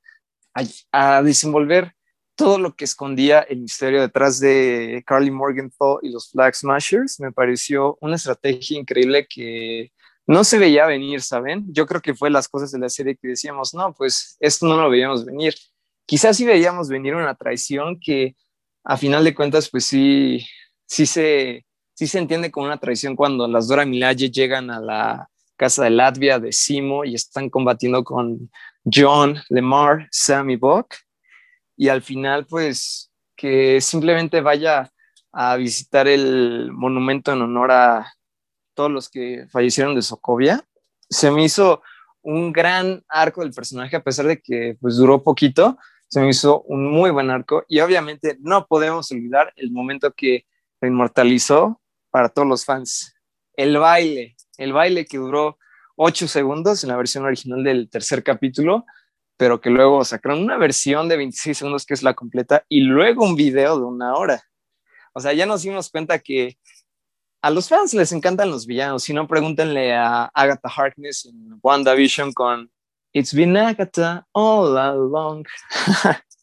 a, 0.92 1.22
desenvolver 1.22 1.94
todo 2.36 2.58
lo 2.58 2.76
que 2.76 2.86
escondía 2.86 3.42
el 3.42 3.62
misterio 3.62 4.02
detrás 4.02 4.40
de 4.40 5.04
Carly 5.06 5.32
Morgenthau 5.32 6.00
y 6.02 6.12
los 6.12 6.32
Flag 6.32 6.56
Smashers, 6.56 7.20
me 7.20 7.32
pareció 7.32 7.98
una 8.02 8.16
estrategia 8.16 8.80
increíble 8.80 9.28
que 9.28 9.92
no 10.26 10.44
se 10.44 10.58
veía 10.58 10.86
venir, 10.86 11.22
¿saben? 11.22 11.66
Yo 11.70 11.86
creo 11.86 12.02
que 12.02 12.14
fue 12.14 12.30
las 12.30 12.48
cosas 12.48 12.72
de 12.72 12.80
la 12.80 12.90
serie 12.90 13.16
que 13.16 13.28
decíamos, 13.28 13.74
no, 13.74 13.94
pues 13.94 14.38
esto 14.40 14.68
no 14.68 14.82
lo 14.82 14.90
veíamos 14.90 15.26
venir. 15.26 15.54
Quizás 16.06 16.38
sí 16.38 16.46
veíamos 16.46 16.90
venir 16.90 17.16
una 17.16 17.36
traición 17.36 18.00
que 18.00 18.36
a 18.84 18.98
final 18.98 19.24
de 19.24 19.36
cuentas, 19.36 19.70
pues 19.70 19.86
sí, 19.86 20.46
sí 20.86 21.06
se, 21.06 21.66
sí 21.94 22.08
se 22.08 22.20
entiende 22.20 22.52
como 22.52 22.66
una 22.66 22.80
traición 22.80 23.16
cuando 23.16 23.48
las 23.48 23.68
Dora 23.68 23.86
Milaje 23.86 24.30
llegan 24.30 24.70
a 24.70 24.80
la 24.80 25.30
casa 25.56 25.84
de 25.84 25.92
Latvia, 25.92 26.40
de 26.40 26.52
Simo, 26.52 27.06
y 27.06 27.16
están 27.16 27.50
combatiendo 27.50 28.04
con 28.04 28.50
John, 28.84 29.38
Lemar, 29.50 30.08
Sam 30.12 30.50
y 30.50 30.56
Buck. 30.56 30.96
Y 31.76 31.90
al 31.90 32.02
final, 32.02 32.46
pues, 32.46 33.12
que 33.36 33.82
simplemente 33.82 34.42
vaya 34.42 34.92
a 35.32 35.56
visitar 35.56 36.08
el 36.08 36.72
monumento 36.72 37.34
en 37.34 37.42
honor 37.42 37.72
a 37.72 38.14
todos 38.76 38.92
los 38.92 39.10
que 39.10 39.48
fallecieron 39.52 39.96
de 39.96 40.02
Sokovia. 40.02 40.64
Se 41.10 41.32
me 41.32 41.44
hizo 41.44 41.82
un 42.22 42.52
gran 42.52 43.04
arco 43.10 43.42
del 43.42 43.52
personaje, 43.52 43.96
a 43.96 44.04
pesar 44.04 44.28
de 44.28 44.40
que 44.40 44.78
pues 44.80 44.96
duró 44.96 45.24
poquito, 45.24 45.78
se 46.08 46.22
me 46.22 46.30
hizo 46.30 46.62
un 46.64 46.92
muy 46.92 47.10
buen 47.10 47.30
arco 47.32 47.66
y 47.68 47.80
obviamente 47.80 48.38
no 48.40 48.68
podemos 48.68 49.12
olvidar 49.12 49.52
el 49.56 49.72
momento 49.72 50.14
que 50.14 50.46
lo 50.80 50.88
inmortalizó 50.88 51.82
para 52.12 52.30
todos 52.30 52.48
los 52.48 52.66
fans. 52.66 53.16
El 53.56 53.78
baile, 53.78 54.36
el 54.58 54.74
baile 54.74 55.06
que 55.06 55.18
duró 55.18 55.58
ocho 55.96 56.28
segundos 56.28 56.84
en 56.84 56.92
la 56.92 56.98
versión 56.98 57.26
original 57.26 57.64
del 57.64 57.90
tercer 57.90 58.24
capítulo, 58.24 58.86
pero 59.38 59.62
que 59.62 59.70
luego 59.70 60.04
sacaron 60.06 60.44
una 60.44 60.58
versión 60.58 61.10
de 61.10 61.18
26 61.18 61.58
segundos 61.58 61.86
que 61.86 61.94
es 61.94 62.04
la 62.04 62.14
completa 62.14 62.64
y 62.70 62.82
luego 62.82 63.26
un 63.26 63.36
video 63.36 63.78
de 63.78 63.86
una 63.86 64.16
hora. 64.16 64.42
O 65.14 65.20
sea, 65.20 65.34
ya 65.34 65.46
nos 65.46 65.64
dimos 65.64 65.90
cuenta 65.90 66.20
que 66.20 66.58
a 67.42 67.50
los 67.50 67.68
fans 67.68 67.94
les 67.94 68.12
encantan 68.12 68.50
los 68.50 68.66
villanos. 68.66 69.04
Si 69.04 69.14
no, 69.14 69.28
pregúntenle 69.28 69.94
a 69.94 70.26
Agatha 70.34 70.70
Harkness 70.70 71.26
en 71.26 71.60
WandaVision 71.62 72.34
con 72.34 72.72
It's 73.12 73.34
been 73.34 73.56
Agatha 73.58 74.26
all 74.34 74.78
along. 74.78 75.46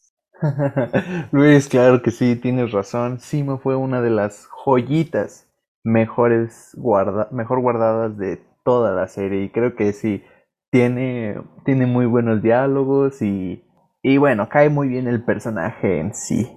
Luis, 1.31 1.67
claro 1.67 2.01
que 2.01 2.11
sí, 2.11 2.35
tienes 2.35 2.71
razón. 2.71 3.19
Simo 3.19 3.59
fue 3.59 3.75
una 3.75 4.01
de 4.01 4.09
las 4.09 4.47
joyitas 4.47 5.47
mejores 5.83 6.71
guarda 6.75 7.27
mejor 7.31 7.61
guardadas 7.61 8.17
de 8.17 8.41
toda 8.63 8.93
la 8.93 9.07
serie. 9.07 9.43
Y 9.43 9.49
creo 9.49 9.75
que 9.75 9.93
sí, 9.93 10.23
tiene, 10.71 11.35
tiene 11.65 11.85
muy 11.85 12.05
buenos 12.05 12.41
diálogos 12.41 13.21
y, 13.21 13.63
y 14.01 14.17
bueno, 14.17 14.49
cae 14.49 14.69
muy 14.69 14.87
bien 14.87 15.07
el 15.07 15.23
personaje 15.23 15.99
en 15.99 16.13
sí. 16.13 16.49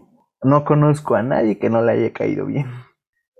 No 0.42 0.64
conozco 0.64 1.14
a 1.14 1.22
nadie 1.22 1.58
que 1.58 1.70
no 1.70 1.82
le 1.82 1.92
haya 1.92 2.12
caído 2.12 2.46
bien. 2.46 2.66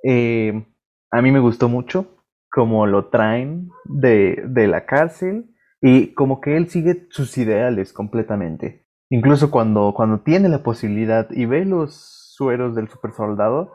Eh, 0.03 0.67
a 1.11 1.23
mí 1.23 1.31
me 1.31 1.41
gustó 1.41 1.69
mucho 1.69 2.19
como 2.51 2.87
lo 2.87 3.09
traen 3.09 3.71
de, 3.85 4.45
de 4.47 4.69
la 4.69 4.85
cárcel 4.87 5.55
y 5.81 6.15
como 6.15 6.41
que 6.41 6.57
él 6.57 6.69
sigue 6.69 7.07
sus 7.11 7.37
ideales 7.39 7.93
completamente. 7.93 8.87
Incluso 9.11 9.51
cuando, 9.51 9.93
cuando 9.95 10.21
tiene 10.21 10.49
la 10.49 10.63
posibilidad 10.63 11.29
y 11.31 11.47
ve 11.47 11.65
los 11.65 12.33
sueros 12.37 12.75
del 12.75 12.89
super 12.89 13.13
soldado, 13.13 13.73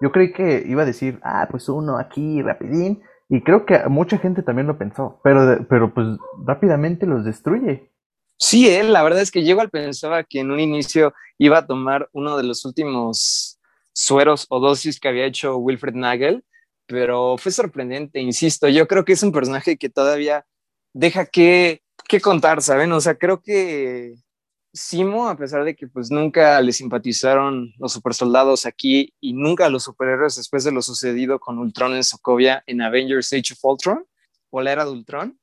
yo 0.00 0.10
creí 0.10 0.32
que 0.32 0.64
iba 0.66 0.82
a 0.82 0.86
decir, 0.86 1.20
ah, 1.22 1.46
pues 1.50 1.68
uno 1.68 1.98
aquí 1.98 2.42
rapidín, 2.42 3.02
y 3.30 3.42
creo 3.42 3.64
que 3.64 3.78
mucha 3.88 4.18
gente 4.18 4.42
también 4.42 4.66
lo 4.66 4.76
pensó, 4.76 5.20
pero, 5.22 5.64
pero 5.68 5.94
pues 5.94 6.18
rápidamente 6.44 7.06
los 7.06 7.24
destruye. 7.24 7.92
Sí, 8.36 8.68
él, 8.68 8.86
eh, 8.86 8.90
la 8.90 9.04
verdad 9.04 9.22
es 9.22 9.30
que 9.30 9.38
igual 9.38 9.70
pensaba 9.70 10.24
que 10.24 10.40
en 10.40 10.50
un 10.50 10.58
inicio 10.58 11.14
iba 11.38 11.58
a 11.58 11.66
tomar 11.66 12.08
uno 12.12 12.36
de 12.36 12.42
los 12.42 12.64
últimos 12.64 13.60
sueros 13.92 14.46
o 14.48 14.58
dosis 14.58 14.98
que 14.98 15.08
había 15.08 15.26
hecho 15.26 15.58
Wilfred 15.58 15.94
Nagel, 15.94 16.44
pero 16.86 17.36
fue 17.38 17.52
sorprendente, 17.52 18.18
insisto, 18.18 18.68
yo 18.68 18.88
creo 18.88 19.04
que 19.04 19.12
es 19.12 19.22
un 19.22 19.30
personaje 19.30 19.76
que 19.76 19.88
todavía 19.88 20.44
deja 20.92 21.24
que, 21.26 21.82
que 22.08 22.20
contar, 22.20 22.62
¿saben? 22.62 22.90
O 22.90 23.00
sea, 23.00 23.14
creo 23.14 23.40
que 23.40 24.14
Simo, 24.72 25.28
a 25.28 25.36
pesar 25.36 25.64
de 25.64 25.74
que 25.74 25.88
pues 25.88 26.10
nunca 26.12 26.60
le 26.60 26.72
simpatizaron 26.72 27.72
los 27.78 27.92
supersoldados 27.92 28.66
aquí 28.66 29.12
y 29.20 29.32
nunca 29.32 29.68
los 29.68 29.82
superhéroes 29.82 30.36
después 30.36 30.62
de 30.62 30.70
lo 30.70 30.80
sucedido 30.80 31.40
con 31.40 31.58
Ultron 31.58 31.94
en 31.94 32.04
Sokovia 32.04 32.62
en 32.66 32.80
Avengers 32.80 33.32
Age 33.32 33.54
of 33.54 33.64
Ultron 33.64 34.06
o 34.50 34.60
la 34.60 34.72
era 34.72 34.84
de 34.84 34.92
Ultron, 34.92 35.40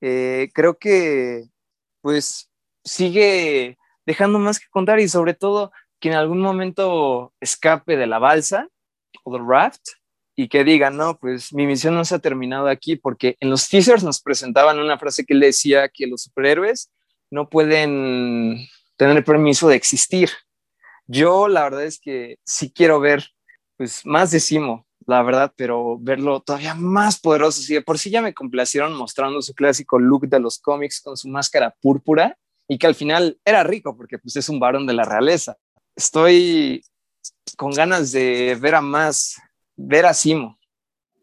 eh, 0.00 0.50
creo 0.52 0.76
que 0.76 1.44
pues 2.00 2.50
sigue 2.84 3.78
dejando 4.06 4.38
más 4.38 4.58
que 4.58 4.66
contar 4.70 4.98
y 4.98 5.08
sobre 5.08 5.34
todo 5.34 5.72
que 6.00 6.08
en 6.08 6.16
algún 6.16 6.40
momento 6.40 7.32
escape 7.40 7.96
de 7.96 8.06
la 8.06 8.18
balsa 8.18 8.68
o 9.22 9.32
del 9.32 9.46
raft 9.48 9.82
y 10.36 10.48
que 10.48 10.64
diga, 10.64 10.90
no, 10.90 11.16
pues 11.18 11.54
mi 11.54 11.66
misión 11.66 11.94
no 11.94 12.04
se 12.04 12.16
ha 12.16 12.18
terminado 12.18 12.66
aquí 12.66 12.96
porque 12.96 13.36
en 13.40 13.50
los 13.50 13.68
teasers 13.68 14.02
nos 14.02 14.20
presentaban 14.20 14.78
una 14.80 14.98
frase 14.98 15.24
que 15.24 15.32
él 15.32 15.40
decía 15.40 15.88
que 15.88 16.06
los 16.06 16.22
superhéroes 16.22 16.90
no 17.30 17.48
pueden 17.48 18.68
tener 18.96 19.24
permiso 19.24 19.68
de 19.68 19.76
existir. 19.76 20.30
Yo 21.06 21.48
la 21.48 21.64
verdad 21.64 21.84
es 21.84 21.98
que 21.98 22.38
sí 22.44 22.72
quiero 22.72 23.00
ver 23.00 23.24
pues 23.76 24.06
más 24.06 24.30
de 24.30 24.40
Simo, 24.40 24.86
la 25.06 25.22
verdad, 25.22 25.52
pero 25.56 25.98
verlo 25.98 26.40
todavía 26.40 26.74
más 26.74 27.18
poderoso. 27.20 27.60
Si 27.60 27.74
de 27.74 27.82
por 27.82 27.98
sí 27.98 28.10
ya 28.10 28.22
me 28.22 28.34
complacieron 28.34 28.94
mostrando 28.94 29.42
su 29.42 29.54
clásico 29.54 29.98
look 29.98 30.28
de 30.28 30.40
los 30.40 30.58
cómics 30.58 31.00
con 31.00 31.16
su 31.16 31.28
máscara 31.28 31.74
púrpura 31.80 32.38
y 32.68 32.78
que 32.78 32.86
al 32.86 32.94
final 32.94 33.38
era 33.44 33.62
rico 33.64 33.96
porque 33.96 34.18
pues 34.18 34.36
es 34.36 34.48
un 34.48 34.60
varón 34.60 34.86
de 34.86 34.94
la 34.94 35.04
realeza. 35.04 35.56
Estoy 35.96 36.82
con 37.56 37.72
ganas 37.72 38.12
de 38.12 38.56
ver 38.60 38.74
a 38.74 38.80
más, 38.80 39.36
ver 39.76 40.06
a 40.06 40.14
Simo. 40.14 40.58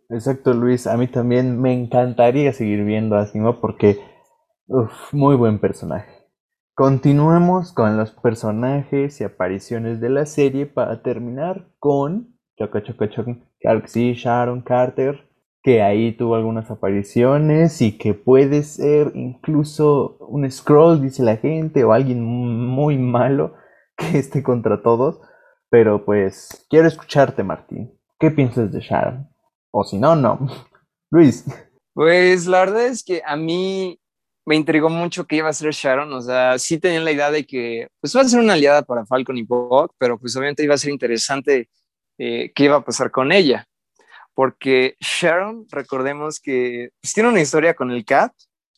Exacto, 0.10 0.54
Luis. 0.54 0.88
A 0.88 0.98
mí 0.98 1.08
también 1.08 1.60
me 1.60 1.74
encantaría 1.74 2.54
seguir 2.54 2.84
viendo 2.84 3.16
a 3.16 3.28
Simo 3.28 3.60
porque 3.60 4.00
Uf, 4.74 5.14
muy 5.14 5.36
buen 5.36 5.60
personaje. 5.60 6.10
Continuemos 6.76 7.74
con 7.74 7.98
los 7.98 8.12
personajes 8.12 9.20
y 9.20 9.26
apariciones 9.26 10.00
de 10.00 10.10
la 10.10 10.26
serie 10.26 10.66
para 10.66 11.04
terminar 11.04 11.68
con 11.78 12.40
Choco 12.58 12.80
Choco 12.80 13.06
Choco, 13.08 13.36
Sharon 13.94 14.62
Carter, 14.62 15.28
que 15.62 15.82
ahí 15.82 16.14
tuvo 16.14 16.36
algunas 16.36 16.72
apariciones 16.72 17.82
y 17.82 17.98
que 17.98 18.14
puede 18.14 18.64
ser 18.64 19.12
incluso 19.14 20.16
un 20.22 20.50
scroll, 20.50 21.02
dice 21.02 21.22
la 21.22 21.36
gente, 21.36 21.84
o 21.84 21.92
alguien 21.92 22.24
muy 22.24 22.98
malo 22.98 23.56
que 23.98 24.20
esté 24.20 24.42
contra 24.42 24.82
todos. 24.82 25.20
Pero 25.70 26.06
pues 26.06 26.66
quiero 26.70 26.88
escucharte, 26.88 27.44
Martín. 27.44 27.92
¿Qué 28.18 28.32
piensas 28.32 28.72
de 28.72 28.80
Sharon? 28.80 29.28
O 29.70 29.84
si 29.84 29.98
no, 29.98 30.16
no. 30.16 30.40
Luis. 31.12 31.46
Pues 31.94 32.48
la 32.48 32.60
verdad 32.60 32.86
es 32.86 33.04
que 33.04 33.22
a 33.26 33.36
mí 33.36 34.01
me 34.46 34.56
intrigó 34.56 34.90
mucho 34.90 35.26
que 35.26 35.38
iba 35.38 35.50
a 35.50 35.54
ser 35.54 35.72
Sharon, 35.72 36.12
o 36.14 36.22
sea, 36.22 36.58
sí 36.58 36.80
tenía 36.80 37.00
la 37.00 37.12
idea 37.12 37.32
de 37.32 37.46
que 37.46 37.88
pues 38.00 38.16
va 38.16 38.22
a 38.22 38.28
ser 38.28 38.40
una 38.40 38.54
aliada 38.54 38.82
para 38.82 39.06
Falcon 39.06 39.38
y 39.38 39.44
Buck, 39.44 39.94
pero 39.98 40.20
pues 40.20 40.36
obviamente 40.36 40.64
iba 40.64 40.74
a 40.76 40.80
ser 40.80 40.92
interesante 40.92 41.70
eh, 42.18 42.52
qué 42.56 42.64
iba 42.66 42.78
a 42.78 42.86
pasar 42.86 43.12
con 43.12 43.32
ella, 43.32 43.68
porque 44.34 44.96
Sharon, 45.00 45.68
recordemos 45.70 46.40
que 46.40 46.90
pues, 47.02 47.14
tiene 47.14 47.30
una 47.30 47.42
historia 47.42 47.74
con 47.76 47.92
el 47.92 48.06
Cap 48.06 48.34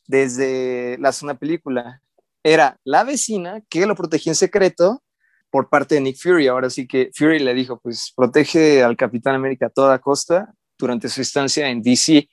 desde 0.08 0.98
la 1.00 1.12
zona 1.12 1.36
película. 1.36 2.02
Era 2.44 2.78
la 2.84 3.04
vecina 3.04 3.62
que 3.70 3.86
lo 3.86 3.96
protegía 3.96 4.32
en 4.32 4.36
secreto 4.36 5.02
por 5.50 5.70
parte 5.70 5.96
de 5.96 6.02
Nick 6.02 6.18
Fury. 6.18 6.48
Ahora 6.48 6.70
sí 6.70 6.88
que 6.88 7.10
Fury 7.14 7.40
le 7.40 7.54
dijo, 7.54 7.80
pues 7.80 8.12
protege 8.16 8.84
al 8.84 8.98
Capitán 8.98 9.36
América 9.36 9.68
a 9.68 9.70
toda 9.70 10.00
costa 10.00 10.54
durante 10.78 11.08
su 11.10 11.22
estancia 11.22 11.70
en 11.70 11.82
DC. 11.82 12.28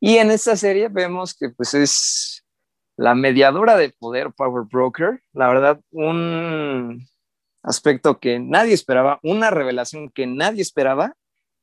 Y 0.00 0.16
en 0.16 0.30
esta 0.30 0.56
serie 0.56 0.88
vemos 0.88 1.34
que 1.34 1.50
pues 1.50 1.74
es 1.74 2.41
la 3.02 3.16
mediadora 3.16 3.76
de 3.76 3.90
poder, 3.90 4.30
Power 4.30 4.64
Broker, 4.70 5.20
la 5.32 5.48
verdad, 5.48 5.80
un 5.90 7.04
aspecto 7.64 8.20
que 8.20 8.38
nadie 8.38 8.74
esperaba, 8.74 9.18
una 9.24 9.50
revelación 9.50 10.08
que 10.08 10.28
nadie 10.28 10.62
esperaba 10.62 11.16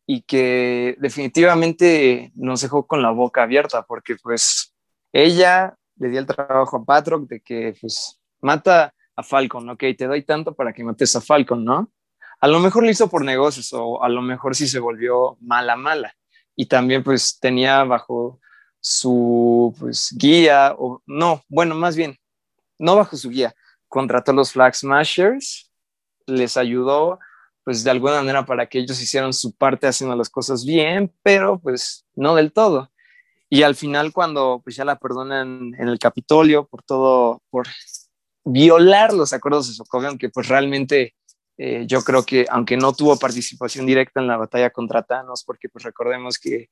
y 0.06 0.24
que 0.24 0.98
definitivamente 1.00 2.34
nos 2.36 2.60
dejó 2.60 2.86
con 2.86 3.02
la 3.02 3.12
boca 3.12 3.44
abierta, 3.44 3.84
porque 3.84 4.18
pues 4.22 4.76
ella 5.14 5.78
le 5.96 6.10
dio 6.10 6.20
el 6.20 6.26
trabajo 6.26 6.76
a 6.76 6.84
Patrick 6.84 7.22
de 7.30 7.40
que 7.40 7.74
pues 7.80 8.20
mata 8.42 8.94
a 9.16 9.24
Falcon, 9.24 9.70
ok, 9.70 9.84
te 9.98 10.08
doy 10.08 10.24
tanto 10.24 10.54
para 10.54 10.74
que 10.74 10.84
mates 10.84 11.16
a 11.16 11.22
Falcon, 11.22 11.64
¿no? 11.64 11.90
A 12.42 12.50
lo 12.50 12.60
mejor 12.60 12.84
lo 12.84 12.90
hizo 12.90 13.10
por 13.10 13.24
negocios 13.24 13.72
o 13.72 14.04
a 14.04 14.10
lo 14.10 14.22
mejor 14.22 14.58
sí 14.58 14.68
se 14.68 14.80
volvió 14.80 15.38
mala, 15.40 15.78
mala. 15.78 16.14
Y 16.54 16.66
también 16.66 17.02
pues 17.02 17.40
tenía 17.40 17.86
bajo 17.86 18.42
su 18.80 19.76
pues, 19.80 20.14
guía, 20.18 20.76
o 20.78 21.02
no, 21.06 21.44
bueno, 21.48 21.76
más 21.76 21.96
bien, 21.96 22.18
no 22.78 22.96
bajo 22.96 23.18
su 23.18 23.30
guía, 23.30 23.54
contrató 23.88 24.32
a 24.32 24.36
los 24.36 24.52
Flag 24.52 24.76
Smashers, 24.76 25.72
les 26.26 26.58
ayudó 26.58 27.20
pues 27.64 27.84
de 27.84 27.92
alguna 27.92 28.16
manera 28.16 28.46
para 28.46 28.66
que 28.66 28.80
ellos 28.80 29.00
hicieran 29.02 29.32
su 29.32 29.56
parte 29.56 29.86
haciendo 29.86 30.16
las 30.16 30.30
cosas 30.30 30.66
bien, 30.66 31.14
pero 31.22 31.60
pues 31.60 32.06
no 32.16 32.34
del 32.34 32.52
todo. 32.52 32.92
Y 33.48 33.64
al 33.64 33.76
final 33.76 34.12
cuando 34.12 34.62
pues 34.64 34.76
ya 34.76 34.86
la 34.86 34.98
perdonan 34.98 35.74
en 35.78 35.88
el 35.88 36.00
Capitolio 36.00 36.68
por 36.68 36.82
todo, 36.82 37.44
por 37.52 37.68
violar 38.44 39.14
los 39.14 39.34
acuerdos 39.34 39.68
de 39.68 39.76
Sokovia, 39.76 40.10
aunque 40.10 40.30
pues 40.30 40.48
realmente 40.48 41.14
eh, 41.58 41.84
yo 41.86 42.02
creo 42.04 42.26
que 42.26 42.46
aunque 42.50 42.78
no 42.78 42.94
tuvo 42.94 43.20
participación 43.20 43.86
directa 43.86 44.20
en 44.20 44.28
la 44.28 44.38
batalla 44.38 44.70
contra 44.70 45.04
Thanos, 45.04 45.44
porque 45.44 45.70
pues 45.70 45.84
recordemos 45.84 46.40
que 46.40 46.70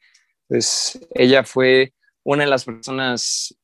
pues 0.48 1.00
ella 1.12 1.44
fue 1.44 1.94
una 2.24 2.44
de 2.44 2.50
las 2.50 2.66
personas 2.66 3.56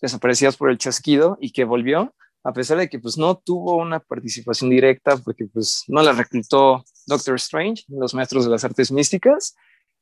desaparecidas 0.00 0.56
por 0.56 0.70
el 0.70 0.78
chasquido 0.78 1.36
y 1.40 1.52
que 1.52 1.64
volvió, 1.64 2.14
a 2.44 2.52
pesar 2.52 2.78
de 2.78 2.88
que 2.88 2.98
pues 2.98 3.18
no 3.18 3.36
tuvo 3.36 3.76
una 3.76 4.00
participación 4.00 4.70
directa 4.70 5.16
porque 5.18 5.46
pues 5.46 5.84
no 5.88 6.02
la 6.02 6.12
reclutó 6.12 6.84
Doctor 7.06 7.34
Strange, 7.36 7.84
los 7.88 8.14
maestros 8.14 8.44
de 8.44 8.50
las 8.50 8.64
artes 8.64 8.92
místicas. 8.92 9.56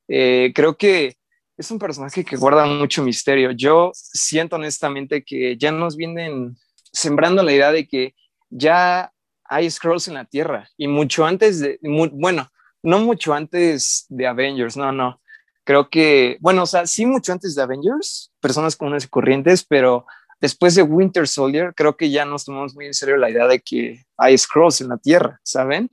Eh, 0.09 0.53
creo 0.55 0.77
que 0.77 1.17
es 1.57 1.71
un 1.71 1.79
personaje 1.79 2.25
que 2.25 2.37
guarda 2.37 2.67
mucho 2.67 3.03
misterio. 3.03 3.51
Yo 3.53 3.91
siento 3.95 4.57
honestamente 4.57 5.25
que 5.25 5.57
ya 5.57 5.73
nos 5.73 5.97
vienen 5.97 6.57
sembrando 6.93 7.43
la 7.43 7.53
idea 7.53 7.73
de 7.73 7.89
que 7.89 8.15
ya 8.51 9.13
hay 9.45 9.71
scrolls 9.71 10.09
en 10.09 10.15
la 10.15 10.25
Tierra 10.25 10.69
y 10.77 10.89
mucho 10.89 11.25
antes 11.25 11.61
de, 11.61 11.79
bueno, 11.83 12.51
no 12.83 13.01
mucho 13.01 13.33
antes 13.35 14.07
de 14.09 14.27
Avengers, 14.27 14.77
no, 14.77 14.93
no. 14.93 15.21
Creo 15.67 15.91
que, 15.91 16.39
bueno, 16.41 16.63
o 16.63 16.67
sea, 16.67 16.87
sí 16.87 17.05
mucho 17.07 17.33
antes 17.33 17.57
de 17.57 17.63
Avengers, 17.63 18.33
personas 18.41 18.77
comunes 18.77 19.05
y 19.05 19.09
corrientes, 19.09 19.65
pero 19.69 20.07
después 20.41 20.77
de 20.77 20.83
Winter 20.83 21.27
Soldier, 21.27 21.75
creo 21.75 21.97
que 21.97 22.09
ya 22.09 22.25
nos 22.25 22.45
tomamos 22.45 22.77
muy 22.77 22.87
en 22.87 22.95
serio 22.95 23.17
la 23.17 23.31
idea 23.31 23.49
de 23.49 23.59
que 23.59 24.05
hay 24.17 24.39
Scrolls 24.39 24.81
en 24.81 24.91
la 24.91 24.97
Tierra, 24.97 25.41
¿saben? 25.43 25.91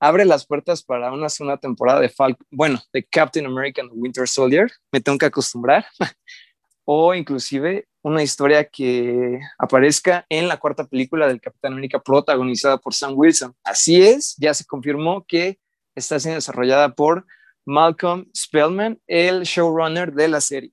Abre 0.00 0.24
las 0.24 0.44
puertas 0.44 0.82
para 0.82 1.12
una 1.12 1.28
segunda 1.28 1.56
temporada 1.56 2.00
de 2.00 2.08
Falcon, 2.08 2.44
bueno, 2.50 2.80
de 2.92 3.04
Captain 3.04 3.46
America 3.46 3.80
Winter 3.92 4.26
Soldier, 4.26 4.68
me 4.90 5.00
tengo 5.00 5.18
que 5.18 5.26
acostumbrar, 5.26 5.86
o 6.84 7.14
inclusive 7.14 7.86
una 8.02 8.24
historia 8.24 8.64
que 8.64 9.38
aparezca 9.56 10.26
en 10.30 10.48
la 10.48 10.56
cuarta 10.56 10.84
película 10.84 11.28
del 11.28 11.40
Capitán 11.40 11.74
América 11.74 12.00
protagonizada 12.00 12.76
por 12.76 12.92
Sam 12.92 13.12
Wilson. 13.14 13.54
Así 13.62 14.02
es, 14.02 14.34
ya 14.36 14.52
se 14.52 14.64
confirmó 14.64 15.24
que 15.28 15.60
está 15.94 16.18
siendo 16.18 16.38
desarrollada 16.38 16.96
por 16.96 17.24
Malcolm 17.66 18.26
Spellman, 18.36 19.00
el 19.06 19.42
showrunner 19.42 20.12
de 20.12 20.28
la 20.28 20.40
serie. 20.40 20.72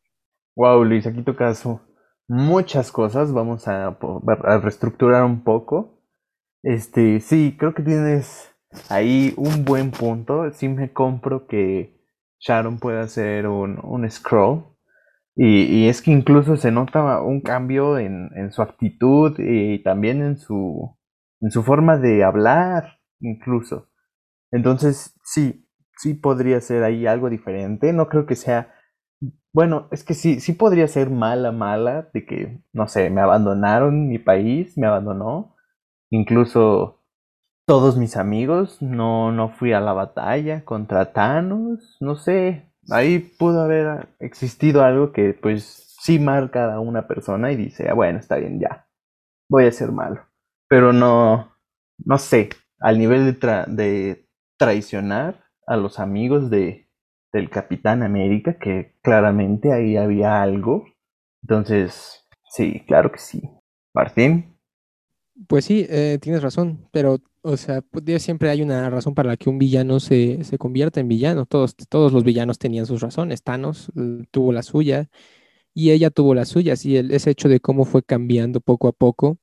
Wow, 0.55 0.83
Luis, 0.83 1.05
aquí 1.07 1.23
caso 1.35 1.81
muchas 2.29 2.91
cosas, 2.91 3.33
vamos 3.33 3.67
a, 3.67 3.87
a, 3.87 4.57
reestructurar 4.59 5.25
un 5.25 5.43
poco. 5.43 5.99
Este, 6.63 7.19
sí, 7.19 7.55
creo 7.57 7.73
que 7.73 7.83
tienes 7.83 8.55
ahí 8.87 9.33
un 9.35 9.65
buen 9.65 9.91
punto. 9.91 10.49
Sí 10.53 10.69
me 10.69 10.93
compro 10.93 11.47
que 11.47 11.99
Sharon 12.39 12.79
pueda 12.79 13.01
hacer 13.01 13.47
un, 13.47 13.79
un 13.83 14.09
scroll. 14.09 14.65
Y, 15.35 15.63
y, 15.63 15.87
es 15.87 16.01
que 16.01 16.11
incluso 16.11 16.57
se 16.57 16.71
nota 16.71 17.21
un 17.21 17.41
cambio 17.41 17.97
en, 17.97 18.29
en, 18.35 18.51
su 18.51 18.61
actitud 18.61 19.35
y 19.39 19.81
también 19.83 20.21
en 20.21 20.37
su, 20.37 20.97
en 21.39 21.49
su 21.49 21.63
forma 21.63 21.97
de 21.97 22.23
hablar, 22.25 22.99
incluso. 23.21 23.89
Entonces, 24.51 25.17
sí, 25.23 25.65
sí 25.99 26.13
podría 26.15 26.61
ser 26.61 26.83
ahí 26.83 27.05
algo 27.07 27.29
diferente. 27.29 27.93
No 27.93 28.09
creo 28.09 28.25
que 28.25 28.35
sea 28.35 28.73
bueno, 29.51 29.87
es 29.91 30.03
que 30.03 30.13
sí, 30.13 30.39
sí 30.39 30.53
podría 30.53 30.87
ser 30.87 31.09
mala, 31.09 31.51
mala, 31.51 32.09
de 32.13 32.25
que, 32.25 32.61
no 32.71 32.87
sé, 32.87 33.09
me 33.09 33.21
abandonaron 33.21 34.07
mi 34.07 34.19
país, 34.19 34.77
me 34.77 34.87
abandonó. 34.87 35.55
Incluso 36.11 37.03
todos 37.65 37.97
mis 37.97 38.17
amigos, 38.17 38.81
no, 38.81 39.31
no 39.31 39.49
fui 39.49 39.73
a 39.73 39.79
la 39.79 39.93
batalla 39.93 40.65
contra 40.65 41.13
Thanos, 41.13 41.97
no 41.99 42.15
sé. 42.15 42.71
Ahí 42.91 43.19
pudo 43.19 43.61
haber 43.61 44.09
existido 44.19 44.83
algo 44.83 45.11
que 45.11 45.33
pues 45.33 45.95
sí 46.01 46.19
marca 46.19 46.73
a 46.73 46.79
una 46.79 47.07
persona 47.07 47.51
y 47.51 47.55
dice, 47.55 47.89
ah, 47.89 47.93
bueno, 47.93 48.19
está 48.19 48.37
bien, 48.37 48.59
ya, 48.59 48.87
voy 49.49 49.65
a 49.65 49.71
ser 49.71 49.91
malo. 49.91 50.21
Pero 50.69 50.93
no, 50.93 51.55
no 52.05 52.17
sé, 52.19 52.49
al 52.79 52.99
nivel 52.99 53.25
de, 53.39 53.65
de 53.67 54.29
traicionar 54.57 55.48
a 55.69 55.77
los 55.77 55.99
amigos 55.99 56.49
de, 56.49 56.87
del 57.31 57.49
Capitán 57.51 58.01
América, 58.01 58.57
que 58.57 58.95
claramente 59.03 59.71
ahí 59.71 59.95
había 59.97 60.41
algo. 60.41 60.85
Entonces, 61.43 62.27
sí, 62.49 62.81
claro 62.87 63.11
que 63.11 63.19
sí. 63.19 63.43
Martín. 63.93 64.57
Pues 65.47 65.65
sí, 65.65 65.85
eh, 65.87 66.17
tienes 66.19 66.41
razón, 66.41 66.87
pero, 66.91 67.19
o 67.43 67.55
sea, 67.55 67.81
pues, 67.81 68.23
siempre 68.23 68.49
hay 68.49 68.63
una 68.63 68.89
razón 68.89 69.13
para 69.13 69.29
la 69.29 69.37
que 69.37 69.49
un 69.49 69.59
villano 69.59 69.99
se, 69.99 70.43
se 70.43 70.57
convierta 70.57 70.99
en 70.99 71.07
villano. 71.07 71.45
Todos, 71.45 71.75
todos 71.75 72.11
los 72.13 72.23
villanos 72.23 72.57
tenían 72.57 72.87
sus 72.87 73.01
razones. 73.01 73.43
Thanos 73.43 73.91
eh, 73.95 74.25
tuvo 74.31 74.51
la 74.51 74.63
suya 74.63 75.07
y 75.75 75.91
ella 75.91 76.09
tuvo 76.09 76.33
las 76.35 76.49
suyas. 76.49 76.85
Y 76.85 76.97
el, 76.97 77.11
ese 77.11 77.31
hecho 77.31 77.49
de 77.49 77.59
cómo 77.59 77.85
fue 77.85 78.03
cambiando 78.03 78.59
poco 78.59 78.87
a 78.87 78.93
poco 78.93 79.37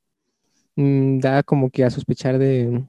mm, 0.77 1.20
da 1.20 1.43
como 1.45 1.70
que 1.70 1.85
a 1.85 1.91
sospechar 1.91 2.39
de, 2.39 2.85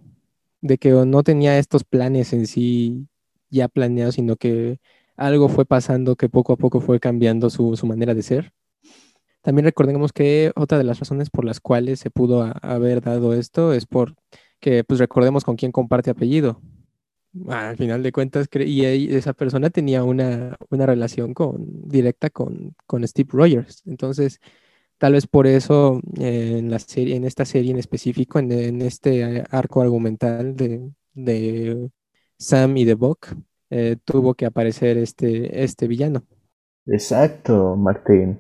de 0.61 0.77
que 0.79 0.91
no 0.91 1.23
tenía 1.23 1.59
estos 1.59 1.83
planes 1.83 2.33
en 2.33 2.47
sí 2.47 3.07
ya 3.49 3.67
planeado, 3.67 4.11
sino 4.11 4.35
que 4.35 4.79
algo 5.17 5.49
fue 5.49 5.65
pasando 5.65 6.15
que 6.15 6.29
poco 6.29 6.53
a 6.53 6.57
poco 6.57 6.79
fue 6.79 6.99
cambiando 6.99 7.49
su, 7.49 7.75
manera 7.85 8.13
de 8.13 8.21
ser. 8.21 8.53
También 9.41 9.65
recordemos 9.65 10.13
que 10.13 10.51
otra 10.55 10.77
de 10.77 10.83
las 10.83 10.99
razones 10.99 11.29
por 11.29 11.45
las 11.45 11.59
cuales 11.59 11.99
se 11.99 12.11
pudo 12.11 12.53
haber 12.61 13.01
dado 13.01 13.33
esto 13.33 13.73
es 13.73 13.85
por 13.85 14.15
que 14.59 14.83
pues 14.83 14.99
recordemos 14.99 15.43
con 15.43 15.55
quién 15.55 15.71
comparte 15.71 16.11
apellido. 16.11 16.61
Al 17.47 17.77
final 17.77 18.01
de 18.03 18.11
cuentas, 18.11 18.47
y 18.53 19.13
esa 19.15 19.33
persona 19.33 19.69
tenía 19.69 20.03
una, 20.03 20.57
relación 20.71 21.33
con, 21.33 21.87
directa 21.87 22.29
con, 22.29 22.75
Steve 23.03 23.29
Rogers. 23.31 23.83
Entonces, 23.85 24.39
tal 24.97 25.13
vez 25.13 25.27
por 25.27 25.45
eso 25.47 26.01
en, 26.17 26.71
la 26.71 26.79
serie, 26.79 27.15
en 27.15 27.25
esta 27.25 27.45
serie 27.45 27.71
en 27.71 27.77
específico, 27.77 28.39
en, 28.39 28.81
este 28.81 29.43
arco 29.51 29.81
argumental 29.81 30.55
de 30.55 31.89
Sam 32.39 32.77
y 32.77 32.85
The 32.85 32.93
Buck, 32.93 33.27
eh, 33.69 33.97
tuvo 34.03 34.33
que 34.33 34.45
aparecer 34.45 34.97
este, 34.97 35.63
este 35.63 35.88
villano. 35.88 36.23
Exacto, 36.85 37.75
Martín. 37.75 38.39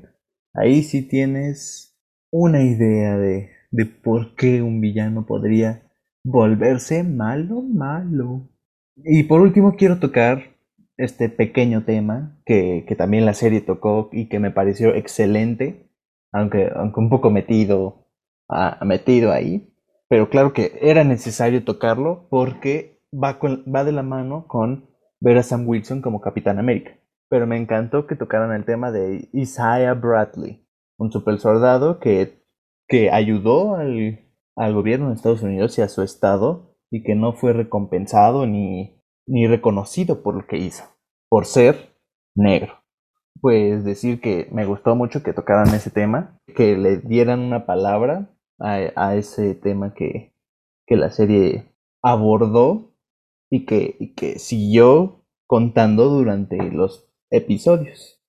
Ahí 0.53 0.83
sí 0.83 1.01
tienes 1.01 1.97
una 2.31 2.63
idea 2.63 3.17
de, 3.17 3.49
de 3.71 3.85
por 3.85 4.35
qué 4.35 4.61
un 4.61 4.81
villano 4.81 5.25
podría 5.25 5.83
volverse 6.23 7.03
malo, 7.03 7.61
malo. 7.61 8.49
Y 8.95 9.23
por 9.23 9.41
último 9.41 9.75
quiero 9.75 9.99
tocar 9.99 10.55
este 10.97 11.29
pequeño 11.29 11.83
tema 11.85 12.39
que, 12.45 12.85
que, 12.87 12.95
también 12.95 13.25
la 13.25 13.33
serie 13.33 13.61
tocó 13.61 14.09
y 14.11 14.27
que 14.29 14.39
me 14.39 14.51
pareció 14.51 14.95
excelente, 14.95 15.89
aunque, 16.31 16.71
aunque 16.75 16.99
un 16.99 17.09
poco 17.09 17.29
metido, 17.29 18.07
a, 18.49 18.83
metido 18.83 19.31
ahí. 19.31 19.73
Pero 20.09 20.29
claro 20.29 20.53
que 20.53 20.79
era 20.81 21.03
necesario 21.03 21.63
tocarlo 21.63 22.27
porque 22.29 22.96
va, 23.13 23.39
va 23.41 23.83
de 23.83 23.91
la 23.91 24.03
mano 24.03 24.47
con 24.47 24.89
ver 25.19 25.37
a 25.37 25.43
Sam 25.43 25.67
Wilson 25.67 26.01
como 26.01 26.21
Capitán 26.21 26.59
América. 26.59 26.97
Pero 27.29 27.47
me 27.47 27.57
encantó 27.57 28.07
que 28.07 28.15
tocaran 28.15 28.53
el 28.53 28.65
tema 28.65 28.91
de 28.91 29.29
Isaiah 29.33 29.93
Bradley, 29.93 30.65
un 30.97 31.11
super 31.11 31.39
soldado 31.39 31.99
que, 31.99 32.41
que 32.87 33.11
ayudó 33.11 33.75
al, 33.75 34.27
al 34.55 34.73
gobierno 34.73 35.09
de 35.09 35.15
Estados 35.15 35.43
Unidos 35.43 35.77
y 35.77 35.81
a 35.81 35.89
su 35.89 36.01
estado 36.03 36.77
y 36.89 37.03
que 37.03 37.15
no 37.15 37.33
fue 37.33 37.53
recompensado 37.53 38.45
ni, 38.45 39.01
ni 39.25 39.45
reconocido 39.47 40.23
por 40.23 40.35
lo 40.35 40.47
que 40.47 40.57
hizo, 40.57 40.85
por 41.29 41.45
ser 41.45 41.97
negro. 42.35 42.75
Pues 43.41 43.83
decir 43.83 44.21
que 44.21 44.47
me 44.51 44.65
gustó 44.65 44.95
mucho 44.95 45.21
que 45.21 45.33
tocaran 45.33 45.73
ese 45.75 45.91
tema, 45.91 46.39
que 46.55 46.77
le 46.77 46.97
dieran 46.97 47.41
una 47.41 47.65
palabra 47.65 48.29
a, 48.59 48.79
a 48.95 49.15
ese 49.15 49.53
tema 49.53 49.93
que, 49.93 50.33
que 50.87 50.95
la 50.95 51.11
serie 51.11 51.65
abordó 52.01 52.93
y 53.49 53.65
que, 53.65 54.13
que 54.15 54.39
siguió 54.39 55.23
contando 55.45 56.09
durante 56.09 56.57
los 56.71 57.07
episodios. 57.29 58.21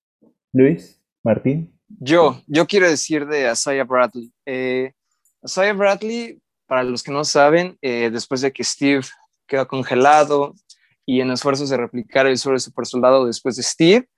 Luis, 0.53 1.03
Martín. 1.23 1.79
Yo, 1.89 2.41
yo 2.47 2.66
quiero 2.66 2.89
decir 2.89 3.27
de 3.27 3.49
Asaya 3.49 3.85
Bradley. 3.85 4.33
Eh, 4.47 4.93
Asaya 5.43 5.73
Bradley, 5.73 6.41
para 6.66 6.83
los 6.83 7.03
que 7.03 7.12
no 7.12 7.25
saben, 7.25 7.79
eh, 7.83 8.11
después 8.12 8.41
de 8.41 8.53
que 8.53 8.64
Steve 8.64 9.03
quedó 9.47 9.66
congelado 9.66 10.55
y 11.07 11.21
en 11.21 11.31
esfuerzos 11.31 11.71
de 11.71 11.77
replicar 11.77 12.27
el 12.27 12.39
suelo 12.39 12.59
super 12.59 12.87
soldado 12.87 13.27
después 13.27 13.57
de 13.57 13.62
Steve, 13.62 14.09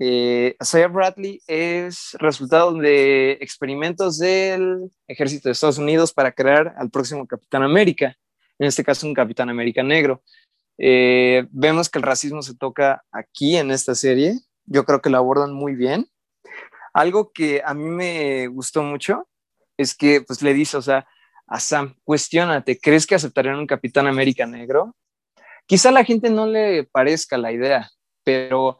eh, 0.00 0.54
Asaya 0.58 0.88
Bradley 0.88 1.40
es 1.46 2.16
resultado 2.18 2.72
de 2.74 3.32
experimentos 3.40 4.18
del 4.18 4.90
ejército 5.08 5.48
de 5.48 5.52
Estados 5.52 5.78
Unidos 5.78 6.12
para 6.12 6.32
crear 6.32 6.74
al 6.78 6.90
próximo 6.90 7.26
Capitán 7.26 7.64
América, 7.64 8.16
en 8.58 8.68
este 8.68 8.84
caso 8.84 9.06
un 9.06 9.14
Capitán 9.14 9.50
América 9.50 9.82
negro. 9.82 10.22
Eh, 10.78 11.46
vemos 11.50 11.88
que 11.88 11.98
el 11.98 12.04
racismo 12.04 12.42
se 12.42 12.54
toca 12.54 13.04
aquí 13.12 13.56
en 13.56 13.70
esta 13.70 13.94
serie. 13.94 14.38
Yo 14.66 14.84
creo 14.84 15.00
que 15.00 15.10
lo 15.10 15.18
abordan 15.18 15.52
muy 15.52 15.74
bien. 15.74 16.08
Algo 16.94 17.32
que 17.32 17.62
a 17.64 17.74
mí 17.74 17.84
me 17.84 18.46
gustó 18.48 18.82
mucho 18.82 19.28
es 19.76 19.94
que 19.94 20.20
pues 20.20 20.42
le 20.42 20.54
dice, 20.54 20.76
o 20.76 20.82
sea, 20.82 21.06
a 21.46 21.60
Sam, 21.60 21.96
cuestionate, 22.04 22.78
¿crees 22.78 23.06
que 23.06 23.14
aceptarían 23.14 23.58
un 23.58 23.66
Capitán 23.66 24.06
América 24.06 24.46
negro? 24.46 24.94
Quizá 25.66 25.90
a 25.90 25.92
la 25.92 26.04
gente 26.04 26.30
no 26.30 26.46
le 26.46 26.84
parezca 26.84 27.38
la 27.38 27.52
idea, 27.52 27.90
pero 28.24 28.78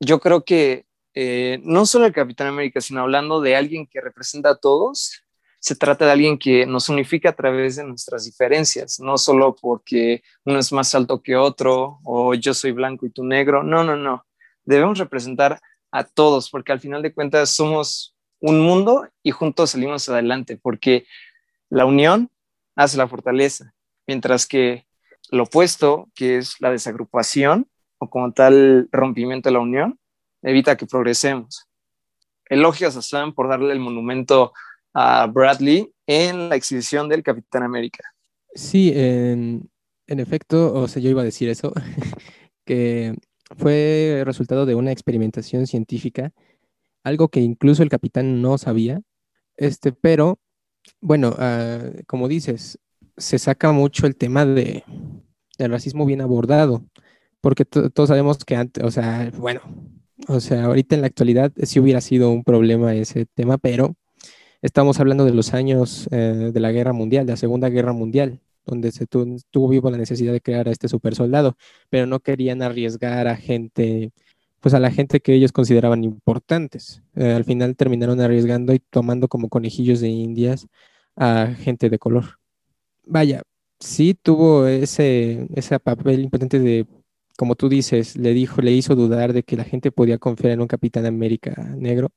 yo 0.00 0.20
creo 0.20 0.44
que 0.44 0.86
eh, 1.14 1.60
no 1.62 1.86
solo 1.86 2.06
el 2.06 2.12
Capitán 2.12 2.48
América, 2.48 2.80
sino 2.80 3.00
hablando 3.00 3.40
de 3.40 3.56
alguien 3.56 3.86
que 3.86 4.00
representa 4.00 4.50
a 4.50 4.56
todos, 4.56 5.24
se 5.60 5.74
trata 5.74 6.06
de 6.06 6.12
alguien 6.12 6.38
que 6.38 6.66
nos 6.66 6.88
unifica 6.88 7.30
a 7.30 7.36
través 7.36 7.76
de 7.76 7.84
nuestras 7.84 8.24
diferencias, 8.24 9.00
no 9.00 9.18
solo 9.18 9.56
porque 9.60 10.22
uno 10.44 10.58
es 10.58 10.72
más 10.72 10.94
alto 10.94 11.22
que 11.22 11.36
otro 11.36 11.98
o 12.04 12.34
yo 12.34 12.54
soy 12.54 12.72
blanco 12.72 13.06
y 13.06 13.10
tú 13.10 13.24
negro, 13.24 13.62
no, 13.62 13.82
no, 13.82 13.96
no. 13.96 14.24
Debemos 14.64 14.98
representar 14.98 15.60
a 15.90 16.04
todos 16.04 16.50
porque 16.50 16.72
al 16.72 16.80
final 16.80 17.02
de 17.02 17.12
cuentas 17.12 17.50
somos 17.50 18.14
un 18.40 18.60
mundo 18.60 19.08
y 19.22 19.32
juntos 19.32 19.70
salimos 19.70 20.08
adelante 20.08 20.56
porque 20.56 21.06
la 21.70 21.84
unión 21.84 22.30
hace 22.76 22.96
la 22.96 23.08
fortaleza, 23.08 23.74
mientras 24.06 24.46
que 24.46 24.86
lo 25.30 25.44
opuesto, 25.44 26.08
que 26.14 26.38
es 26.38 26.54
la 26.60 26.70
desagrupación 26.70 27.68
o 27.98 28.08
como 28.08 28.32
tal 28.32 28.88
rompimiento 28.92 29.48
de 29.48 29.54
la 29.54 29.60
unión, 29.60 29.98
evita 30.42 30.76
que 30.76 30.86
progresemos. 30.86 31.66
Elogios 32.46 32.96
a 32.96 33.02
Sam 33.02 33.34
por 33.34 33.48
darle 33.48 33.72
el 33.72 33.80
monumento 33.80 34.52
a 35.00 35.28
Bradley 35.28 35.92
en 36.08 36.48
la 36.48 36.56
exhibición 36.56 37.08
del 37.08 37.22
Capitán 37.22 37.62
América. 37.62 38.02
Sí, 38.52 38.92
en, 38.92 39.70
efecto, 40.08 40.74
o 40.74 40.88
sea, 40.88 41.00
yo 41.00 41.08
iba 41.08 41.22
a 41.22 41.24
decir 41.24 41.48
eso, 41.48 41.72
que 42.64 43.14
fue 43.56 44.22
resultado 44.24 44.66
de 44.66 44.74
una 44.74 44.90
experimentación 44.90 45.68
científica, 45.68 46.32
algo 47.04 47.28
que 47.28 47.40
incluso 47.40 47.84
el 47.84 47.90
capitán 47.90 48.42
no 48.42 48.58
sabía, 48.58 49.00
este, 49.56 49.92
pero 49.92 50.40
bueno, 51.00 51.32
ah, 51.38 51.78
como 52.08 52.26
dices, 52.26 52.80
se 53.16 53.38
saca 53.38 53.70
mucho 53.70 54.04
el 54.04 54.16
tema 54.16 54.44
de, 54.46 54.82
del 55.58 55.70
racismo 55.70 56.06
bien 56.06 56.22
abordado, 56.22 56.84
porque 57.40 57.64
todos 57.64 58.08
sabemos 58.08 58.44
que 58.44 58.56
antes, 58.56 58.82
o 58.82 58.90
sea, 58.90 59.30
bueno, 59.36 59.60
o 60.26 60.40
sea, 60.40 60.64
ahorita 60.64 60.96
en 60.96 61.02
la 61.02 61.06
actualidad 61.06 61.52
sí 61.62 61.78
hubiera 61.78 62.00
sido 62.00 62.30
un 62.30 62.42
problema 62.42 62.96
ese 62.96 63.26
tema, 63.26 63.58
pero 63.58 63.94
estamos 64.62 65.00
hablando 65.00 65.24
de 65.24 65.32
los 65.32 65.54
años 65.54 66.08
eh, 66.10 66.50
de 66.52 66.60
la 66.60 66.72
guerra 66.72 66.92
mundial, 66.92 67.26
de 67.26 67.32
la 67.32 67.36
segunda 67.36 67.68
guerra 67.68 67.92
mundial, 67.92 68.40
donde 68.66 68.92
se 68.92 69.06
tuvo 69.06 69.68
vivo 69.68 69.90
la 69.90 69.98
necesidad 69.98 70.32
de 70.32 70.40
crear 70.40 70.68
a 70.68 70.72
este 70.72 70.88
super 70.88 71.14
soldado, 71.14 71.56
pero 71.90 72.06
no 72.06 72.20
querían 72.20 72.62
arriesgar 72.62 73.28
a 73.28 73.36
gente, 73.36 74.12
pues 74.60 74.74
a 74.74 74.80
la 74.80 74.90
gente 74.90 75.20
que 75.20 75.34
ellos 75.34 75.52
consideraban 75.52 76.04
importantes. 76.04 77.02
Eh, 77.16 77.32
al 77.32 77.44
final 77.44 77.76
terminaron 77.76 78.20
arriesgando 78.20 78.74
y 78.74 78.80
tomando 78.80 79.28
como 79.28 79.48
conejillos 79.48 80.00
de 80.00 80.08
indias 80.08 80.66
a 81.16 81.54
gente 81.58 81.90
de 81.90 81.98
color. 81.98 82.38
Vaya, 83.04 83.42
sí 83.80 84.14
tuvo 84.14 84.66
ese, 84.66 85.48
ese 85.54 85.78
papel 85.80 86.20
importante 86.20 86.58
de 86.58 86.86
como 87.38 87.54
tú 87.54 87.68
dices, 87.68 88.16
le 88.16 88.34
dijo, 88.34 88.60
le 88.62 88.72
hizo 88.72 88.96
dudar 88.96 89.32
de 89.32 89.44
que 89.44 89.56
la 89.56 89.62
gente 89.64 89.92
podía 89.92 90.18
confiar 90.18 90.52
en 90.52 90.60
un 90.60 90.66
Capitán 90.66 91.06
América 91.06 91.54
negro, 91.78 92.10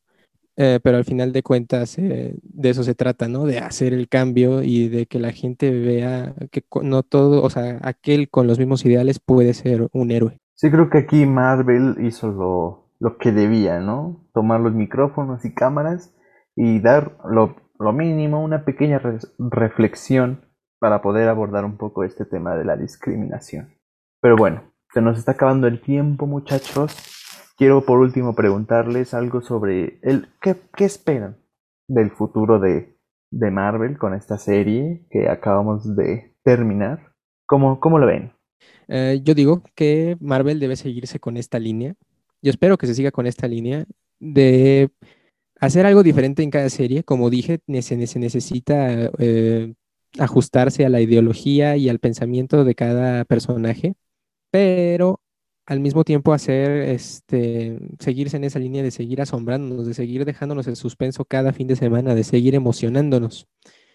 eh, 0.57 0.79
pero 0.83 0.97
al 0.97 1.05
final 1.05 1.31
de 1.31 1.43
cuentas 1.43 1.97
eh, 1.97 2.35
de 2.41 2.69
eso 2.69 2.83
se 2.83 2.95
trata, 2.95 3.27
¿no? 3.27 3.45
De 3.45 3.59
hacer 3.59 3.93
el 3.93 4.09
cambio 4.09 4.61
y 4.63 4.89
de 4.89 5.05
que 5.05 5.19
la 5.19 5.31
gente 5.31 5.71
vea 5.71 6.33
que 6.51 6.63
no 6.81 7.03
todo, 7.03 7.43
o 7.43 7.49
sea, 7.49 7.79
aquel 7.81 8.29
con 8.29 8.47
los 8.47 8.59
mismos 8.59 8.85
ideales 8.85 9.19
puede 9.19 9.53
ser 9.53 9.87
un 9.93 10.11
héroe. 10.11 10.39
Sí, 10.55 10.69
creo 10.69 10.89
que 10.89 10.99
aquí 10.99 11.25
Marvel 11.25 11.95
hizo 12.05 12.27
lo, 12.27 12.91
lo 12.99 13.17
que 13.17 13.31
debía, 13.31 13.79
¿no? 13.79 14.27
Tomar 14.33 14.59
los 14.59 14.73
micrófonos 14.73 15.43
y 15.45 15.53
cámaras 15.53 16.13
y 16.55 16.79
dar 16.81 17.17
lo, 17.29 17.55
lo 17.79 17.93
mínimo, 17.93 18.43
una 18.43 18.63
pequeña 18.63 19.01
reflexión 19.39 20.45
para 20.79 21.01
poder 21.01 21.29
abordar 21.29 21.65
un 21.65 21.77
poco 21.77 22.03
este 22.03 22.25
tema 22.25 22.55
de 22.55 22.65
la 22.65 22.75
discriminación. 22.75 23.75
Pero 24.21 24.35
bueno, 24.35 24.63
se 24.93 25.01
nos 25.01 25.17
está 25.17 25.31
acabando 25.33 25.67
el 25.67 25.81
tiempo, 25.81 26.27
muchachos. 26.27 27.20
Quiero 27.57 27.85
por 27.85 27.99
último 27.99 28.35
preguntarles 28.35 29.13
algo 29.13 29.41
sobre 29.41 29.99
el 30.01 30.27
qué, 30.41 30.55
esperan 30.85 31.37
del 31.87 32.11
futuro 32.11 32.59
de, 32.59 32.97
de, 33.31 33.51
Marvel 33.51 33.97
con 33.97 34.13
esta 34.13 34.37
serie 34.37 35.05
que 35.09 35.29
acabamos 35.29 35.95
de 35.95 36.33
terminar. 36.43 37.13
¿Cómo, 37.45 37.79
cómo 37.79 37.99
lo 37.99 38.07
ven? 38.07 38.33
Eh, 38.87 39.21
yo 39.23 39.33
digo 39.33 39.63
que 39.75 40.17
Marvel 40.19 40.59
debe 40.59 40.75
seguirse 40.75 41.19
con 41.19 41.37
esta 41.37 41.59
línea. 41.59 41.95
Yo 42.41 42.49
espero 42.49 42.77
que 42.77 42.87
se 42.87 42.95
siga 42.95 43.11
con 43.11 43.27
esta 43.27 43.47
línea 43.47 43.85
de 44.19 44.89
hacer 45.59 45.85
algo 45.85 46.03
diferente 46.03 46.43
en 46.43 46.51
cada 46.51 46.69
serie. 46.69 47.03
Como 47.03 47.29
dije, 47.29 47.59
se, 47.81 47.95
necesita 47.95 49.11
eh, 49.19 49.73
ajustarse 50.17 50.85
a 50.85 50.89
la 50.89 51.01
ideología 51.01 51.75
y 51.77 51.89
al 51.89 51.99
pensamiento 51.99 52.63
de 52.63 52.75
cada 52.75 53.25
personaje 53.25 53.95
pero 54.51 55.21
al 55.65 55.79
mismo 55.79 56.03
tiempo 56.03 56.33
hacer, 56.33 56.71
este, 56.89 57.79
seguirse 57.99 58.37
en 58.37 58.43
esa 58.43 58.59
línea 58.59 58.83
de 58.83 58.91
seguir 58.91 59.21
asombrándonos, 59.21 59.87
de 59.87 59.93
seguir 59.93 60.25
dejándonos 60.25 60.67
en 60.67 60.75
suspenso 60.75 61.25
cada 61.25 61.53
fin 61.53 61.67
de 61.67 61.75
semana, 61.75 62.15
de 62.15 62.23
seguir 62.23 62.55
emocionándonos. 62.55 63.47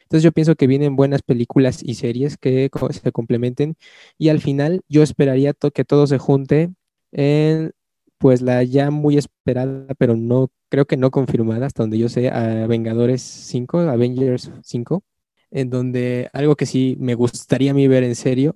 Entonces 0.03 0.23
yo 0.23 0.33
pienso 0.33 0.55
que 0.55 0.69
vienen 0.69 0.97
buenas 0.97 1.23
películas 1.23 1.83
y 1.83 1.95
series 1.95 2.37
que 2.39 2.71
se 2.91 3.13
complementen 3.13 3.77
y 4.19 4.29
al 4.29 4.41
final 4.41 4.83
yo 4.89 5.03
esperaría 5.03 5.53
que 5.53 5.85
todo 5.85 6.07
se 6.07 6.19
junte 6.19 6.71
en 7.13 7.73
pues 8.19 8.41
la 8.41 8.63
ya 8.63 8.91
muy 8.91 9.19
esperada, 9.19 9.87
pero 9.99 10.17
no 10.17 10.51
creo 10.69 10.87
que 10.87 10.97
no 10.97 11.11
confirmada 11.11 11.67
hasta 11.67 11.83
donde 11.83 11.99
yo 11.99 12.09
sé, 12.09 12.29
a 12.31 12.67
Vengadores 12.67 13.23
5, 13.23 13.81
Avengers 13.81 14.51
5, 14.63 15.03
en 15.51 15.71
donde 15.71 16.31
algo 16.33 16.57
que 16.57 16.67
sí 16.67 16.97
me 17.01 17.15
gustaría 17.15 17.73
a 17.73 17.75
mí 17.75 17.89
ver 17.89 18.05
en 18.05 18.15
serio 18.15 18.55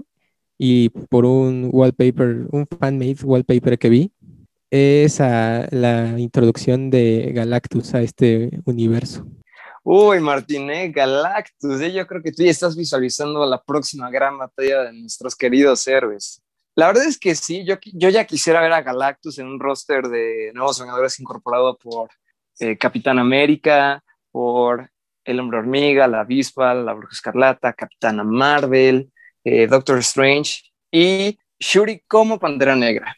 y 0.62 0.90
por 0.90 1.24
un 1.24 1.70
wallpaper, 1.72 2.46
un 2.50 2.66
fan-made 2.66 3.16
wallpaper 3.24 3.78
que 3.78 3.88
vi, 3.88 4.12
es 4.70 5.18
la 5.18 6.14
introducción 6.18 6.90
de 6.90 7.32
Galactus 7.34 7.94
a 7.94 8.02
este 8.02 8.60
universo. 8.66 9.26
Uy, 9.82 10.20
Martín, 10.20 10.68
Galactus, 10.92 11.80
¿eh? 11.80 11.92
yo 11.92 12.06
creo 12.06 12.22
que 12.22 12.30
tú 12.30 12.42
ya 12.42 12.50
estás 12.50 12.76
visualizando 12.76 13.46
la 13.46 13.62
próxima 13.62 14.10
gran 14.10 14.36
batalla 14.36 14.82
de 14.82 14.92
nuestros 14.92 15.34
queridos 15.34 15.88
héroes. 15.88 16.42
La 16.74 16.88
verdad 16.88 17.06
es 17.06 17.18
que 17.18 17.34
sí, 17.34 17.64
yo, 17.64 17.76
yo 17.94 18.10
ya 18.10 18.26
quisiera 18.26 18.60
ver 18.60 18.74
a 18.74 18.82
Galactus 18.82 19.38
en 19.38 19.46
un 19.46 19.60
roster 19.60 20.08
de 20.08 20.52
nuevos 20.54 20.78
Vengadores 20.78 21.18
incorporado 21.20 21.78
por 21.78 22.10
eh, 22.58 22.76
Capitán 22.76 23.18
América, 23.18 24.04
por 24.30 24.90
El 25.24 25.40
Hombre 25.40 25.60
Hormiga, 25.60 26.06
la 26.06 26.20
Avispa, 26.20 26.74
la 26.74 26.92
Bruja 26.92 27.14
Escarlata, 27.14 27.72
Capitana 27.72 28.24
Marvel, 28.24 29.10
eh, 29.44 29.66
Doctor 29.66 29.98
Strange 29.98 30.62
y 30.90 31.38
Shuri 31.58 32.02
como 32.06 32.38
Pantera 32.38 32.76
Negra. 32.76 33.16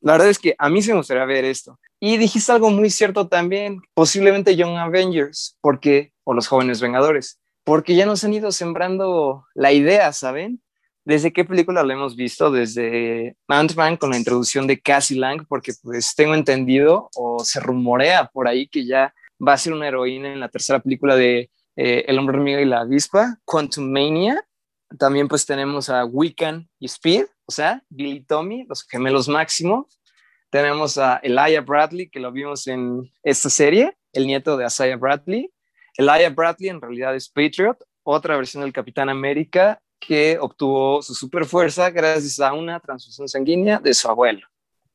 La 0.00 0.12
verdad 0.12 0.28
es 0.28 0.38
que 0.38 0.54
a 0.58 0.68
mí 0.68 0.82
se 0.82 0.92
me 0.92 0.98
gustaría 0.98 1.24
ver 1.24 1.44
esto. 1.44 1.78
Y 2.00 2.16
dijiste 2.16 2.50
algo 2.50 2.70
muy 2.70 2.90
cierto 2.90 3.28
también, 3.28 3.80
posiblemente 3.94 4.56
Young 4.56 4.76
Avengers, 4.76 5.56
porque, 5.60 6.12
o 6.24 6.34
los 6.34 6.48
jóvenes 6.48 6.80
Vengadores, 6.80 7.38
porque 7.64 7.94
ya 7.94 8.06
nos 8.06 8.24
han 8.24 8.34
ido 8.34 8.50
sembrando 8.50 9.46
la 9.54 9.72
idea, 9.72 10.12
¿saben? 10.12 10.60
¿Desde 11.04 11.32
qué 11.32 11.44
película 11.44 11.82
lo 11.82 11.92
hemos 11.92 12.16
visto? 12.16 12.50
Desde 12.50 13.36
Ant-Man 13.48 13.96
con 13.96 14.10
la 14.10 14.16
introducción 14.16 14.66
de 14.66 14.80
Cassie 14.80 15.18
Lang, 15.18 15.46
porque 15.48 15.72
pues 15.82 16.14
tengo 16.14 16.34
entendido 16.34 17.08
o 17.14 17.44
se 17.44 17.60
rumorea 17.60 18.26
por 18.32 18.48
ahí 18.48 18.68
que 18.68 18.84
ya 18.84 19.14
va 19.46 19.54
a 19.54 19.58
ser 19.58 19.72
una 19.72 19.88
heroína 19.88 20.32
en 20.32 20.40
la 20.40 20.48
tercera 20.48 20.80
película 20.80 21.16
de 21.16 21.50
eh, 21.76 22.04
El 22.06 22.18
hombre 22.18 22.36
hormiga 22.36 22.60
y 22.60 22.66
la 22.66 22.80
avispa, 22.80 23.38
Quantum 23.44 23.90
Mania, 23.90 24.44
también 24.98 25.28
pues 25.28 25.46
tenemos 25.46 25.88
a 25.88 26.04
Wiccan 26.04 26.68
y 26.78 26.86
Speed, 26.86 27.26
o 27.46 27.52
sea, 27.52 27.82
Billy 27.88 28.24
Tommy, 28.24 28.64
los 28.68 28.84
gemelos 28.84 29.28
máximos. 29.28 30.00
Tenemos 30.50 30.98
a 30.98 31.16
Elijah 31.22 31.60
Bradley, 31.60 32.10
que 32.10 32.20
lo 32.20 32.30
vimos 32.30 32.66
en 32.66 33.10
esta 33.22 33.48
serie, 33.48 33.96
el 34.12 34.26
nieto 34.26 34.56
de 34.56 34.66
Isaiah 34.66 34.96
Bradley. 34.96 35.50
Elijah 35.96 36.30
Bradley 36.30 36.68
en 36.68 36.80
realidad 36.80 37.14
es 37.14 37.28
Patriot, 37.28 37.78
otra 38.02 38.36
versión 38.36 38.62
del 38.62 38.72
Capitán 38.72 39.08
América 39.08 39.80
que 39.98 40.36
obtuvo 40.40 41.00
su 41.00 41.14
super 41.14 41.44
fuerza 41.44 41.90
gracias 41.90 42.40
a 42.40 42.52
una 42.52 42.80
transfusión 42.80 43.28
sanguínea 43.28 43.78
de 43.78 43.94
su 43.94 44.08
abuelo. 44.08 44.46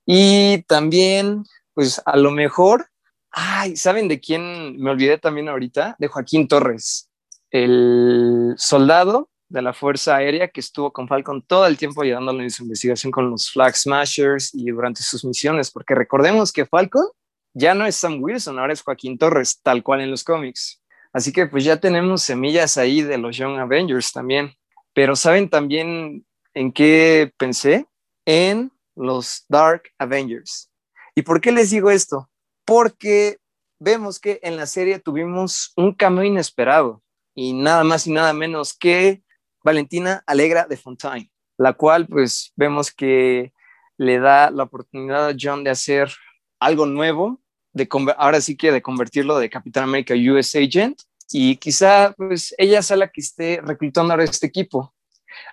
Y 0.05 0.63
también, 0.63 1.43
pues 1.73 2.01
a 2.05 2.17
lo 2.17 2.31
mejor, 2.31 2.87
ay, 3.31 3.77
¿saben 3.77 4.07
de 4.07 4.19
quién 4.19 4.77
me 4.77 4.91
olvidé 4.91 5.17
también 5.17 5.49
ahorita? 5.49 5.95
De 5.97 6.07
Joaquín 6.07 6.47
Torres, 6.47 7.09
el 7.51 8.53
soldado 8.57 9.29
de 9.49 9.61
la 9.61 9.73
Fuerza 9.73 10.17
Aérea 10.17 10.49
que 10.49 10.59
estuvo 10.59 10.91
con 10.91 11.07
Falcon 11.07 11.41
todo 11.41 11.65
el 11.67 11.77
tiempo 11.77 12.01
ayudándole 12.01 12.43
en 12.43 12.51
su 12.51 12.63
investigación 12.63 13.11
con 13.11 13.29
los 13.29 13.49
Flag 13.51 13.75
Smashers 13.75 14.53
y 14.53 14.65
durante 14.71 15.03
sus 15.03 15.23
misiones, 15.23 15.71
porque 15.71 15.95
recordemos 15.95 16.51
que 16.51 16.65
Falcon 16.65 17.05
ya 17.53 17.73
no 17.73 17.85
es 17.85 17.95
Sam 17.95 18.21
Wilson, 18.21 18.59
ahora 18.59 18.73
es 18.73 18.81
Joaquín 18.81 19.17
Torres, 19.17 19.59
tal 19.63 19.83
cual 19.83 20.01
en 20.01 20.11
los 20.11 20.23
cómics. 20.23 20.81
Así 21.13 21.31
que 21.31 21.47
pues 21.47 21.63
ya 21.63 21.77
tenemos 21.77 22.21
semillas 22.21 22.77
ahí 22.77 23.01
de 23.01 23.17
los 23.17 23.35
Young 23.37 23.57
Avengers 23.57 24.11
también. 24.11 24.53
Pero 24.93 25.15
¿saben 25.15 25.49
también 25.49 26.25
en 26.53 26.71
qué 26.71 27.33
pensé? 27.37 27.87
En 28.25 28.71
los 28.95 29.45
Dark 29.47 29.83
Avengers. 29.97 30.71
¿Y 31.15 31.23
por 31.23 31.41
qué 31.41 31.51
les 31.51 31.71
digo 31.71 31.89
esto? 31.89 32.29
Porque 32.65 33.37
vemos 33.79 34.19
que 34.19 34.39
en 34.43 34.55
la 34.55 34.65
serie 34.65 34.99
tuvimos 34.99 35.71
un 35.75 35.93
cambio 35.93 36.23
inesperado 36.23 37.01
y 37.33 37.53
nada 37.53 37.83
más 37.83 38.05
y 38.07 38.11
nada 38.11 38.33
menos 38.33 38.75
que 38.77 39.23
Valentina 39.67 40.23
Alegra 40.25 40.65
de 40.65 40.77
Fontaine, 40.77 41.29
la 41.57 41.73
cual 41.73 42.07
pues 42.07 42.53
vemos 42.55 42.89
que 42.89 43.51
le 43.97 44.17
da 44.17 44.49
la 44.49 44.63
oportunidad 44.63 45.27
a 45.27 45.35
John 45.37 45.65
de 45.65 45.71
hacer 45.71 46.09
algo 46.57 46.85
nuevo, 46.85 47.41
de 47.73 47.89
ahora 48.17 48.39
sí 48.39 48.55
que 48.55 48.71
de 48.71 48.81
convertirlo 48.81 49.37
de 49.37 49.49
Capitán 49.49 49.83
América 49.83 50.13
US 50.15 50.55
Agent 50.55 51.01
y 51.31 51.57
quizá 51.57 52.13
pues 52.15 52.55
ella 52.57 52.81
sea 52.81 52.95
la 52.95 53.09
que 53.09 53.19
esté 53.19 53.59
reclutando 53.61 54.13
ahora 54.13 54.23
este 54.23 54.47
equipo, 54.47 54.93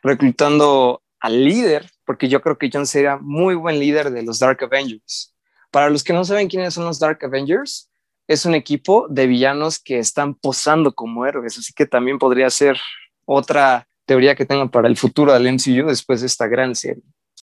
reclutando 0.03 1.03
al 1.19 1.45
líder, 1.45 1.91
porque 2.07 2.29
yo 2.29 2.41
creo 2.41 2.57
que 2.57 2.71
John 2.73 2.87
sería 2.87 3.17
muy 3.17 3.57
buen 3.57 3.81
líder 3.81 4.13
de 4.13 4.23
los 4.23 4.39
Dark 4.39 4.63
Avengers. 4.63 5.35
Para 5.73 5.91
los 5.91 6.05
que 6.05 6.13
no 6.13 6.25
saben 6.25 6.49
quiénes 6.49 6.75
son 6.75 6.85
los 6.85 7.01
Dark 7.01 7.19
Avengers, 7.25 7.91
es 8.29 8.47
un 8.47 8.55
equipo 8.55 9.09
de 9.09 9.27
villanos 9.27 9.81
que 9.81 9.99
están 9.99 10.37
posando 10.37 10.95
como 10.95 11.27
héroes, 11.27 11.59
así 11.59 11.73
que 11.73 11.85
también 11.85 12.21
podría 12.21 12.49
ser 12.49 12.79
otra 13.27 13.89
teoría 14.07 14.35
que 14.35 14.47
tengan 14.47 14.71
para 14.71 14.89
el 14.89 14.97
futuro 14.97 15.33
del 15.33 15.53
MCU 15.53 15.87
después 15.89 16.21
de 16.21 16.27
esta 16.27 16.47
gran 16.47 16.75
serie. 16.75 17.05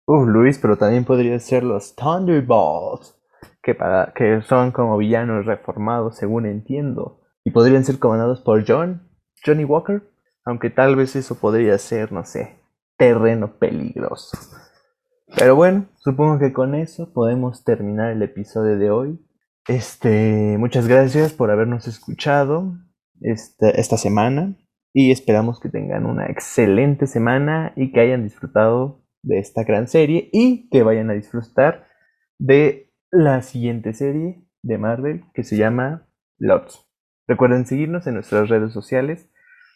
Uh, 0.06 0.26
Luis, 0.26 0.58
pero 0.58 0.78
también 0.78 1.04
podría 1.04 1.40
ser 1.40 1.64
los 1.64 1.96
Thunderbolts, 1.96 3.16
que, 3.62 3.76
para, 3.76 4.14
que 4.14 4.42
son 4.42 4.72
como 4.72 4.98
villanos 4.98 5.46
reformados, 5.46 6.16
según 6.16 6.46
entiendo. 6.46 7.22
Y 7.44 7.52
podrían 7.52 7.84
ser 7.84 8.00
comandados 8.00 8.42
por 8.42 8.66
John, 8.66 9.10
Johnny 9.46 9.66
Walker, 9.66 10.02
aunque 10.46 10.70
tal 10.70 10.96
vez 10.96 11.16
eso 11.16 11.36
podría 11.36 11.78
ser, 11.78 12.12
no 12.12 12.24
sé, 12.24 12.58
terreno 12.98 13.58
peligroso. 13.58 14.38
Pero 15.36 15.56
bueno, 15.56 15.88
supongo 15.98 16.40
que 16.40 16.54
con 16.54 16.74
eso 16.74 17.12
podemos 17.12 17.66
terminar 17.66 18.12
el 18.12 18.22
episodio 18.22 18.78
de 18.78 18.90
hoy. 18.90 19.20
Este, 19.68 20.56
muchas 20.58 20.88
gracias 20.88 21.34
por 21.34 21.52
habernos 21.52 21.86
escuchado 21.88 22.78
esta, 23.20 23.70
esta 23.72 23.98
semana 23.98 24.56
y 25.00 25.12
esperamos 25.12 25.60
que 25.60 25.70
tengan 25.70 26.08
una 26.08 26.26
excelente 26.26 27.06
semana 27.06 27.72
y 27.76 27.92
que 27.92 28.00
hayan 28.00 28.24
disfrutado 28.24 29.06
de 29.22 29.38
esta 29.38 29.64
gran 29.64 29.88
serie 29.88 30.28
y 30.34 30.70
que 30.72 30.82
vayan 30.82 31.12
a 31.12 31.14
disfrutar 31.14 31.88
de 32.40 32.92
la 33.12 33.44
siguiente 33.44 33.94
serie 33.94 34.44
de 34.64 34.78
Marvel 34.80 35.26
que 35.36 35.44
se 35.44 35.56
llama 35.56 36.10
Lots. 36.40 36.84
Recuerden 37.28 37.68
seguirnos 37.68 38.08
en 38.08 38.16
nuestras 38.16 38.50
redes 38.50 38.74
sociales 38.74 39.30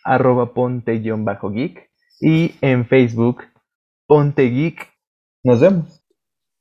arroba 0.03 0.55
ponte-geek 0.55 1.91
y 2.19 2.55
en 2.61 2.87
Facebook 2.87 3.43
ponte 4.07 4.49
geek. 4.49 4.91
Nos 5.43 5.61
vemos. 5.61 6.03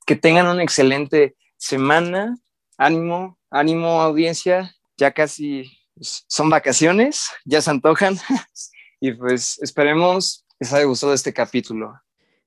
Que 0.05 0.15
tengan 0.15 0.45
una 0.45 0.61
excelente 0.61 1.35
semana. 1.57 2.37
Ánimo, 2.77 3.39
ánimo 3.49 4.03
audiencia. 4.03 4.71
Ya 4.97 5.13
casi 5.13 5.63
son 6.01 6.49
vacaciones, 6.49 7.29
ya 7.45 7.61
se 7.61 7.69
antojan. 7.71 8.17
y 8.99 9.11
pues 9.13 9.59
esperemos 9.61 10.45
que 10.49 10.65
les 10.65 10.73
haya 10.73 10.85
gustado 10.85 11.13
este 11.13 11.33
capítulo. 11.33 11.93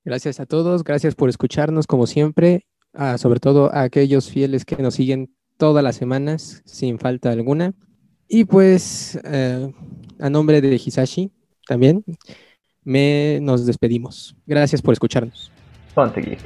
Gracias 0.05 0.39
a 0.41 0.47
todos, 0.47 0.85
gracias 0.85 1.15
por 1.15 1.29
escucharnos 1.29 1.87
como 1.87 2.07
siempre, 2.07 2.67
sobre 3.17 3.41
todo 3.41 3.73
a 3.73 3.83
aquellos 3.83 4.31
fieles 4.31 4.65
que 4.65 4.77
nos 4.77 4.95
siguen 4.95 5.35
todas 5.57 5.83
las 5.83 5.97
semanas 5.97 6.63
sin 6.67 6.99
falta 6.99 7.31
alguna. 7.31 7.75
Y 8.29 8.45
pues 8.45 9.19
eh, 9.25 9.73
a 10.19 10.31
nombre 10.31 10.61
de 10.61 10.75
Hisashi 10.75 11.33
también 11.67 12.05
me 12.83 13.39
nos 13.41 13.65
despedimos. 13.67 14.37
Gracias 14.47 14.83
por 14.83 14.93
escucharnos. 14.93 15.51
Ponte 15.95 16.39